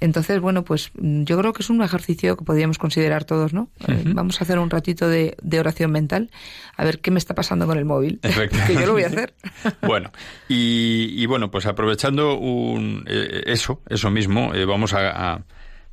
Entonces, 0.00 0.40
bueno, 0.40 0.64
pues 0.64 0.90
mm, 0.98 1.24
yo 1.24 1.38
creo 1.38 1.52
que 1.52 1.62
es 1.62 1.68
un 1.70 1.82
ejercicio 1.82 2.36
que 2.36 2.44
podríamos 2.44 2.78
considerar 2.78 3.24
todos, 3.24 3.52
¿no? 3.52 3.68
Eh, 3.86 4.02
vamos 4.06 4.40
a 4.40 4.44
hacer 4.44 4.58
un 4.58 4.70
ratito 4.70 5.08
de, 5.08 5.36
de 5.42 5.60
oración 5.60 5.92
mental, 5.92 6.30
a 6.76 6.84
ver 6.84 7.00
qué 7.00 7.10
me 7.10 7.18
está 7.18 7.34
pasando 7.34 7.66
con 7.66 7.76
el 7.76 7.84
móvil. 7.84 8.18
que 8.66 8.74
yo 8.74 8.86
lo 8.86 8.92
voy 8.92 9.02
a 9.04 9.08
hacer. 9.08 9.34
Bueno, 9.82 10.10
y, 10.48 11.12
y 11.16 11.26
bueno, 11.26 11.50
pues 11.50 11.66
aprovechando 11.66 12.38
un, 12.38 13.04
eh, 13.06 13.42
eso, 13.46 13.82
eso 13.88 14.10
mismo, 14.10 14.54
eh, 14.54 14.64
vamos 14.64 14.94
a, 14.94 15.32
a- 15.34 15.42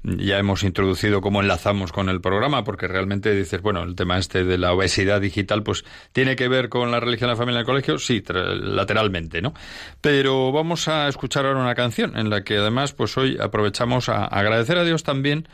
ya 0.03 0.37
hemos 0.37 0.63
introducido 0.63 1.21
cómo 1.21 1.41
enlazamos 1.41 1.91
con 1.91 2.09
el 2.09 2.21
programa, 2.21 2.63
porque 2.63 2.87
realmente 2.87 3.35
dices, 3.35 3.61
bueno, 3.61 3.83
el 3.83 3.95
tema 3.95 4.17
este 4.17 4.43
de 4.43 4.57
la 4.57 4.73
obesidad 4.73 5.19
digital, 5.19 5.63
pues 5.63 5.83
tiene 6.13 6.35
que 6.35 6.47
ver 6.47 6.69
con 6.69 6.91
la 6.91 6.99
religión, 6.99 7.29
la 7.29 7.35
familia 7.35 7.59
el 7.59 7.65
colegio, 7.65 7.97
sí, 7.97 8.23
lateralmente, 8.27 9.41
¿no? 9.41 9.53
Pero 10.01 10.51
vamos 10.51 10.87
a 10.87 11.07
escuchar 11.07 11.45
ahora 11.45 11.59
una 11.59 11.75
canción 11.75 12.17
en 12.17 12.29
la 12.29 12.43
que 12.43 12.57
además, 12.57 12.93
pues 12.93 13.17
hoy 13.17 13.37
aprovechamos 13.39 14.09
a 14.09 14.25
agradecer 14.25 14.77
a 14.77 14.83
Dios 14.83 15.03
también, 15.03 15.47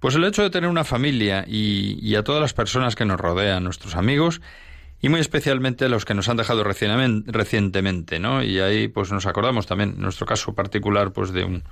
pues 0.00 0.14
el 0.14 0.24
hecho 0.24 0.42
de 0.42 0.50
tener 0.50 0.70
una 0.70 0.84
familia 0.84 1.44
y, 1.46 1.98
y 2.00 2.16
a 2.16 2.24
todas 2.24 2.40
las 2.40 2.54
personas 2.54 2.96
que 2.96 3.04
nos 3.04 3.20
rodean, 3.20 3.62
nuestros 3.62 3.94
amigos, 3.94 4.40
y 5.02 5.08
muy 5.08 5.20
especialmente 5.20 5.88
los 5.88 6.04
que 6.04 6.14
nos 6.14 6.28
han 6.28 6.36
dejado 6.36 6.62
recientemente, 6.62 8.18
¿no? 8.18 8.42
Y 8.42 8.60
ahí 8.60 8.88
pues 8.88 9.10
nos 9.10 9.26
acordamos 9.26 9.66
también, 9.66 9.94
en 9.96 10.02
nuestro 10.02 10.26
caso 10.26 10.54
particular, 10.54 11.12
pues 11.12 11.32
de 11.32 11.44
un, 11.44 11.62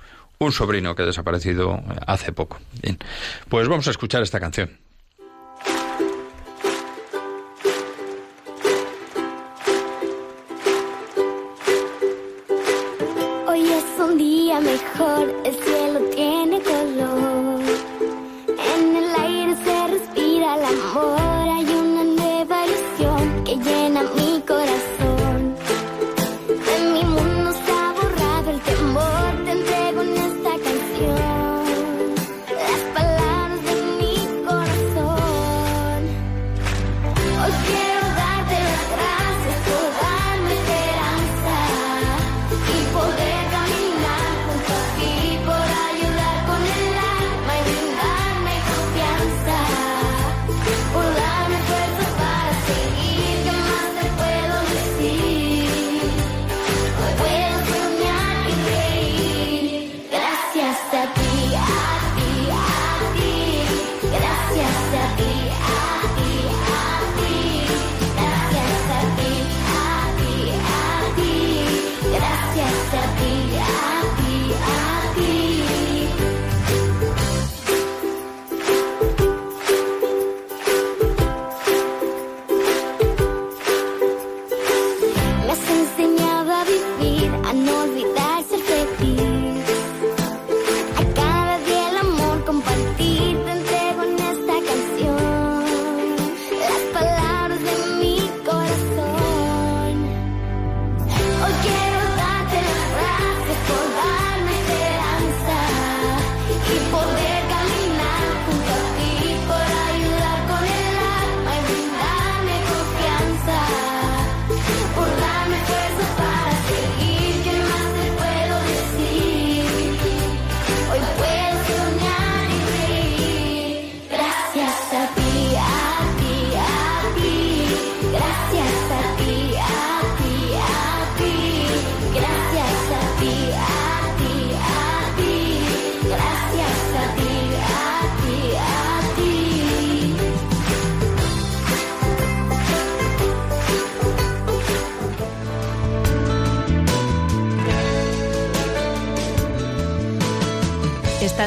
un 0.41 0.53
sobrino 0.53 0.95
que 0.95 1.03
ha 1.03 1.05
desaparecido 1.05 1.83
hace 2.07 2.31
poco. 2.31 2.59
Bien, 2.81 2.97
pues 3.49 3.67
vamos 3.67 3.87
a 3.87 3.91
escuchar 3.91 4.23
esta 4.23 4.39
canción. 4.39 4.71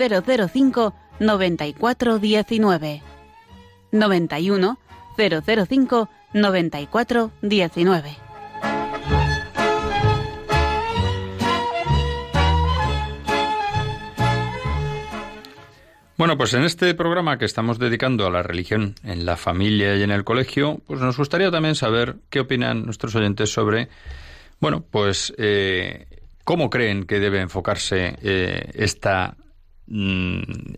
005 0.00 0.94
9419. 1.18 3.02
91 3.92 4.78
005 5.16 6.08
9419. 6.32 8.30
Bueno, 16.16 16.36
pues 16.36 16.52
en 16.52 16.64
este 16.64 16.94
programa 16.94 17.38
que 17.38 17.46
estamos 17.46 17.78
dedicando 17.78 18.26
a 18.26 18.30
la 18.30 18.42
religión 18.42 18.94
en 19.04 19.24
la 19.24 19.38
familia 19.38 19.96
y 19.96 20.02
en 20.02 20.10
el 20.10 20.22
colegio, 20.22 20.82
pues 20.86 21.00
nos 21.00 21.16
gustaría 21.16 21.50
también 21.50 21.74
saber 21.74 22.16
qué 22.28 22.40
opinan 22.40 22.84
nuestros 22.84 23.14
oyentes 23.14 23.50
sobre, 23.50 23.88
bueno, 24.60 24.84
pues 24.90 25.32
eh, 25.38 26.06
cómo 26.44 26.68
creen 26.68 27.04
que 27.04 27.20
debe 27.20 27.40
enfocarse 27.40 28.18
eh, 28.20 28.70
esta 28.74 29.34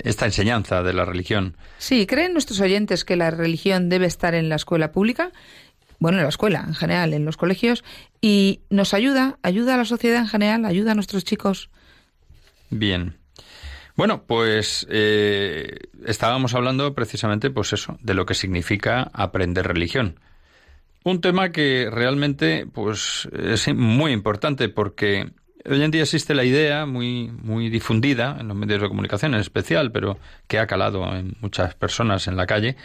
esta 0.03 0.25
enseñanza 0.25 0.83
de 0.83 0.93
la 0.93 1.05
religión. 1.05 1.57
Sí, 1.79 2.07
¿creen 2.07 2.33
nuestros 2.33 2.61
oyentes 2.61 3.05
que 3.05 3.17
la 3.17 3.31
religión 3.31 3.89
debe 3.89 4.07
estar 4.07 4.35
en 4.35 4.49
la 4.49 4.57
escuela 4.57 4.93
pública? 4.93 5.33
Bueno, 5.99 6.19
en 6.19 6.25
la 6.25 6.31
escuela, 6.31 6.65
en 6.67 6.75
general, 6.75 7.15
en 7.15 7.25
los 7.25 7.37
colegios. 7.37 7.85
¿Y 8.21 8.61
nos 8.71 8.95
ayuda? 8.95 9.39
¿Ayuda 9.43 9.75
a 9.75 9.77
la 9.77 9.85
sociedad 9.85 10.21
en 10.21 10.29
general? 10.29 10.65
¿Ayuda 10.65 10.93
a 10.93 10.95
nuestros 10.95 11.25
chicos? 11.25 11.71
Bien. 12.71 13.17
Bueno, 13.95 14.25
pues 14.27 14.87
eh, 14.91 15.79
estábamos 16.07 16.55
hablando 16.55 16.95
precisamente, 16.95 17.51
pues 17.51 17.73
eso, 17.73 17.99
de 18.01 18.15
lo 18.15 18.25
que 18.27 18.35
significa 18.35 19.11
aprender 19.13 19.67
religión. 19.67 20.19
Un 21.05 21.21
tema 21.21 21.51
que 21.51 21.89
realmente, 21.91 22.67
pues, 22.67 23.29
es 23.33 23.73
muy 23.75 24.13
importante 24.13 24.69
porque 24.69 25.33
hoy 25.69 25.83
en 25.83 25.91
día 25.91 26.03
existe 26.03 26.35
la 26.35 26.45
idea 26.45 26.87
muy, 26.87 27.31
muy 27.43 27.69
difundida 27.69 28.37
en 28.41 28.49
los 28.49 28.57
medios 28.57 28.81
de 28.81 28.89
comunicación 28.89 29.35
en 29.35 29.41
especial, 29.41 29.93
pero 29.93 30.19
que 30.49 30.59
ha 30.59 30.67
calado 30.67 31.05
en 31.17 31.37
muchas 31.41 31.75
personas 31.75 32.29
en 32.29 32.37
la 32.37 32.47
calle, 32.47 32.77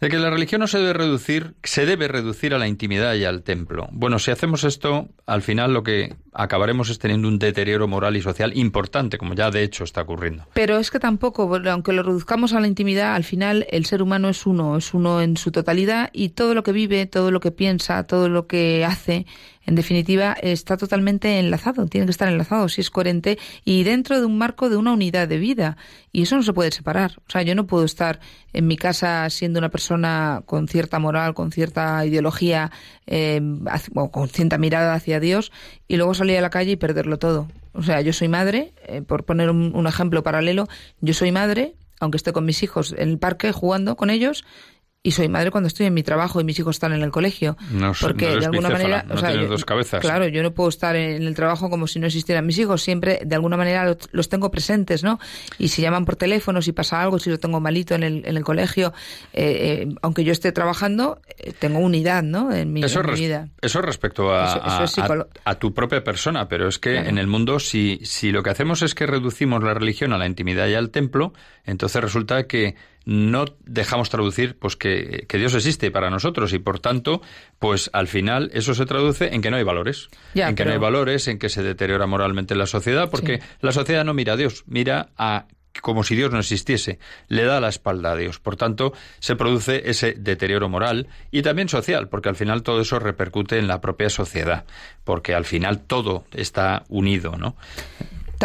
de 0.00 0.08
que 0.08 0.18
la 0.18 0.30
religión 0.30 0.60
no 0.60 0.66
se 0.66 0.78
debe 0.78 0.92
reducir, 0.92 1.54
se 1.62 1.86
debe 1.86 2.08
reducir 2.08 2.54
a 2.54 2.58
la 2.58 2.68
intimidad 2.68 3.14
y 3.14 3.24
al 3.24 3.42
templo. 3.42 3.88
Bueno, 3.92 4.18
si 4.18 4.30
hacemos 4.30 4.64
esto, 4.64 5.08
al 5.26 5.42
final 5.42 5.72
lo 5.72 5.82
que 5.82 6.14
acabaremos 6.34 6.98
teniendo 6.98 7.28
un 7.28 7.38
deterioro 7.38 7.88
moral 7.88 8.16
y 8.16 8.22
social 8.22 8.56
importante, 8.56 9.18
como 9.18 9.34
ya 9.34 9.50
de 9.50 9.62
hecho 9.62 9.84
está 9.84 10.02
ocurriendo. 10.02 10.46
Pero 10.54 10.78
es 10.78 10.90
que 10.90 10.98
tampoco, 10.98 11.50
aunque 11.70 11.92
lo 11.92 12.02
reduzcamos 12.02 12.52
a 12.52 12.60
la 12.60 12.66
intimidad, 12.66 13.14
al 13.14 13.24
final 13.24 13.66
el 13.70 13.86
ser 13.86 14.02
humano 14.02 14.28
es 14.28 14.46
uno, 14.46 14.76
es 14.76 14.94
uno 14.94 15.20
en 15.20 15.36
su 15.36 15.52
totalidad 15.52 16.10
y 16.12 16.30
todo 16.30 16.54
lo 16.54 16.62
que 16.62 16.72
vive, 16.72 17.06
todo 17.06 17.30
lo 17.30 17.40
que 17.40 17.50
piensa, 17.50 18.06
todo 18.06 18.28
lo 18.28 18.46
que 18.46 18.84
hace 18.84 19.26
en 19.66 19.76
definitiva, 19.76 20.36
está 20.42 20.76
totalmente 20.76 21.38
enlazado, 21.38 21.86
tiene 21.86 22.06
que 22.06 22.10
estar 22.10 22.28
enlazado, 22.28 22.68
si 22.68 22.82
es 22.82 22.90
coherente 22.90 23.38
y 23.64 23.82
dentro 23.84 24.20
de 24.20 24.26
un 24.26 24.36
marco 24.36 24.68
de 24.68 24.76
una 24.76 24.92
unidad 24.92 25.26
de 25.26 25.38
vida. 25.38 25.76
Y 26.12 26.22
eso 26.22 26.36
no 26.36 26.42
se 26.42 26.52
puede 26.52 26.70
separar. 26.70 27.12
O 27.26 27.30
sea, 27.30 27.42
yo 27.42 27.54
no 27.54 27.66
puedo 27.66 27.84
estar 27.84 28.20
en 28.52 28.66
mi 28.66 28.76
casa 28.76 29.28
siendo 29.30 29.58
una 29.58 29.70
persona 29.70 30.42
con 30.44 30.68
cierta 30.68 30.98
moral, 30.98 31.34
con 31.34 31.50
cierta 31.50 32.04
ideología, 32.04 32.70
eh, 33.06 33.40
o 33.94 34.10
con 34.10 34.28
cierta 34.28 34.58
mirada 34.58 34.94
hacia 34.94 35.18
Dios 35.18 35.50
y 35.88 35.96
luego 35.96 36.14
salir 36.24 36.38
a 36.38 36.40
la 36.40 36.50
calle 36.50 36.72
y 36.72 36.76
perderlo 36.76 37.18
todo. 37.18 37.48
O 37.74 37.82
sea, 37.82 38.00
yo 38.00 38.12
soy 38.12 38.28
madre, 38.28 38.72
eh, 38.86 39.02
por 39.02 39.24
poner 39.24 39.50
un 39.50 39.86
ejemplo 39.86 40.22
paralelo, 40.22 40.68
yo 41.00 41.12
soy 41.12 41.32
madre, 41.32 41.74
aunque 42.00 42.16
esté 42.16 42.32
con 42.32 42.44
mis 42.44 42.62
hijos 42.62 42.94
en 42.96 43.10
el 43.10 43.18
parque 43.18 43.52
jugando 43.52 43.96
con 43.96 44.08
ellos, 44.08 44.44
y 45.06 45.10
soy 45.10 45.28
madre 45.28 45.50
cuando 45.50 45.68
estoy 45.68 45.84
en 45.84 45.92
mi 45.92 46.02
trabajo 46.02 46.40
y 46.40 46.44
mis 46.44 46.58
hijos 46.58 46.76
están 46.76 46.94
en 46.94 47.02
el 47.02 47.10
colegio. 47.10 47.58
No, 47.70 47.92
porque 48.00 48.26
no 48.26 48.40
de 48.40 48.46
alguna 48.46 48.70
manera, 48.70 49.04
no 49.06 49.14
o 49.14 49.46
dos 49.48 49.66
cabezas. 49.66 50.00
Claro, 50.00 50.26
yo 50.28 50.42
no 50.42 50.54
puedo 50.54 50.70
estar 50.70 50.96
en 50.96 51.22
el 51.24 51.34
trabajo 51.34 51.68
como 51.68 51.86
si 51.86 52.00
no 52.00 52.06
existieran 52.06 52.46
mis 52.46 52.58
hijos, 52.58 52.82
siempre 52.82 53.20
de 53.22 53.34
alguna 53.34 53.58
manera 53.58 53.98
los 54.12 54.28
tengo 54.30 54.50
presentes, 54.50 55.04
¿no? 55.04 55.20
Y 55.58 55.68
si 55.68 55.82
llaman 55.82 56.06
por 56.06 56.16
teléfono, 56.16 56.62
si 56.62 56.72
pasa 56.72 57.02
algo, 57.02 57.18
si 57.18 57.28
lo 57.28 57.38
tengo 57.38 57.60
malito 57.60 57.94
en 57.94 58.02
el, 58.02 58.22
en 58.24 58.38
el 58.38 58.44
colegio, 58.44 58.94
eh, 59.34 59.82
eh, 59.84 59.94
aunque 60.00 60.24
yo 60.24 60.32
esté 60.32 60.52
trabajando, 60.52 61.20
eh, 61.36 61.52
tengo 61.52 61.80
unidad, 61.80 62.22
¿no? 62.22 62.50
En 62.50 62.72
mi, 62.72 62.82
eso 62.82 63.02
vida. 63.02 63.50
Eso 63.60 63.82
respecto 63.82 64.32
a, 64.32 64.86
a, 65.44 65.54
tu 65.56 65.74
propia 65.74 66.02
persona, 66.02 66.48
pero 66.48 66.66
es 66.66 66.78
que 66.78 66.96
en 66.96 67.18
el 67.18 67.26
mundo 67.26 67.60
si, 67.60 68.00
si 68.04 68.32
lo 68.32 68.42
que 68.42 68.48
hacemos 68.48 68.80
es 68.80 68.94
que 68.94 69.04
reducimos 69.04 69.62
la 69.62 69.74
religión 69.74 70.14
a 70.14 70.18
la 70.18 70.26
intimidad 70.26 70.66
y 70.68 70.74
al 70.74 70.88
templo, 70.88 71.34
entonces 71.66 72.00
resulta 72.00 72.46
que 72.46 72.74
no 73.04 73.44
dejamos 73.64 74.10
traducir 74.10 74.56
pues 74.58 74.76
que, 74.76 75.26
Dios 75.30 75.54
existe 75.54 75.90
para 75.90 76.10
nosotros 76.10 76.52
y 76.52 76.58
por 76.58 76.78
tanto 76.78 77.20
pues 77.58 77.90
al 77.92 78.08
final 78.08 78.50
eso 78.54 78.74
se 78.74 78.86
traduce 78.86 79.34
en 79.34 79.42
que 79.42 79.50
no 79.50 79.56
hay 79.56 79.64
valores 79.64 80.08
en 80.34 80.54
que 80.54 80.64
no 80.64 80.72
hay 80.72 80.78
valores 80.78 81.28
en 81.28 81.38
que 81.38 81.48
se 81.48 81.62
deteriora 81.62 82.06
moralmente 82.06 82.54
la 82.54 82.66
sociedad 82.66 83.10
porque 83.10 83.40
la 83.60 83.72
sociedad 83.72 84.04
no 84.04 84.14
mira 84.14 84.34
a 84.34 84.36
Dios 84.36 84.64
mira 84.66 85.10
a 85.16 85.46
como 85.82 86.04
si 86.04 86.14
Dios 86.14 86.30
no 86.30 86.38
existiese, 86.38 86.98
le 87.28 87.44
da 87.44 87.60
la 87.60 87.68
espalda 87.68 88.12
a 88.12 88.16
Dios. 88.16 88.38
Por 88.38 88.56
tanto, 88.56 88.92
se 89.18 89.36
produce 89.36 89.90
ese 89.90 90.12
deterioro 90.12 90.68
moral 90.68 91.08
y 91.30 91.42
también 91.42 91.68
social, 91.68 92.08
porque 92.08 92.28
al 92.28 92.36
final 92.36 92.62
todo 92.62 92.80
eso 92.80 92.98
repercute 92.98 93.58
en 93.58 93.66
la 93.66 93.80
propia 93.80 94.08
sociedad, 94.08 94.64
porque 95.04 95.34
al 95.34 95.44
final 95.44 95.80
todo 95.80 96.26
está 96.32 96.84
unido, 96.88 97.36
¿no? 97.36 97.56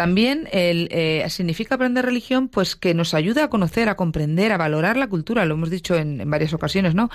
También 0.00 0.48
el, 0.50 0.88
eh, 0.92 1.26
significa 1.28 1.74
aprender 1.74 2.06
religión, 2.06 2.48
pues 2.48 2.74
que 2.74 2.94
nos 2.94 3.12
ayuda 3.12 3.44
a 3.44 3.50
conocer, 3.50 3.90
a 3.90 3.96
comprender, 3.96 4.50
a 4.50 4.56
valorar 4.56 4.96
la 4.96 5.08
cultura, 5.08 5.44
lo 5.44 5.56
hemos 5.56 5.68
dicho 5.68 5.94
en, 5.94 6.22
varias 6.30 6.54
ocasiones, 6.54 6.94
¿no? 6.94 7.10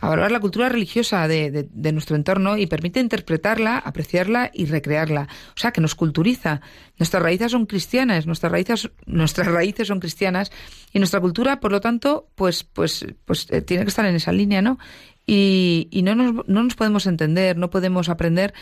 A 0.00 0.08
valorar 0.08 0.32
la 0.32 0.40
cultura 0.40 0.70
religiosa 0.70 1.28
de, 1.28 1.68
de, 1.70 1.92
nuestro 1.92 2.16
entorno 2.16 2.56
y 2.56 2.66
permite 2.66 2.98
interpretarla, 2.98 3.76
apreciarla 3.76 4.50
y 4.54 4.64
recrearla. 4.64 5.28
O 5.54 5.60
sea, 5.60 5.72
que 5.72 5.82
nos 5.82 5.94
culturiza. 5.94 6.62
Nuestras 6.98 7.22
raíces 7.22 7.52
son 7.52 7.66
cristianas, 7.66 8.24
nuestras 8.24 8.50
raíces, 8.50 8.90
nuestras 9.04 9.46
raíces 9.52 9.88
son 9.88 10.00
cristianas 10.00 10.50
y 10.94 10.98
nuestra 10.98 11.20
cultura, 11.20 11.60
por 11.60 11.72
lo 11.72 11.82
tanto, 11.82 12.30
pues, 12.36 12.64
pues, 12.64 13.04
pues 13.26 13.48
eh, 13.50 13.60
tiene 13.60 13.84
que 13.84 13.90
estar 13.90 14.06
en 14.06 14.14
esa 14.14 14.32
línea, 14.32 14.62
¿no? 14.62 14.78
Y, 15.26 15.88
y 15.90 16.00
no, 16.00 16.14
nos, 16.14 16.48
no 16.48 16.62
nos 16.62 16.74
podemos 16.74 17.06
entender, 17.06 17.58
no 17.58 17.68
podemos 17.68 18.08
aprender 18.08 18.54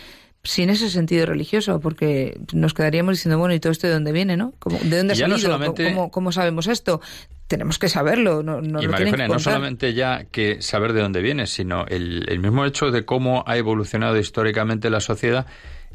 sin 0.45 0.71
ese 0.71 0.89
sentido 0.91 1.27
religioso, 1.27 1.81
porque 1.81 2.41
nos 2.53 2.75
quedaríamos 2.75 3.17
diciendo, 3.17 3.39
bueno, 3.39 3.55
¿y 3.55 3.61
todo 3.61 3.73
esto 3.73 3.87
de 3.87 3.93
dónde 3.93 4.13
viene, 4.13 4.37
no? 4.37 4.55
¿De 4.83 4.99
dónde 4.99 5.13
ha 5.13 5.17
salido? 5.17 6.11
¿Cómo, 6.11 6.33
sabemos 6.33 6.67
esto? 6.67 7.01
Tenemos 7.47 7.79
que 7.79 7.89
saberlo. 7.89 8.43
No, 8.43 8.61
no, 8.61 8.83
y 8.83 8.87
no 8.87 9.39
solamente 9.39 9.95
ya 9.95 10.25
que 10.25 10.63
saber 10.63 10.93
de 10.93 11.01
dónde 11.01 11.21
viene, 11.21 11.47
sino 11.47 11.87
el, 11.87 12.27
el 12.29 12.39
mismo 12.39 12.65
hecho 12.65 12.91
de 12.91 13.05
cómo 13.05 13.45
ha 13.47 13.57
evolucionado 13.57 14.19
históricamente 14.19 14.91
la 14.91 15.01
sociedad 15.01 15.47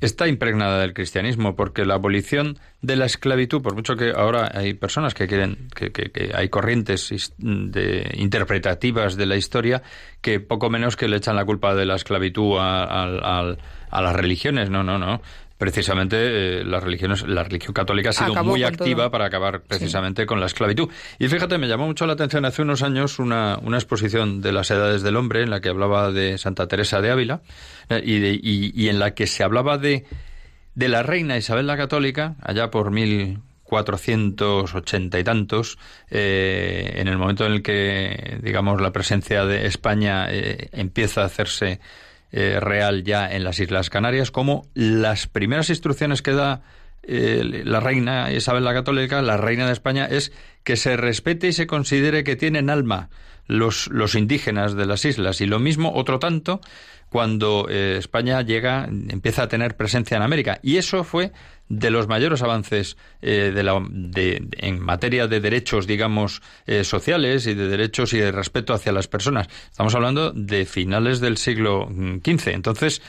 está 0.06 0.28
impregnada 0.28 0.80
del 0.80 0.93
cristianismo, 0.93 1.56
porque 1.56 1.86
la 1.86 1.95
abolición 1.95 2.60
de 2.82 2.95
la 2.95 3.06
esclavitud, 3.06 3.62
por 3.62 3.74
mucho 3.76 3.95
que 3.95 4.12
ahora 4.12 4.51
hay 4.54 4.74
personas 4.74 5.14
que 5.14 5.28
quieren, 5.28 5.70
que, 5.74 5.91
que, 5.91 6.32
hay 6.34 6.49
corrientes 6.49 7.32
interpretativas 7.39 9.16
de 9.16 9.26
la 9.26 9.38
historia, 9.38 9.82
que 10.22 10.39
poco 10.39 10.70
menos 10.70 10.97
que 10.97 11.08
le 11.08 11.18
echan 11.18 11.36
la 11.36 11.45
culpa 11.45 11.74
de 11.74 11.86
la 11.86 11.95
esclavitud 11.95 12.58
a 12.60 13.56
las 13.91 14.16
religiones. 14.16 14.70
No, 14.70 14.84
no, 14.84 14.97
no 14.97 15.22
precisamente 15.64 16.18
eh, 16.59 16.66
las 16.66 16.84
religiones, 16.84 17.26
la 17.26 17.41
religión 17.41 17.74
católica 17.74 18.09
ha 18.09 18.11
sido 18.11 18.43
muy 18.43 18.64
activa 18.64 19.09
para 19.09 19.28
acabar 19.28 19.61
precisamente 19.61 20.26
con 20.26 20.41
la 20.41 20.47
esclavitud. 20.47 20.89
Y 21.20 21.30
fíjate, 21.30 21.57
me 21.57 21.70
llamó 21.70 21.86
mucho 21.86 22.05
la 22.05 22.14
atención 22.14 22.43
hace 22.43 22.64
unos 22.64 22.84
años 22.84 23.18
una, 23.18 23.57
una 23.64 23.78
exposición 23.78 24.41
de 24.41 24.51
las 24.51 24.70
edades 24.72 25.03
del 25.03 25.16
hombre 25.16 25.41
en 25.41 25.49
la 25.49 25.61
que 25.61 25.70
hablaba 25.70 26.11
de 26.11 26.38
Santa 26.38 26.68
Teresa 26.68 26.99
de 26.99 27.11
Ávila 27.11 27.43
eh, 27.88 28.01
y, 28.03 28.16
y, 28.26 28.74
y, 28.76 28.89
en 28.89 28.99
la 28.99 29.14
que 29.14 29.26
se 29.26 29.41
hablaba 29.41 29.78
de, 29.78 30.05
de 30.76 30.89
la 30.89 31.01
reina 31.01 31.38
Isabel 31.38 31.66
la 31.66 31.78
Católica, 31.78 32.36
allá 32.41 32.70
por 32.70 32.91
mil 32.91 33.39
1480 33.72 35.18
y 35.18 35.24
tantos, 35.24 35.78
eh, 36.11 36.91
en 36.97 37.07
el 37.07 37.18
momento 37.18 37.45
en 37.45 37.53
el 37.53 37.64
que, 37.64 38.38
digamos, 38.43 38.82
la 38.82 38.91
presencia 38.91 39.45
de 39.45 39.66
España 39.66 40.28
eh, 40.30 40.68
empieza 40.74 41.22
a 41.22 41.26
hacerse 41.28 41.80
eh, 42.34 42.60
real 42.60 43.04
ya 43.04 43.32
en 43.32 43.44
las 43.44 43.60
Islas 43.60 43.90
Canarias, 43.90 44.32
como 44.32 44.68
las 44.74 45.28
primeras 45.28 45.70
instrucciones 45.70 46.22
que 46.22 46.34
da 46.34 46.64
la 47.06 47.82
reina 47.82 48.32
Isabel 48.32 48.64
la 48.64 48.74
Católica, 48.74 49.22
la 49.22 49.36
reina 49.36 49.68
de 49.68 49.74
España, 49.74 50.06
es 50.06 50.32
que 50.64 50.78
se 50.78 50.96
respete 50.96 51.50
y 51.50 51.54
se 51.54 51.68
considere 51.68 52.24
que 52.24 52.38
tienen 52.38 52.70
alma 52.70 53.10
los, 53.46 53.88
los 53.88 54.16
indígenas 54.16 54.76
de 54.76 54.86
las 54.86 55.04
islas. 55.04 55.42
Y 55.42 55.46
lo 55.46 55.60
mismo, 55.60 55.92
otro 55.94 56.18
tanto, 56.20 56.62
cuando 57.10 57.68
España 57.68 58.42
llega, 58.42 58.86
empieza 58.86 59.44
a 59.44 59.48
tener 59.50 59.76
presencia 59.76 60.16
en 60.16 60.24
América. 60.24 60.60
Y 60.64 60.78
eso 60.78 61.04
fue 61.04 61.34
de 61.80 61.89
los 61.89 62.07
mayores 62.07 62.41
avances 62.41 62.97
eh, 63.21 63.51
de 63.53 63.63
la, 63.63 63.84
de, 63.89 64.47
en 64.57 64.80
materia 64.80 65.28
de 65.28 65.39
derechos, 65.39 65.88
digamos, 65.88 66.41
eh, 66.67 66.84
sociales 66.84 67.47
y 67.47 67.53
de 67.53 67.67
derechos 67.67 68.13
y 68.13 68.19
de 68.19 68.32
respeto 68.32 68.74
hacia 68.74 68.91
las 68.91 69.07
personas. 69.07 69.47
Estamos 69.69 69.95
hablando 69.95 70.32
de 70.32 70.65
finales 70.65 71.19
del 71.19 71.38
siglo 71.38 71.88
XV. 71.89 72.49
Entonces, 72.49 73.01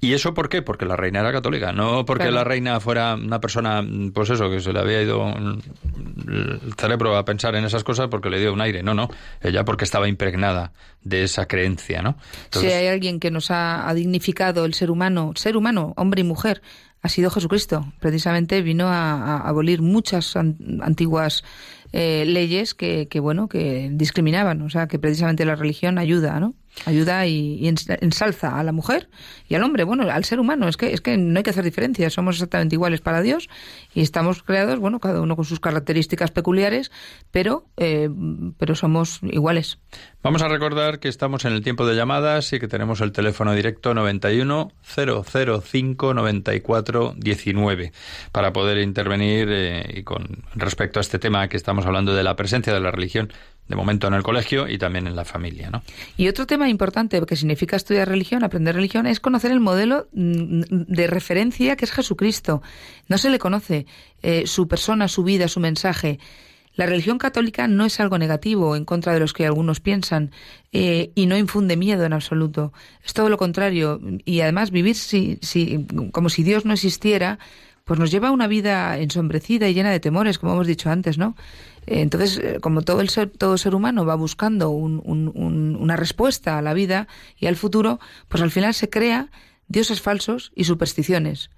¿Y 0.00 0.12
eso 0.12 0.34
por 0.34 0.50
qué? 0.50 0.60
Porque 0.60 0.84
la 0.84 0.94
reina 0.94 1.20
era 1.20 1.32
católica, 1.32 1.72
no 1.72 2.04
porque 2.04 2.30
la 2.30 2.44
reina 2.44 2.80
fuera 2.80 3.14
una 3.14 3.40
persona, 3.40 3.82
pues 4.12 4.28
eso, 4.28 4.50
que 4.50 4.60
se 4.60 4.72
le 4.72 4.80
había 4.80 5.00
ido 5.00 5.26
el 5.26 6.74
cerebro 6.76 7.16
a 7.16 7.24
pensar 7.24 7.54
en 7.54 7.64
esas 7.64 7.82
cosas 7.82 8.08
porque 8.08 8.28
le 8.28 8.38
dio 8.38 8.52
un 8.52 8.60
aire. 8.60 8.82
No, 8.82 8.92
no, 8.92 9.08
ella 9.40 9.64
porque 9.64 9.84
estaba 9.84 10.06
impregnada 10.06 10.72
de 11.02 11.22
esa 11.22 11.46
creencia, 11.46 12.02
¿no? 12.02 12.16
si 12.50 12.66
hay 12.66 12.88
alguien 12.88 13.20
que 13.20 13.30
nos 13.30 13.50
ha, 13.50 13.88
ha 13.88 13.94
dignificado 13.94 14.64
el 14.64 14.74
ser 14.74 14.90
humano, 14.90 15.32
ser 15.34 15.56
humano, 15.56 15.94
hombre 15.96 16.20
y 16.20 16.24
mujer, 16.24 16.60
ha 17.06 17.08
sido 17.08 17.30
Jesucristo. 17.30 17.86
Precisamente 18.00 18.60
vino 18.62 18.88
a, 18.88 19.38
abolir 19.48 19.80
muchas 19.80 20.36
antiguas 20.36 21.44
eh, 21.92 22.24
leyes 22.26 22.74
que, 22.74 23.06
que, 23.08 23.20
bueno, 23.20 23.48
que 23.48 23.88
discriminaban. 23.92 24.60
O 24.62 24.70
sea, 24.70 24.88
que 24.88 24.98
precisamente 24.98 25.44
la 25.44 25.54
religión 25.54 25.98
ayuda, 25.98 26.40
¿no? 26.40 26.54
Ayuda 26.84 27.26
y, 27.26 27.66
ensalza 27.66 28.58
a 28.58 28.62
la 28.62 28.72
mujer 28.72 29.08
y 29.48 29.54
al 29.54 29.62
hombre, 29.62 29.84
bueno, 29.84 30.10
al 30.10 30.24
ser 30.24 30.40
humano. 30.40 30.68
Es 30.68 30.76
que, 30.76 30.92
es 30.92 31.00
que 31.00 31.16
no 31.16 31.38
hay 31.38 31.42
que 31.42 31.50
hacer 31.50 31.64
diferencias, 31.64 32.12
somos 32.12 32.36
exactamente 32.36 32.74
iguales 32.74 33.00
para 33.00 33.22
Dios 33.22 33.48
y 33.94 34.02
estamos 34.02 34.42
creados, 34.42 34.78
bueno, 34.78 35.00
cada 35.00 35.20
uno 35.20 35.36
con 35.36 35.44
sus 35.44 35.60
características 35.60 36.30
peculiares, 36.30 36.90
pero, 37.30 37.66
eh, 37.76 38.08
pero 38.58 38.74
somos 38.74 39.20
iguales. 39.22 39.78
Vamos 40.22 40.42
a 40.42 40.48
recordar 40.48 40.98
que 40.98 41.08
estamos 41.08 41.44
en 41.44 41.52
el 41.52 41.62
tiempo 41.62 41.86
de 41.86 41.94
llamadas 41.94 42.52
y 42.52 42.58
que 42.58 42.68
tenemos 42.68 43.00
el 43.00 43.12
teléfono 43.12 43.52
directo 43.52 43.94
91 43.94 44.72
005 44.82 46.14
94 46.14 47.14
19 47.16 47.92
para 48.32 48.52
poder 48.52 48.78
intervenir 48.78 49.48
eh, 49.50 49.98
y 49.98 50.02
con 50.02 50.44
respecto 50.54 50.98
a 50.98 51.02
este 51.02 51.18
tema 51.18 51.48
que 51.48 51.56
estamos 51.56 51.86
hablando 51.86 52.14
de 52.14 52.24
la 52.24 52.34
presencia 52.36 52.74
de 52.74 52.80
la 52.80 52.90
religión 52.90 53.32
de 53.68 53.76
momento 53.76 54.06
en 54.06 54.14
el 54.14 54.22
colegio 54.22 54.68
y 54.68 54.78
también 54.78 55.06
en 55.06 55.16
la 55.16 55.24
familia. 55.24 55.70
¿no? 55.70 55.82
Y 56.16 56.28
otro 56.28 56.46
tema 56.46 56.65
importante 56.68 57.20
que 57.26 57.36
significa 57.36 57.76
estudiar 57.76 58.08
religión, 58.08 58.44
aprender 58.44 58.74
religión, 58.74 59.06
es 59.06 59.20
conocer 59.20 59.50
el 59.50 59.60
modelo 59.60 60.08
mm, 60.12 60.62
de 60.88 61.06
referencia 61.06 61.76
que 61.76 61.84
es 61.84 61.92
Jesucristo. 61.92 62.62
No 63.08 63.18
se 63.18 63.30
le 63.30 63.38
conoce 63.38 63.86
eh, 64.22 64.46
su 64.46 64.68
persona, 64.68 65.08
su 65.08 65.24
vida, 65.24 65.48
su 65.48 65.60
mensaje. 65.60 66.18
La 66.76 66.84
religión 66.84 67.16
católica 67.16 67.68
no 67.68 67.86
es 67.86 67.98
algo 68.00 68.18
negativo 68.18 68.76
en 68.76 68.84
contra 68.84 69.14
de 69.14 69.20
los 69.20 69.32
que 69.32 69.46
algunos 69.46 69.80
piensan 69.80 70.30
eh, 70.72 71.10
y 71.14 71.24
no 71.24 71.38
infunde 71.38 71.76
miedo 71.76 72.04
en 72.04 72.12
absoluto. 72.12 72.72
Es 73.02 73.14
todo 73.14 73.30
lo 73.30 73.38
contrario. 73.38 73.98
Y 74.26 74.40
además 74.40 74.70
vivir 74.70 74.94
si, 74.94 75.38
si, 75.40 75.86
como 76.12 76.28
si 76.28 76.42
Dios 76.42 76.66
no 76.66 76.74
existiera, 76.74 77.38
pues 77.86 77.98
nos 77.98 78.10
lleva 78.10 78.28
a 78.28 78.32
una 78.32 78.46
vida 78.46 78.98
ensombrecida 78.98 79.68
y 79.68 79.74
llena 79.74 79.90
de 79.90 80.00
temores, 80.00 80.38
como 80.38 80.52
hemos 80.52 80.66
dicho 80.66 80.90
antes, 80.90 81.16
¿no? 81.16 81.34
Entonces, 81.86 82.38
eh, 82.38 82.58
como 82.60 82.82
todo, 82.82 83.00
el 83.00 83.08
ser, 83.08 83.30
todo 83.30 83.56
ser 83.58 83.74
humano 83.74 84.04
va 84.04 84.16
buscando 84.16 84.70
una 84.70 85.96
respuesta 85.96 86.58
a 86.58 86.62
la 86.62 86.74
vida 86.74 87.06
y 87.38 87.46
al 87.46 87.56
futuro, 87.56 88.00
pues 88.28 88.42
al 88.42 88.50
final 88.50 88.74
se 88.74 88.90
crea 88.90 89.30
dioses 89.68 90.00
falsos 90.00 90.52
y 90.54 90.64
supersticiones. 90.64 91.50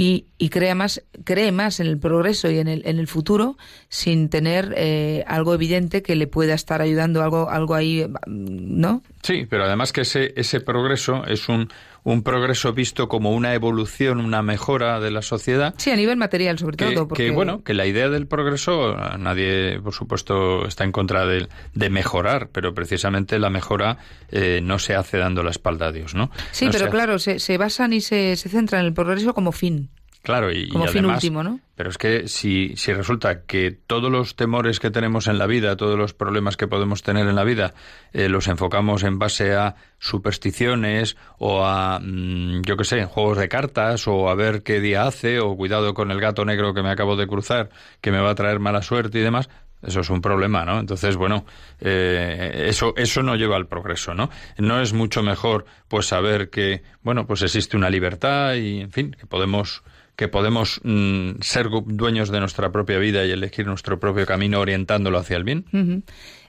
Y, 0.00 0.26
y, 0.38 0.50
crea 0.50 0.76
más, 0.76 1.02
cree 1.24 1.50
más 1.50 1.80
en 1.80 1.88
el 1.88 1.98
progreso 1.98 2.48
y 2.48 2.58
en 2.58 2.68
el, 2.68 2.82
en 2.86 3.00
el 3.00 3.08
futuro 3.08 3.58
sin 3.88 4.28
tener 4.28 4.72
eh, 4.76 5.24
algo 5.26 5.54
evidente 5.54 6.02
que 6.02 6.14
le 6.14 6.28
pueda 6.28 6.54
estar 6.54 6.80
ayudando, 6.80 7.20
algo, 7.20 7.50
algo 7.50 7.74
ahí, 7.74 8.06
¿no? 8.28 9.02
Sí, 9.24 9.44
pero 9.50 9.64
además 9.64 9.92
que 9.92 10.02
ese, 10.02 10.34
ese 10.36 10.60
progreso 10.60 11.24
es 11.26 11.48
un, 11.48 11.68
un 12.12 12.22
progreso 12.22 12.72
visto 12.72 13.08
como 13.08 13.32
una 13.32 13.54
evolución, 13.54 14.20
una 14.20 14.42
mejora 14.42 14.98
de 14.98 15.10
la 15.10 15.22
sociedad. 15.22 15.74
Sí, 15.76 15.90
a 15.90 15.96
nivel 15.96 16.16
material 16.16 16.58
sobre 16.58 16.76
todo. 16.76 17.08
Que 17.08 17.30
bueno, 17.30 17.62
que 17.62 17.74
la 17.74 17.86
idea 17.86 18.08
del 18.08 18.26
progreso, 18.26 18.96
nadie 19.18 19.80
por 19.80 19.92
supuesto 19.92 20.66
está 20.66 20.84
en 20.84 20.92
contra 20.92 21.26
de, 21.26 21.48
de 21.74 21.90
mejorar, 21.90 22.48
pero 22.50 22.72
precisamente 22.74 23.38
la 23.38 23.50
mejora 23.50 23.98
eh, 24.30 24.60
no 24.62 24.78
se 24.78 24.94
hace 24.94 25.18
dando 25.18 25.42
la 25.42 25.50
espalda 25.50 25.88
a 25.88 25.92
Dios, 25.92 26.14
¿no? 26.14 26.30
Sí, 26.50 26.68
pero 26.72 26.88
claro, 26.88 27.18
se, 27.18 27.38
se 27.38 27.58
basan 27.58 27.92
y 27.92 28.00
se, 28.00 28.36
se 28.36 28.48
centran 28.48 28.80
en 28.80 28.86
el 28.86 28.94
progreso 28.94 29.34
como 29.34 29.52
fin. 29.52 29.90
Claro, 30.28 30.52
y, 30.52 30.68
como 30.68 30.86
fin 30.88 31.06
último, 31.06 31.42
¿no? 31.42 31.58
Pero 31.74 31.88
es 31.88 31.96
que 31.96 32.28
si, 32.28 32.76
si 32.76 32.92
resulta 32.92 33.44
que 33.46 33.70
todos 33.70 34.12
los 34.12 34.36
temores 34.36 34.78
que 34.78 34.90
tenemos 34.90 35.26
en 35.26 35.38
la 35.38 35.46
vida, 35.46 35.74
todos 35.78 35.98
los 35.98 36.12
problemas 36.12 36.58
que 36.58 36.68
podemos 36.68 37.02
tener 37.02 37.26
en 37.26 37.34
la 37.34 37.44
vida, 37.44 37.72
eh, 38.12 38.28
los 38.28 38.46
enfocamos 38.46 39.04
en 39.04 39.18
base 39.18 39.54
a 39.54 39.76
supersticiones 39.98 41.16
o 41.38 41.64
a, 41.64 41.98
mm, 41.98 42.60
yo 42.60 42.76
qué 42.76 42.84
sé, 42.84 43.06
juegos 43.06 43.38
de 43.38 43.48
cartas 43.48 44.06
o 44.06 44.28
a 44.28 44.34
ver 44.34 44.62
qué 44.62 44.80
día 44.80 45.04
hace 45.04 45.40
o 45.40 45.56
cuidado 45.56 45.94
con 45.94 46.10
el 46.10 46.20
gato 46.20 46.44
negro 46.44 46.74
que 46.74 46.82
me 46.82 46.90
acabo 46.90 47.16
de 47.16 47.26
cruzar, 47.26 47.70
que 48.02 48.12
me 48.12 48.20
va 48.20 48.28
a 48.28 48.34
traer 48.34 48.58
mala 48.58 48.82
suerte 48.82 49.20
y 49.20 49.22
demás, 49.22 49.48
eso 49.82 50.00
es 50.00 50.10
un 50.10 50.20
problema, 50.20 50.66
¿no? 50.66 50.78
Entonces, 50.78 51.16
bueno, 51.16 51.46
eh, 51.80 52.66
eso, 52.68 52.92
eso 52.98 53.22
no 53.22 53.34
lleva 53.34 53.56
al 53.56 53.66
progreso, 53.66 54.12
¿no? 54.12 54.28
No 54.58 54.78
es 54.82 54.92
mucho 54.92 55.22
mejor, 55.22 55.64
pues, 55.88 56.04
saber 56.04 56.50
que, 56.50 56.82
bueno, 57.00 57.26
pues 57.26 57.40
existe 57.40 57.78
una 57.78 57.88
libertad 57.88 58.56
y, 58.56 58.82
en 58.82 58.92
fin, 58.92 59.16
que 59.18 59.24
podemos 59.26 59.82
que 60.18 60.26
podemos 60.26 60.80
mm, 60.82 61.40
ser 61.42 61.68
dueños 61.86 62.30
de 62.30 62.40
nuestra 62.40 62.72
propia 62.72 62.98
vida 62.98 63.24
y 63.24 63.30
elegir 63.30 63.68
nuestro 63.68 64.00
propio 64.00 64.26
camino 64.26 64.58
orientándolo 64.58 65.16
hacia 65.16 65.36
el 65.36 65.44
bien. 65.44 65.64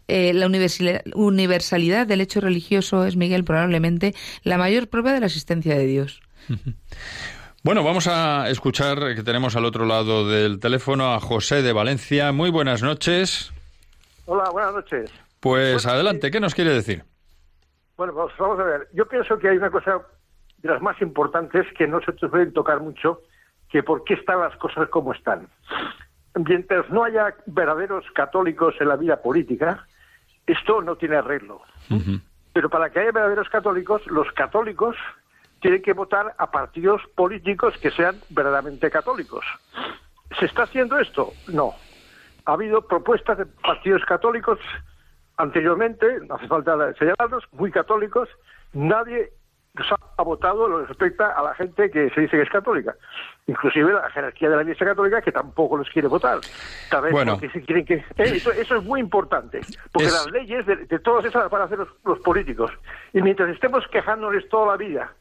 Eh, 0.07 0.33
la 0.33 0.47
universalidad 1.13 2.07
del 2.07 2.21
hecho 2.21 2.41
religioso 2.41 3.05
es, 3.05 3.15
Miguel, 3.15 3.43
probablemente 3.43 4.15
la 4.43 4.57
mayor 4.57 4.87
prueba 4.87 5.13
de 5.13 5.19
la 5.19 5.27
existencia 5.27 5.77
de 5.77 5.85
Dios. 5.85 6.19
Bueno, 7.61 7.83
vamos 7.83 8.07
a 8.07 8.49
escuchar 8.49 9.15
que 9.15 9.21
tenemos 9.21 9.57
al 9.57 9.65
otro 9.65 9.85
lado 9.85 10.29
del 10.29 10.61
teléfono 10.61 11.13
a 11.13 11.19
José 11.19 11.61
de 11.61 11.73
Valencia. 11.73 12.31
Muy 12.31 12.51
buenas 12.51 12.81
noches. 12.81 13.51
Hola, 14.27 14.49
buenas 14.49 14.75
noches. 14.75 15.11
Pues 15.41 15.85
adelante, 15.85 16.31
¿qué 16.31 16.39
nos 16.39 16.55
quiere 16.55 16.71
decir? 16.71 17.03
Bueno, 17.97 18.13
pues 18.13 18.33
vamos 18.39 18.61
a 18.61 18.63
ver. 18.63 18.87
Yo 18.93 19.05
pienso 19.09 19.37
que 19.37 19.49
hay 19.49 19.57
una 19.57 19.69
cosa 19.69 19.99
de 20.59 20.69
las 20.69 20.81
más 20.81 21.01
importantes 21.01 21.67
que 21.77 21.85
no 21.85 21.99
se 21.99 22.13
pueden 22.13 22.53
tocar 22.53 22.79
mucho 22.79 23.23
que 23.69 23.83
por 23.83 24.03
qué 24.03 24.15
están 24.15 24.39
las 24.39 24.55
cosas 24.57 24.89
como 24.89 25.13
están. 25.13 25.47
Mientras 26.35 26.89
no 26.89 27.03
haya 27.03 27.35
verdaderos 27.45 28.05
católicos 28.13 28.75
en 28.79 28.87
la 28.87 28.95
vida 28.95 29.21
política, 29.21 29.85
esto 30.47 30.81
no 30.81 30.95
tiene 30.95 31.17
arreglo. 31.17 31.61
Pero 32.53 32.69
para 32.69 32.89
que 32.89 32.99
haya 32.99 33.11
verdaderos 33.11 33.49
católicos, 33.49 34.05
los 34.07 34.31
católicos 34.33 34.95
tienen 35.61 35.81
que 35.81 35.93
votar 35.93 36.35
a 36.37 36.51
partidos 36.51 37.01
políticos 37.15 37.75
que 37.81 37.91
sean 37.91 38.15
verdaderamente 38.29 38.89
católicos. 38.89 39.45
¿Se 40.39 40.45
está 40.45 40.63
haciendo 40.63 40.97
esto? 40.99 41.33
No. 41.47 41.73
Ha 42.45 42.53
habido 42.53 42.87
propuestas 42.87 43.37
de 43.37 43.45
partidos 43.45 44.03
católicos 44.05 44.59
anteriormente, 45.37 46.19
no 46.27 46.35
hace 46.35 46.47
falta 46.47 46.93
señalarlos, 46.93 47.43
muy 47.53 47.71
católicos. 47.71 48.29
Nadie 48.73 49.31
ha 50.17 50.23
votado 50.23 50.67
lo 50.67 50.81
que 50.81 50.87
respecta 50.87 51.31
a 51.31 51.43
la 51.43 51.55
gente 51.55 51.89
que 51.89 52.09
se 52.09 52.21
dice 52.21 52.37
que 52.37 52.43
es 52.43 52.49
católica. 52.49 52.95
Inclusive 53.49 53.93
la 53.93 54.09
jerarquía 54.11 54.49
de 54.49 54.55
la 54.57 54.61
Iglesia 54.61 54.85
Católica 54.85 55.21
que 55.21 55.31
tampoco 55.31 55.75
los 55.77 55.89
quiere 55.89 56.07
votar. 56.07 56.39
bueno. 57.11 57.39
quieren 57.39 57.83
que... 57.83 57.95
Eh, 57.95 58.03
eso, 58.17 58.51
es 58.51 58.83
muy 58.83 58.99
importante, 58.99 59.61
porque 59.91 60.07
las 60.07 60.29
leyes 60.31 60.65
de, 60.67 60.99
todas 60.99 61.25
esas 61.25 61.43
las 61.43 61.51
van 61.51 61.61
a 61.63 61.65
hacer 61.65 61.79
los, 62.05 62.19
políticos. 62.19 62.71
Y 63.11 63.21
mientras 63.23 63.49
estemos 63.49 63.83
quejándoles 63.87 64.47
toda 64.49 64.67
la 64.73 64.77
vida, 64.77 65.11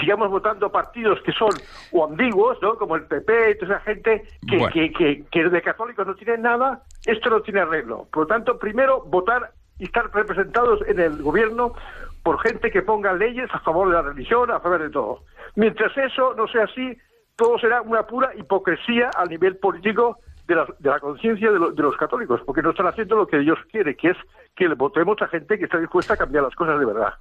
sigamos 0.00 0.30
votando 0.30 0.72
partidos 0.72 1.20
que 1.22 1.32
son 1.32 1.50
o 1.92 2.06
ambiguos, 2.06 2.56
¿no? 2.62 2.76
como 2.76 2.96
el 2.96 3.04
PP 3.04 3.50
y 3.50 3.58
toda 3.58 3.76
esa 3.76 3.84
gente 3.84 4.22
que, 4.48 4.66
que, 4.72 4.92
que, 4.92 5.24
que 5.30 5.48
de 5.48 5.62
católicos 5.62 6.06
no 6.06 6.14
tienen 6.14 6.42
nada, 6.42 6.82
esto 7.04 7.28
no 7.28 7.42
tiene 7.42 7.60
arreglo. 7.60 8.08
Por 8.10 8.22
lo 8.22 8.26
tanto, 8.26 8.58
primero 8.58 9.02
votar 9.04 9.52
y 9.78 9.84
estar 9.84 10.10
representados 10.12 10.80
en 10.86 11.00
el 11.00 11.22
gobierno 11.22 11.74
por 12.22 12.40
gente 12.40 12.70
que 12.70 12.82
ponga 12.82 13.12
leyes 13.12 13.50
a 13.52 13.60
favor 13.60 13.88
de 13.88 13.94
la 13.94 14.02
religión, 14.02 14.50
a 14.50 14.60
favor 14.60 14.82
de 14.82 14.90
todo. 14.90 15.20
Mientras 15.56 15.96
eso 15.96 16.34
no 16.34 16.48
sea 16.48 16.64
así, 16.64 16.96
todo 17.36 17.58
será 17.58 17.82
una 17.82 18.06
pura 18.06 18.32
hipocresía 18.36 19.10
a 19.16 19.24
nivel 19.26 19.56
político 19.56 20.18
de 20.46 20.54
la, 20.54 20.66
de 20.78 20.90
la 20.90 21.00
conciencia 21.00 21.50
de, 21.50 21.58
de, 21.58 21.82
los 21.82 21.96
católicos, 21.96 22.40
porque 22.44 22.62
no 22.62 22.70
están 22.70 22.86
haciendo 22.86 23.16
lo 23.16 23.26
que 23.26 23.38
Dios 23.38 23.58
quiere, 23.70 23.96
que 23.96 24.10
es 24.10 24.16
que 24.54 24.68
le 24.68 24.74
votemos 24.74 25.20
a 25.22 25.28
gente 25.28 25.58
que 25.58 25.64
está 25.64 25.78
dispuesta 25.78 26.14
a 26.14 26.16
cambiar 26.16 26.44
las 26.44 26.54
cosas 26.54 26.78
de 26.78 26.84
verdad. 26.84 27.14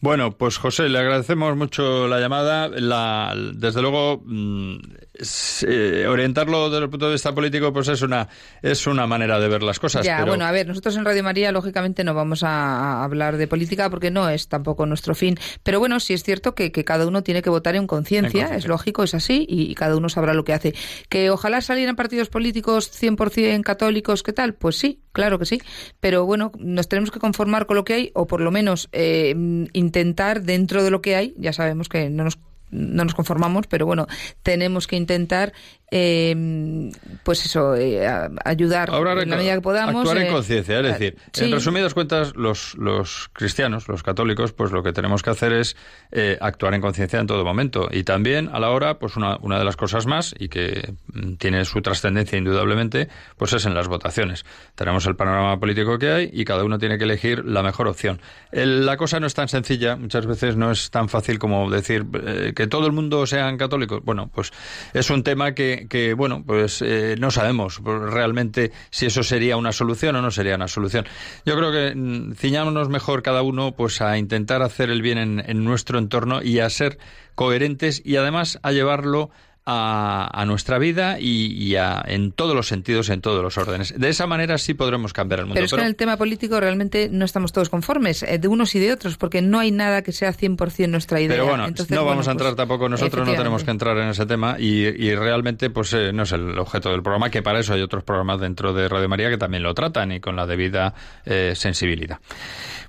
Bueno, 0.00 0.32
pues 0.32 0.58
José, 0.58 0.90
le 0.90 0.98
agradecemos 0.98 1.56
mucho 1.56 2.06
la 2.06 2.20
llamada. 2.20 2.68
La, 2.68 3.34
desde 3.54 3.80
luego, 3.80 4.22
mm, 4.26 4.76
eh, 5.66 6.06
orientarlo 6.06 6.68
desde 6.68 6.84
el 6.84 6.90
punto 6.90 7.06
de 7.06 7.12
vista 7.12 7.34
político, 7.34 7.72
pues 7.72 7.88
es 7.88 8.02
una, 8.02 8.28
es 8.60 8.86
una 8.86 9.06
manera 9.06 9.40
de 9.40 9.48
ver 9.48 9.62
las 9.62 9.80
cosas. 9.80 10.04
Ya, 10.04 10.24
bueno, 10.26 10.44
a 10.44 10.52
ver, 10.52 10.66
nosotros 10.66 10.96
en 10.96 11.04
Radio 11.06 11.24
María, 11.24 11.50
lógicamente, 11.50 12.04
no 12.04 12.12
vamos 12.12 12.42
a, 12.42 13.02
hablar 13.04 13.38
de 13.38 13.48
política 13.48 13.88
porque 13.88 14.10
no 14.10 14.28
es 14.28 14.48
tampoco 14.48 14.84
nuestro 14.84 15.14
fin. 15.14 15.36
Pero 15.62 15.78
bueno, 15.78 15.98
sí 15.98 16.12
es 16.12 16.22
cierto 16.22 16.54
que, 16.54 16.70
cada 16.72 17.06
uno 17.06 17.22
tiene 17.22 17.40
que 17.40 17.50
votar 17.50 17.74
en 17.74 17.86
conciencia, 17.86 18.54
es 18.54 18.66
lógico, 18.66 19.02
es 19.02 19.14
así, 19.14 19.46
y, 19.48 19.74
cada 19.74 19.96
uno 19.96 20.10
sabrá 20.10 20.34
lo 20.34 20.44
que 20.44 20.52
hace. 20.52 20.74
Que 21.08 21.30
ojalá 21.30 21.62
salieran 21.62 21.96
partidos 21.96 22.28
políticos 22.28 22.90
100% 22.92 23.62
católicos, 23.62 24.22
¿qué 24.22 24.34
tal? 24.34 24.54
Pues 24.54 24.76
sí, 24.76 25.00
claro 25.12 25.38
que 25.38 25.46
sí. 25.46 25.62
Pero 26.00 26.26
bueno, 26.26 26.52
nos 26.58 26.88
tenemos 26.88 27.10
que 27.10 27.18
conformar 27.18 27.64
con 27.64 27.76
lo 27.76 27.84
que 27.84 27.94
hay, 27.94 28.10
o 28.14 28.26
por 28.26 28.42
lo 28.42 28.50
menos 28.50 28.90
eh, 28.92 29.34
intentar, 29.86 30.42
dentro 30.42 30.82
de 30.84 30.90
lo 30.90 31.00
que 31.00 31.16
hay, 31.16 31.34
ya 31.38 31.52
sabemos 31.52 31.88
que 31.88 32.10
no 32.10 32.24
nos 32.24 32.38
no 32.70 33.04
nos 33.04 33.14
conformamos, 33.14 33.66
pero 33.68 33.86
bueno, 33.86 34.06
tenemos 34.42 34.86
que 34.86 34.96
intentar 34.96 35.52
eh, 35.90 36.90
pues 37.22 37.44
eso, 37.46 37.76
eh, 37.76 38.08
ayudar 38.44 38.90
en 38.90 39.30
la 39.30 39.36
medida 39.36 39.54
que 39.54 39.60
podamos. 39.60 39.96
Actuar 39.96 40.18
en 40.18 40.26
eh, 40.26 40.30
conciencia, 40.32 40.80
es 40.80 40.84
decir, 40.84 41.16
en 41.38 41.52
resumidas 41.52 41.94
cuentas, 41.94 42.34
los, 42.34 42.74
los 42.76 43.30
cristianos, 43.32 43.86
los 43.88 44.02
católicos, 44.02 44.52
pues 44.52 44.72
lo 44.72 44.82
que 44.82 44.92
tenemos 44.92 45.22
que 45.22 45.30
hacer 45.30 45.52
es 45.52 45.76
eh, 46.10 46.38
actuar 46.40 46.74
en 46.74 46.80
conciencia 46.80 47.20
en 47.20 47.26
todo 47.26 47.44
momento. 47.44 47.88
Y 47.90 48.02
también 48.02 48.50
a 48.52 48.58
la 48.58 48.70
hora, 48.70 48.98
pues 48.98 49.16
una, 49.16 49.36
una 49.36 49.58
de 49.58 49.64
las 49.64 49.76
cosas 49.76 50.06
más, 50.06 50.34
y 50.36 50.48
que 50.48 50.94
mm, 51.12 51.34
tiene 51.34 51.64
su 51.64 51.80
trascendencia 51.82 52.36
indudablemente, 52.36 53.08
pues 53.36 53.52
es 53.52 53.64
en 53.64 53.74
las 53.74 53.86
votaciones. 53.86 54.44
Tenemos 54.74 55.06
el 55.06 55.14
panorama 55.14 55.58
político 55.60 55.98
que 55.98 56.10
hay 56.10 56.30
y 56.32 56.44
cada 56.44 56.64
uno 56.64 56.78
tiene 56.78 56.98
que 56.98 57.04
elegir 57.04 57.44
la 57.44 57.62
mejor 57.62 57.86
opción. 57.86 58.20
la 58.50 58.96
cosa 58.96 59.20
no 59.20 59.26
es 59.26 59.34
tan 59.34 59.48
sencilla, 59.48 59.94
muchas 59.94 60.26
veces 60.26 60.56
no 60.56 60.72
es 60.72 60.90
tan 60.90 61.08
fácil 61.08 61.38
como 61.38 61.70
decir 61.70 62.06
que 62.54 62.66
todo 62.66 62.86
el 62.86 62.92
mundo 62.92 63.26
sean 63.26 63.56
católicos. 63.56 64.00
Bueno, 64.04 64.30
pues 64.34 64.52
es 64.92 65.10
un 65.10 65.22
tema 65.22 65.52
que 65.52 65.75
que, 65.88 66.14
bueno, 66.14 66.42
pues 66.46 66.82
eh, 66.82 67.16
no 67.18 67.30
sabemos 67.30 67.80
realmente 67.82 68.72
si 68.90 69.06
eso 69.06 69.22
sería 69.22 69.56
una 69.56 69.72
solución 69.72 70.16
o 70.16 70.22
no 70.22 70.30
sería 70.30 70.56
una 70.56 70.68
solución. 70.68 71.06
Yo 71.44 71.56
creo 71.56 71.72
que 71.72 71.94
mm, 71.94 72.34
ciñámonos 72.34 72.88
mejor 72.88 73.22
cada 73.22 73.42
uno 73.42 73.72
pues 73.72 74.00
a 74.00 74.18
intentar 74.18 74.62
hacer 74.62 74.90
el 74.90 75.02
bien 75.02 75.18
en, 75.18 75.42
en 75.46 75.64
nuestro 75.64 75.98
entorno 75.98 76.42
y 76.42 76.60
a 76.60 76.70
ser 76.70 76.98
coherentes 77.34 78.02
y 78.04 78.16
además 78.16 78.58
a 78.62 78.72
llevarlo 78.72 79.30
a, 79.66 80.44
nuestra 80.46 80.78
vida 80.78 81.18
y, 81.18 81.74
en 81.74 82.32
todos 82.32 82.54
los 82.54 82.68
sentidos, 82.68 83.08
en 83.10 83.20
todos 83.20 83.42
los 83.42 83.58
órdenes. 83.58 83.98
De 83.98 84.08
esa 84.08 84.26
manera 84.26 84.58
sí 84.58 84.74
podremos 84.74 85.12
cambiar 85.12 85.40
el 85.40 85.46
mundo. 85.46 85.54
Pero 85.54 85.66
es 85.66 85.72
que 85.72 85.80
en 85.80 85.86
el 85.86 85.96
tema 85.96 86.16
político 86.16 86.60
realmente 86.60 87.08
no 87.10 87.24
estamos 87.24 87.52
todos 87.52 87.68
conformes, 87.68 88.22
eh, 88.22 88.38
de 88.38 88.48
unos 88.48 88.74
y 88.76 88.78
de 88.78 88.92
otros, 88.92 89.16
porque 89.16 89.42
no 89.42 89.58
hay 89.58 89.72
nada 89.72 90.02
que 90.02 90.12
sea 90.12 90.32
100% 90.32 90.88
nuestra 90.88 91.20
idea. 91.20 91.36
Pero 91.36 91.46
bueno, 91.46 91.66
no 91.88 92.04
vamos 92.04 92.28
a 92.28 92.32
entrar 92.32 92.50
pues, 92.50 92.56
tampoco 92.56 92.88
nosotros, 92.88 93.26
no 93.26 93.34
tenemos 93.34 93.64
que 93.64 93.70
entrar 93.72 93.98
en 93.98 94.08
ese 94.08 94.24
tema 94.26 94.56
y, 94.58 95.14
realmente 95.16 95.70
pues 95.70 95.92
eh, 95.94 96.12
no 96.12 96.24
es 96.24 96.32
el 96.32 96.58
objeto 96.58 96.90
del 96.90 97.02
programa, 97.02 97.30
que 97.30 97.42
para 97.42 97.58
eso 97.60 97.72
hay 97.72 97.80
otros 97.80 98.04
programas 98.04 98.38
dentro 98.40 98.72
de 98.72 98.88
Radio 98.88 99.08
María 99.08 99.30
que 99.30 99.38
también 99.38 99.62
lo 99.62 99.74
tratan 99.74 100.12
y 100.12 100.20
con 100.20 100.36
la 100.36 100.46
debida 100.46 100.94
eh, 101.24 101.54
sensibilidad. 101.56 102.18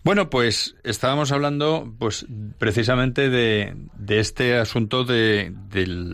Bueno, 0.07 0.29
pues 0.29 0.77
estábamos 0.85 1.33
hablando 1.33 1.93
pues 1.99 2.25
precisamente 2.59 3.29
de, 3.29 3.75
este 4.07 4.57
asunto 4.57 5.03
de, 5.03 5.51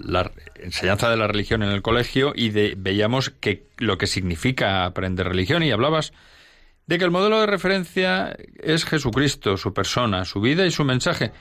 la 0.04 0.32
enseñanza 0.56 1.12
de 1.12 1.18
la 1.18 1.28
religión 1.28 1.62
en 1.62 1.70
el 1.70 1.84
colegio 1.84 2.34
y 2.36 2.50
de, 2.50 2.74
veíamos 2.76 3.30
que 3.30 3.68
lo 3.78 4.00
que 4.00 4.08
significa 4.08 4.86
aprender 4.86 5.28
religión 5.28 5.62
y 5.62 5.70
hablabas 5.70 6.12
de 6.88 6.98
que 6.98 7.06
el 7.06 7.12
modelo 7.12 7.40
de 7.40 7.46
referencia 7.46 8.36
es 8.56 8.84
Jesucristo, 8.84 9.58
su 9.58 9.76
persona, 9.76 10.26
su 10.26 10.42
vida 10.42 10.66
y 10.66 10.72
su 10.72 10.84
mensaje 10.84 11.32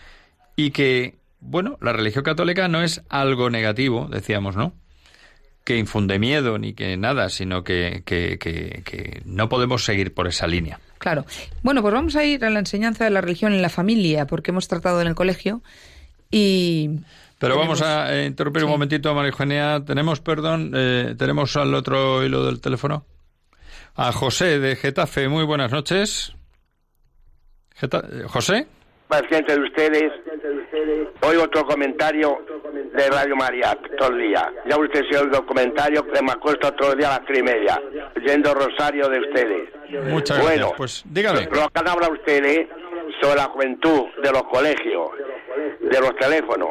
y 0.55 0.73
que, 0.73 1.15
bueno, 1.41 1.79
la 1.81 1.95
religión 1.95 2.23
católica 2.23 2.69
no 2.69 2.83
es 2.83 3.01
algo 3.09 3.49
negativo, 3.49 4.09
decíamos, 4.11 4.57
¿no? 4.57 4.75
que 5.65 5.79
infunde 5.79 6.19
miedo 6.19 6.59
ni 6.59 6.75
que 6.75 6.97
nada, 6.97 7.29
sino 7.29 7.63
que, 7.65 8.03
que, 8.05 8.39
que, 8.39 9.23
no 9.25 9.49
podemos 9.49 9.85
seguir 9.85 10.13
por 10.13 10.27
esa 10.27 10.47
línea. 10.47 10.81
Claro. 11.03 11.27
Bueno, 11.65 11.83
pues 11.83 11.93
vamos 11.93 12.15
a 12.15 12.25
ir 12.25 12.45
a 12.45 12.51
la 12.51 12.61
enseñanza 12.61 13.03
de 13.03 13.11
la 13.11 13.21
religión 13.21 13.53
en 13.53 13.61
la 13.61 13.69
familia, 13.69 14.25
porque 14.25 14.53
hemos 14.53 14.69
tratado 14.69 15.01
en 15.01 15.09
el 15.09 15.17
colegio 15.17 15.61
y... 16.31 16.91
Pero 17.41 17.59
vamos 17.59 17.83
a 17.83 18.15
eh, 18.15 18.27
interrumpir 18.27 18.63
un 18.63 18.71
momentito, 18.71 19.13
María 19.13 19.31
Eugenia. 19.31 19.83
Tenemos, 19.85 20.21
perdón, 20.21 20.71
eh, 20.77 21.17
tenemos 21.19 21.57
al 21.57 21.75
otro 21.75 22.25
hilo 22.25 22.47
del 22.47 22.61
teléfono. 22.61 23.05
A 23.97 24.13
José 24.13 24.61
de 24.61 24.77
Getafe. 24.77 25.27
Muy 25.27 25.43
buenas 25.45 25.73
noches. 25.73 26.37
Eh, 27.83 27.89
José. 28.29 28.69
Paciente 29.09 29.59
de 29.59 29.61
ustedes. 29.61 30.13
Hoy 31.23 31.37
otro 31.37 31.67
comentario 31.67 32.39
de 32.93 33.09
Radio 33.09 33.37
María 33.37 33.77
todo 33.99 34.11
el 34.11 34.19
día. 34.19 34.53
Ya 34.69 34.77
usted 34.77 35.03
se 35.11 35.19
oído 35.19 35.45
comentario 35.47 36.07
que 36.07 36.23
me 36.23 36.33
acuesto 36.33 36.73
todo 36.75 36.93
el 36.93 36.99
día 36.99 37.09
a 37.09 37.19
las 37.19 37.27
tres 37.27 37.39
y 37.41 37.43
media, 37.43 37.81
yendo 38.25 38.55
Rosario 38.55 39.09
de 39.09 39.21
ustedes. 39.21 39.69
Muchas 40.11 40.39
bueno, 40.39 40.57
gracias. 40.57 40.77
Pues 40.77 41.05
dígame. 41.07 41.49
Lo 41.51 41.69
que 41.69 41.79
han 41.79 41.89
hablado 41.89 42.13
ustedes 42.13 42.69
sobre 43.21 43.37
la 43.37 43.45
juventud 43.45 44.05
de 44.23 44.31
los 44.31 44.43
colegios, 44.45 45.11
de 45.81 46.01
los 46.01 46.17
teléfonos. 46.17 46.71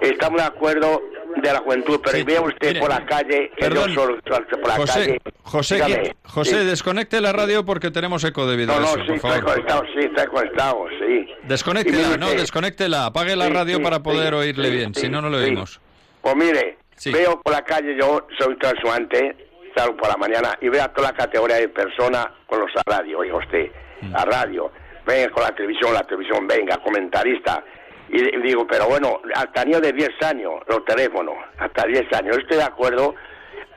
Estamos 0.00 0.40
de 0.40 0.46
acuerdo 0.46 1.02
de 1.42 1.52
la 1.52 1.58
juventud, 1.60 2.00
pero 2.02 2.24
vea 2.24 2.40
usted 2.40 2.78
por 2.78 2.88
la 2.88 3.04
calle, 3.04 3.50
perdón, 3.58 3.94
por 3.94 4.68
la 4.68 4.76
José, 4.76 4.92
calle. 4.92 5.20
José, 5.42 6.16
José 6.24 6.64
desconecte 6.64 7.20
la 7.20 7.32
radio 7.32 7.64
porque 7.64 7.90
tenemos 7.90 8.24
eco 8.24 8.46
debido 8.46 8.78
no, 8.78 8.80
a 8.80 8.90
eso, 8.90 8.96
no, 8.98 9.04
sí, 9.04 9.12
está 9.14 9.42
conectado, 9.42 9.82
sí, 9.94 10.00
está 10.00 10.26
conectado, 10.26 10.86
sí. 10.98 11.28
Desconéctela, 11.44 12.16
no, 12.16 12.30
desconéctela, 12.30 13.06
apague 13.06 13.36
la 13.36 13.48
radio 13.48 13.82
para 13.82 14.02
poder 14.02 14.34
oírle 14.34 14.70
bien, 14.70 14.94
si 14.94 15.08
no, 15.08 15.20
no 15.20 15.28
lo 15.28 15.38
oímos. 15.38 15.80
Pues 16.22 16.36
mire, 16.36 16.78
veo 17.06 17.40
por 17.40 17.52
la 17.52 17.62
calle, 17.62 17.96
yo 17.98 18.26
soy 18.38 18.56
transuante, 18.56 19.36
salgo 19.76 19.96
por 19.96 20.08
la 20.08 20.16
mañana 20.16 20.56
y 20.60 20.68
veo 20.68 20.82
a 20.82 20.88
toda 20.88 21.12
la 21.12 21.16
categoría 21.16 21.56
de 21.56 21.68
personas 21.68 22.26
con 22.46 22.60
los 22.60 22.70
a 22.76 22.82
radio, 22.84 23.18
oiga 23.18 23.36
usted, 23.36 23.70
la 24.10 24.24
mm. 24.24 24.28
radio, 24.28 24.72
venga 25.06 25.30
con 25.30 25.42
la 25.42 25.54
televisión, 25.54 25.94
la 25.94 26.02
televisión, 26.02 26.46
venga, 26.46 26.78
comentarista, 26.78 27.62
y 28.08 28.40
digo, 28.42 28.66
pero 28.66 28.86
bueno, 28.86 29.20
hasta 29.34 29.64
niños 29.64 29.82
de 29.82 29.92
10 29.92 30.10
años, 30.22 30.54
los 30.68 30.84
teléfonos, 30.84 31.34
hasta 31.58 31.86
10 31.86 32.12
años. 32.12 32.38
estoy 32.38 32.58
de 32.58 32.62
acuerdo 32.64 33.14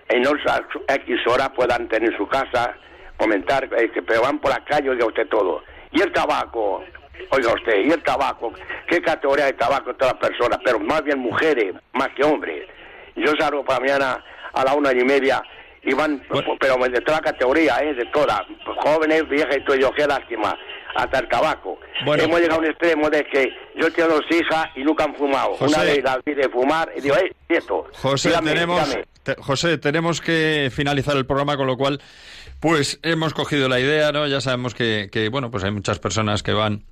en 0.09 0.23
los 0.23 0.38
X 0.88 1.27
horas 1.27 1.49
puedan 1.55 1.88
tener 1.88 2.15
su 2.17 2.27
casa, 2.27 2.75
comentar, 3.17 3.67
eh, 3.77 3.91
pero 4.05 4.21
van 4.21 4.39
por 4.39 4.51
la 4.51 4.63
calle, 4.65 4.89
oiga 4.89 5.05
usted 5.05 5.27
todo. 5.27 5.63
Y 5.91 6.01
el 6.01 6.11
tabaco, 6.11 6.84
oiga 7.32 7.53
usted, 7.53 7.86
y 7.86 7.91
el 7.91 8.03
tabaco, 8.03 8.53
qué 8.88 9.01
categoría 9.01 9.45
de 9.45 9.53
tabaco 9.53 9.93
todas 9.95 10.13
las 10.13 10.30
personas, 10.30 10.59
pero 10.63 10.80
más 10.80 11.03
bien 11.03 11.19
mujeres, 11.19 11.73
más 11.93 12.09
que 12.09 12.23
hombres. 12.23 12.67
Yo 13.15 13.34
salgo 13.39 13.63
para 13.63 13.80
mañana 13.80 14.23
a 14.53 14.63
la 14.63 14.73
una 14.73 14.91
y 14.91 15.03
media 15.03 15.41
y 15.84 15.93
van, 15.93 16.21
pero 16.59 16.75
de 16.77 17.01
toda 17.01 17.17
la 17.17 17.32
categoría, 17.32 17.80
¿eh? 17.82 17.93
de 17.93 18.05
todas, 18.05 18.41
jóvenes, 18.77 19.27
viejas 19.27 19.57
y 19.57 19.63
todo, 19.63 19.75
yo, 19.75 19.91
qué 19.93 20.05
lástima 20.05 20.55
hasta 20.95 21.19
el 21.19 21.27
tabaco. 21.27 21.77
Hemos 22.05 22.39
llegado 22.39 22.55
a 22.55 22.59
un 22.59 22.65
extremo 22.65 23.09
de 23.09 23.23
que 23.25 23.49
yo 23.75 23.91
tengo 23.91 24.09
dos 24.09 24.25
hijas 24.31 24.67
y 24.75 24.83
nunca 24.83 25.05
han 25.05 25.15
fumado. 25.15 25.55
Una 25.59 25.83
de 25.83 26.01
las 26.01 26.17
de 26.25 26.49
fumar 26.49 26.91
y 26.95 27.01
digo, 27.01 27.15
¡eh, 27.15 27.33
esto! 27.47 27.85
José, 27.93 28.31
tenemos, 28.43 28.97
José, 29.39 29.77
tenemos 29.77 30.21
que 30.21 30.69
finalizar 30.73 31.15
el 31.17 31.25
programa, 31.25 31.57
con 31.57 31.67
lo 31.67 31.77
cual, 31.77 32.01
pues 32.59 32.99
hemos 33.03 33.33
cogido 33.33 33.69
la 33.69 33.79
idea, 33.79 34.11
¿no? 34.11 34.27
Ya 34.27 34.41
sabemos 34.41 34.73
que, 34.73 35.09
que 35.11 35.29
bueno, 35.29 35.51
pues 35.51 35.63
hay 35.63 35.71
muchas 35.71 35.99
personas 35.99 36.43
que 36.43 36.53
van 36.53 36.85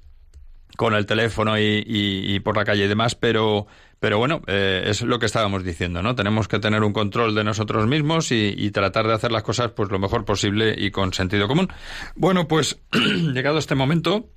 con 0.78 0.94
el 0.94 1.06
teléfono 1.06 1.56
y, 1.60 2.40
por 2.44 2.56
la 2.56 2.64
calle 2.64 2.86
y 2.86 2.88
demás, 2.88 3.16
pero, 3.16 3.66
pero 4.00 4.20
bueno, 4.20 4.42
eh, 4.46 4.84
es 4.86 5.02
lo 5.02 5.18
que 5.18 5.26
estábamos 5.26 5.64
diciendo, 5.64 6.04
¿no? 6.04 6.16
Tenemos 6.16 6.48
que 6.48 6.60
tener 6.60 6.84
un 6.84 6.94
control 6.94 7.34
de 7.36 7.44
nosotros 7.44 7.88
mismos 7.88 8.32
y, 8.32 8.72
tratar 8.72 9.08
de 9.08 9.14
hacer 9.14 9.32
las 9.32 9.42
cosas 9.42 9.72
pues 9.72 9.90
lo 9.90 9.98
mejor 9.98 10.24
posible 10.24 10.76
y 10.78 10.92
con 10.92 11.14
sentido 11.14 11.48
común. 11.48 11.68
Bueno, 12.16 12.48
pues 12.48 12.80
llegado 12.94 13.58
este 13.58 13.74
momento, 13.74 14.30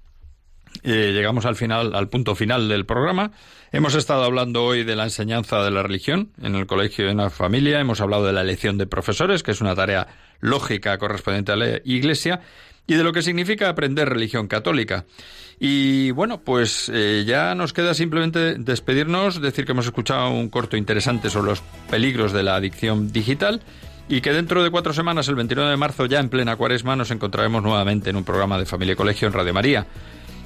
eh, 0.82 1.12
llegamos 1.12 1.44
al 1.44 1.56
final, 1.56 1.94
al 1.94 2.08
punto 2.08 2.34
final 2.34 2.68
del 2.68 2.86
programa. 2.86 3.32
Hemos 3.70 3.94
estado 3.94 4.24
hablando 4.24 4.64
hoy 4.64 4.82
de 4.82 4.96
la 4.96 5.04
enseñanza 5.04 5.62
de 5.62 5.70
la 5.70 5.82
religión 5.82 6.32
en 6.40 6.54
el 6.54 6.66
colegio 6.66 7.06
y 7.06 7.10
en 7.10 7.18
la 7.18 7.28
familia. 7.28 7.80
Hemos 7.80 8.00
hablado 8.00 8.24
de 8.24 8.32
la 8.32 8.40
elección 8.40 8.78
de 8.78 8.86
profesores, 8.86 9.42
que 9.42 9.50
es 9.50 9.60
una 9.60 9.74
tarea 9.74 10.08
lógica 10.40 10.96
correspondiente 10.96 11.52
a 11.52 11.56
la 11.56 11.80
Iglesia, 11.84 12.40
y 12.90 12.96
de 12.96 13.04
lo 13.04 13.12
que 13.12 13.22
significa 13.22 13.68
aprender 13.68 14.08
religión 14.08 14.48
católica. 14.48 15.04
Y 15.60 16.10
bueno, 16.10 16.40
pues 16.40 16.90
eh, 16.92 17.22
ya 17.24 17.54
nos 17.54 17.72
queda 17.72 17.94
simplemente 17.94 18.56
despedirnos, 18.56 19.40
decir 19.40 19.64
que 19.64 19.70
hemos 19.70 19.86
escuchado 19.86 20.30
un 20.30 20.48
corto 20.48 20.76
interesante 20.76 21.30
sobre 21.30 21.50
los 21.50 21.60
peligros 21.88 22.32
de 22.32 22.42
la 22.42 22.56
adicción 22.56 23.12
digital 23.12 23.60
y 24.08 24.20
que 24.22 24.32
dentro 24.32 24.64
de 24.64 24.70
cuatro 24.70 24.92
semanas, 24.92 25.28
el 25.28 25.36
29 25.36 25.70
de 25.70 25.76
marzo, 25.76 26.06
ya 26.06 26.18
en 26.18 26.30
plena 26.30 26.56
cuaresma, 26.56 26.96
nos 26.96 27.12
encontraremos 27.12 27.62
nuevamente 27.62 28.10
en 28.10 28.16
un 28.16 28.24
programa 28.24 28.58
de 28.58 28.66
Familia 28.66 28.94
y 28.94 28.96
Colegio 28.96 29.28
en 29.28 29.34
Radio 29.34 29.54
María. 29.54 29.86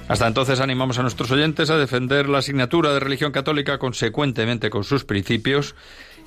Hasta 0.06 0.26
entonces 0.26 0.60
animamos 0.60 0.98
a 0.98 1.02
nuestros 1.02 1.30
oyentes 1.30 1.70
a 1.70 1.78
defender 1.78 2.28
la 2.28 2.38
asignatura 2.38 2.92
de 2.92 3.00
religión 3.00 3.32
católica 3.32 3.78
consecuentemente 3.78 4.68
con 4.68 4.84
sus 4.84 5.06
principios 5.06 5.74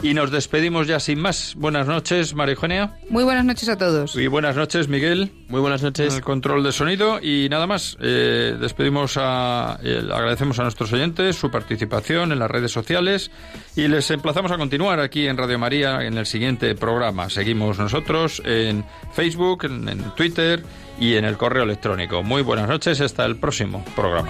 Y 0.01 0.13
nos 0.13 0.29
despedimos 0.29 0.85
ya 0.85 0.99
sin 0.99 1.19
más. 1.19 1.55
Buenas 1.55 1.87
noches, 1.87 2.35
María 2.35 2.53
Eugenia. 2.53 2.93
Muy 3.09 3.23
buenas 3.23 3.45
noches 3.45 3.67
a 3.67 3.77
todos. 3.77 4.15
Y 4.15 4.27
buenas 4.27 4.55
noches, 4.55 4.87
Miguel. 4.87 5.31
Muy 5.49 5.59
buenas 5.59 5.81
noches. 5.81 6.13
El 6.15 6.21
control 6.21 6.63
de 6.63 6.71
sonido. 6.71 7.19
Y 7.21 7.47
nada 7.49 7.65
más, 7.65 7.97
eh, 7.99 8.55
despedimos 8.59 9.17
a. 9.17 9.79
eh, 9.83 10.07
agradecemos 10.13 10.59
a 10.59 10.63
nuestros 10.63 10.93
oyentes 10.93 11.35
su 11.35 11.49
participación 11.49 12.31
en 12.31 12.39
las 12.39 12.51
redes 12.51 12.71
sociales 12.71 13.31
y 13.75 13.87
les 13.87 14.11
emplazamos 14.11 14.51
a 14.51 14.57
continuar 14.57 14.99
aquí 14.99 15.27
en 15.27 15.35
Radio 15.35 15.57
María 15.57 16.03
en 16.03 16.17
el 16.17 16.25
siguiente 16.27 16.75
programa. 16.75 17.29
Seguimos 17.29 17.79
nosotros 17.79 18.41
en 18.45 18.85
Facebook, 19.13 19.65
en, 19.65 19.89
en 19.89 20.01
Twitter 20.15 20.63
y 20.99 21.15
en 21.15 21.25
el 21.25 21.37
correo 21.37 21.63
electrónico. 21.63 22.21
Muy 22.21 22.43
buenas 22.43 22.69
noches, 22.69 23.01
hasta 23.01 23.25
el 23.25 23.37
próximo 23.37 23.83
programa. 23.95 24.29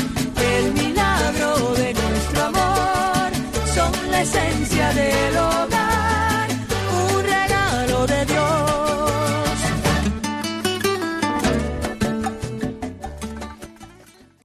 esencia 4.21 4.93
de 4.93 5.31
lo 5.33 5.50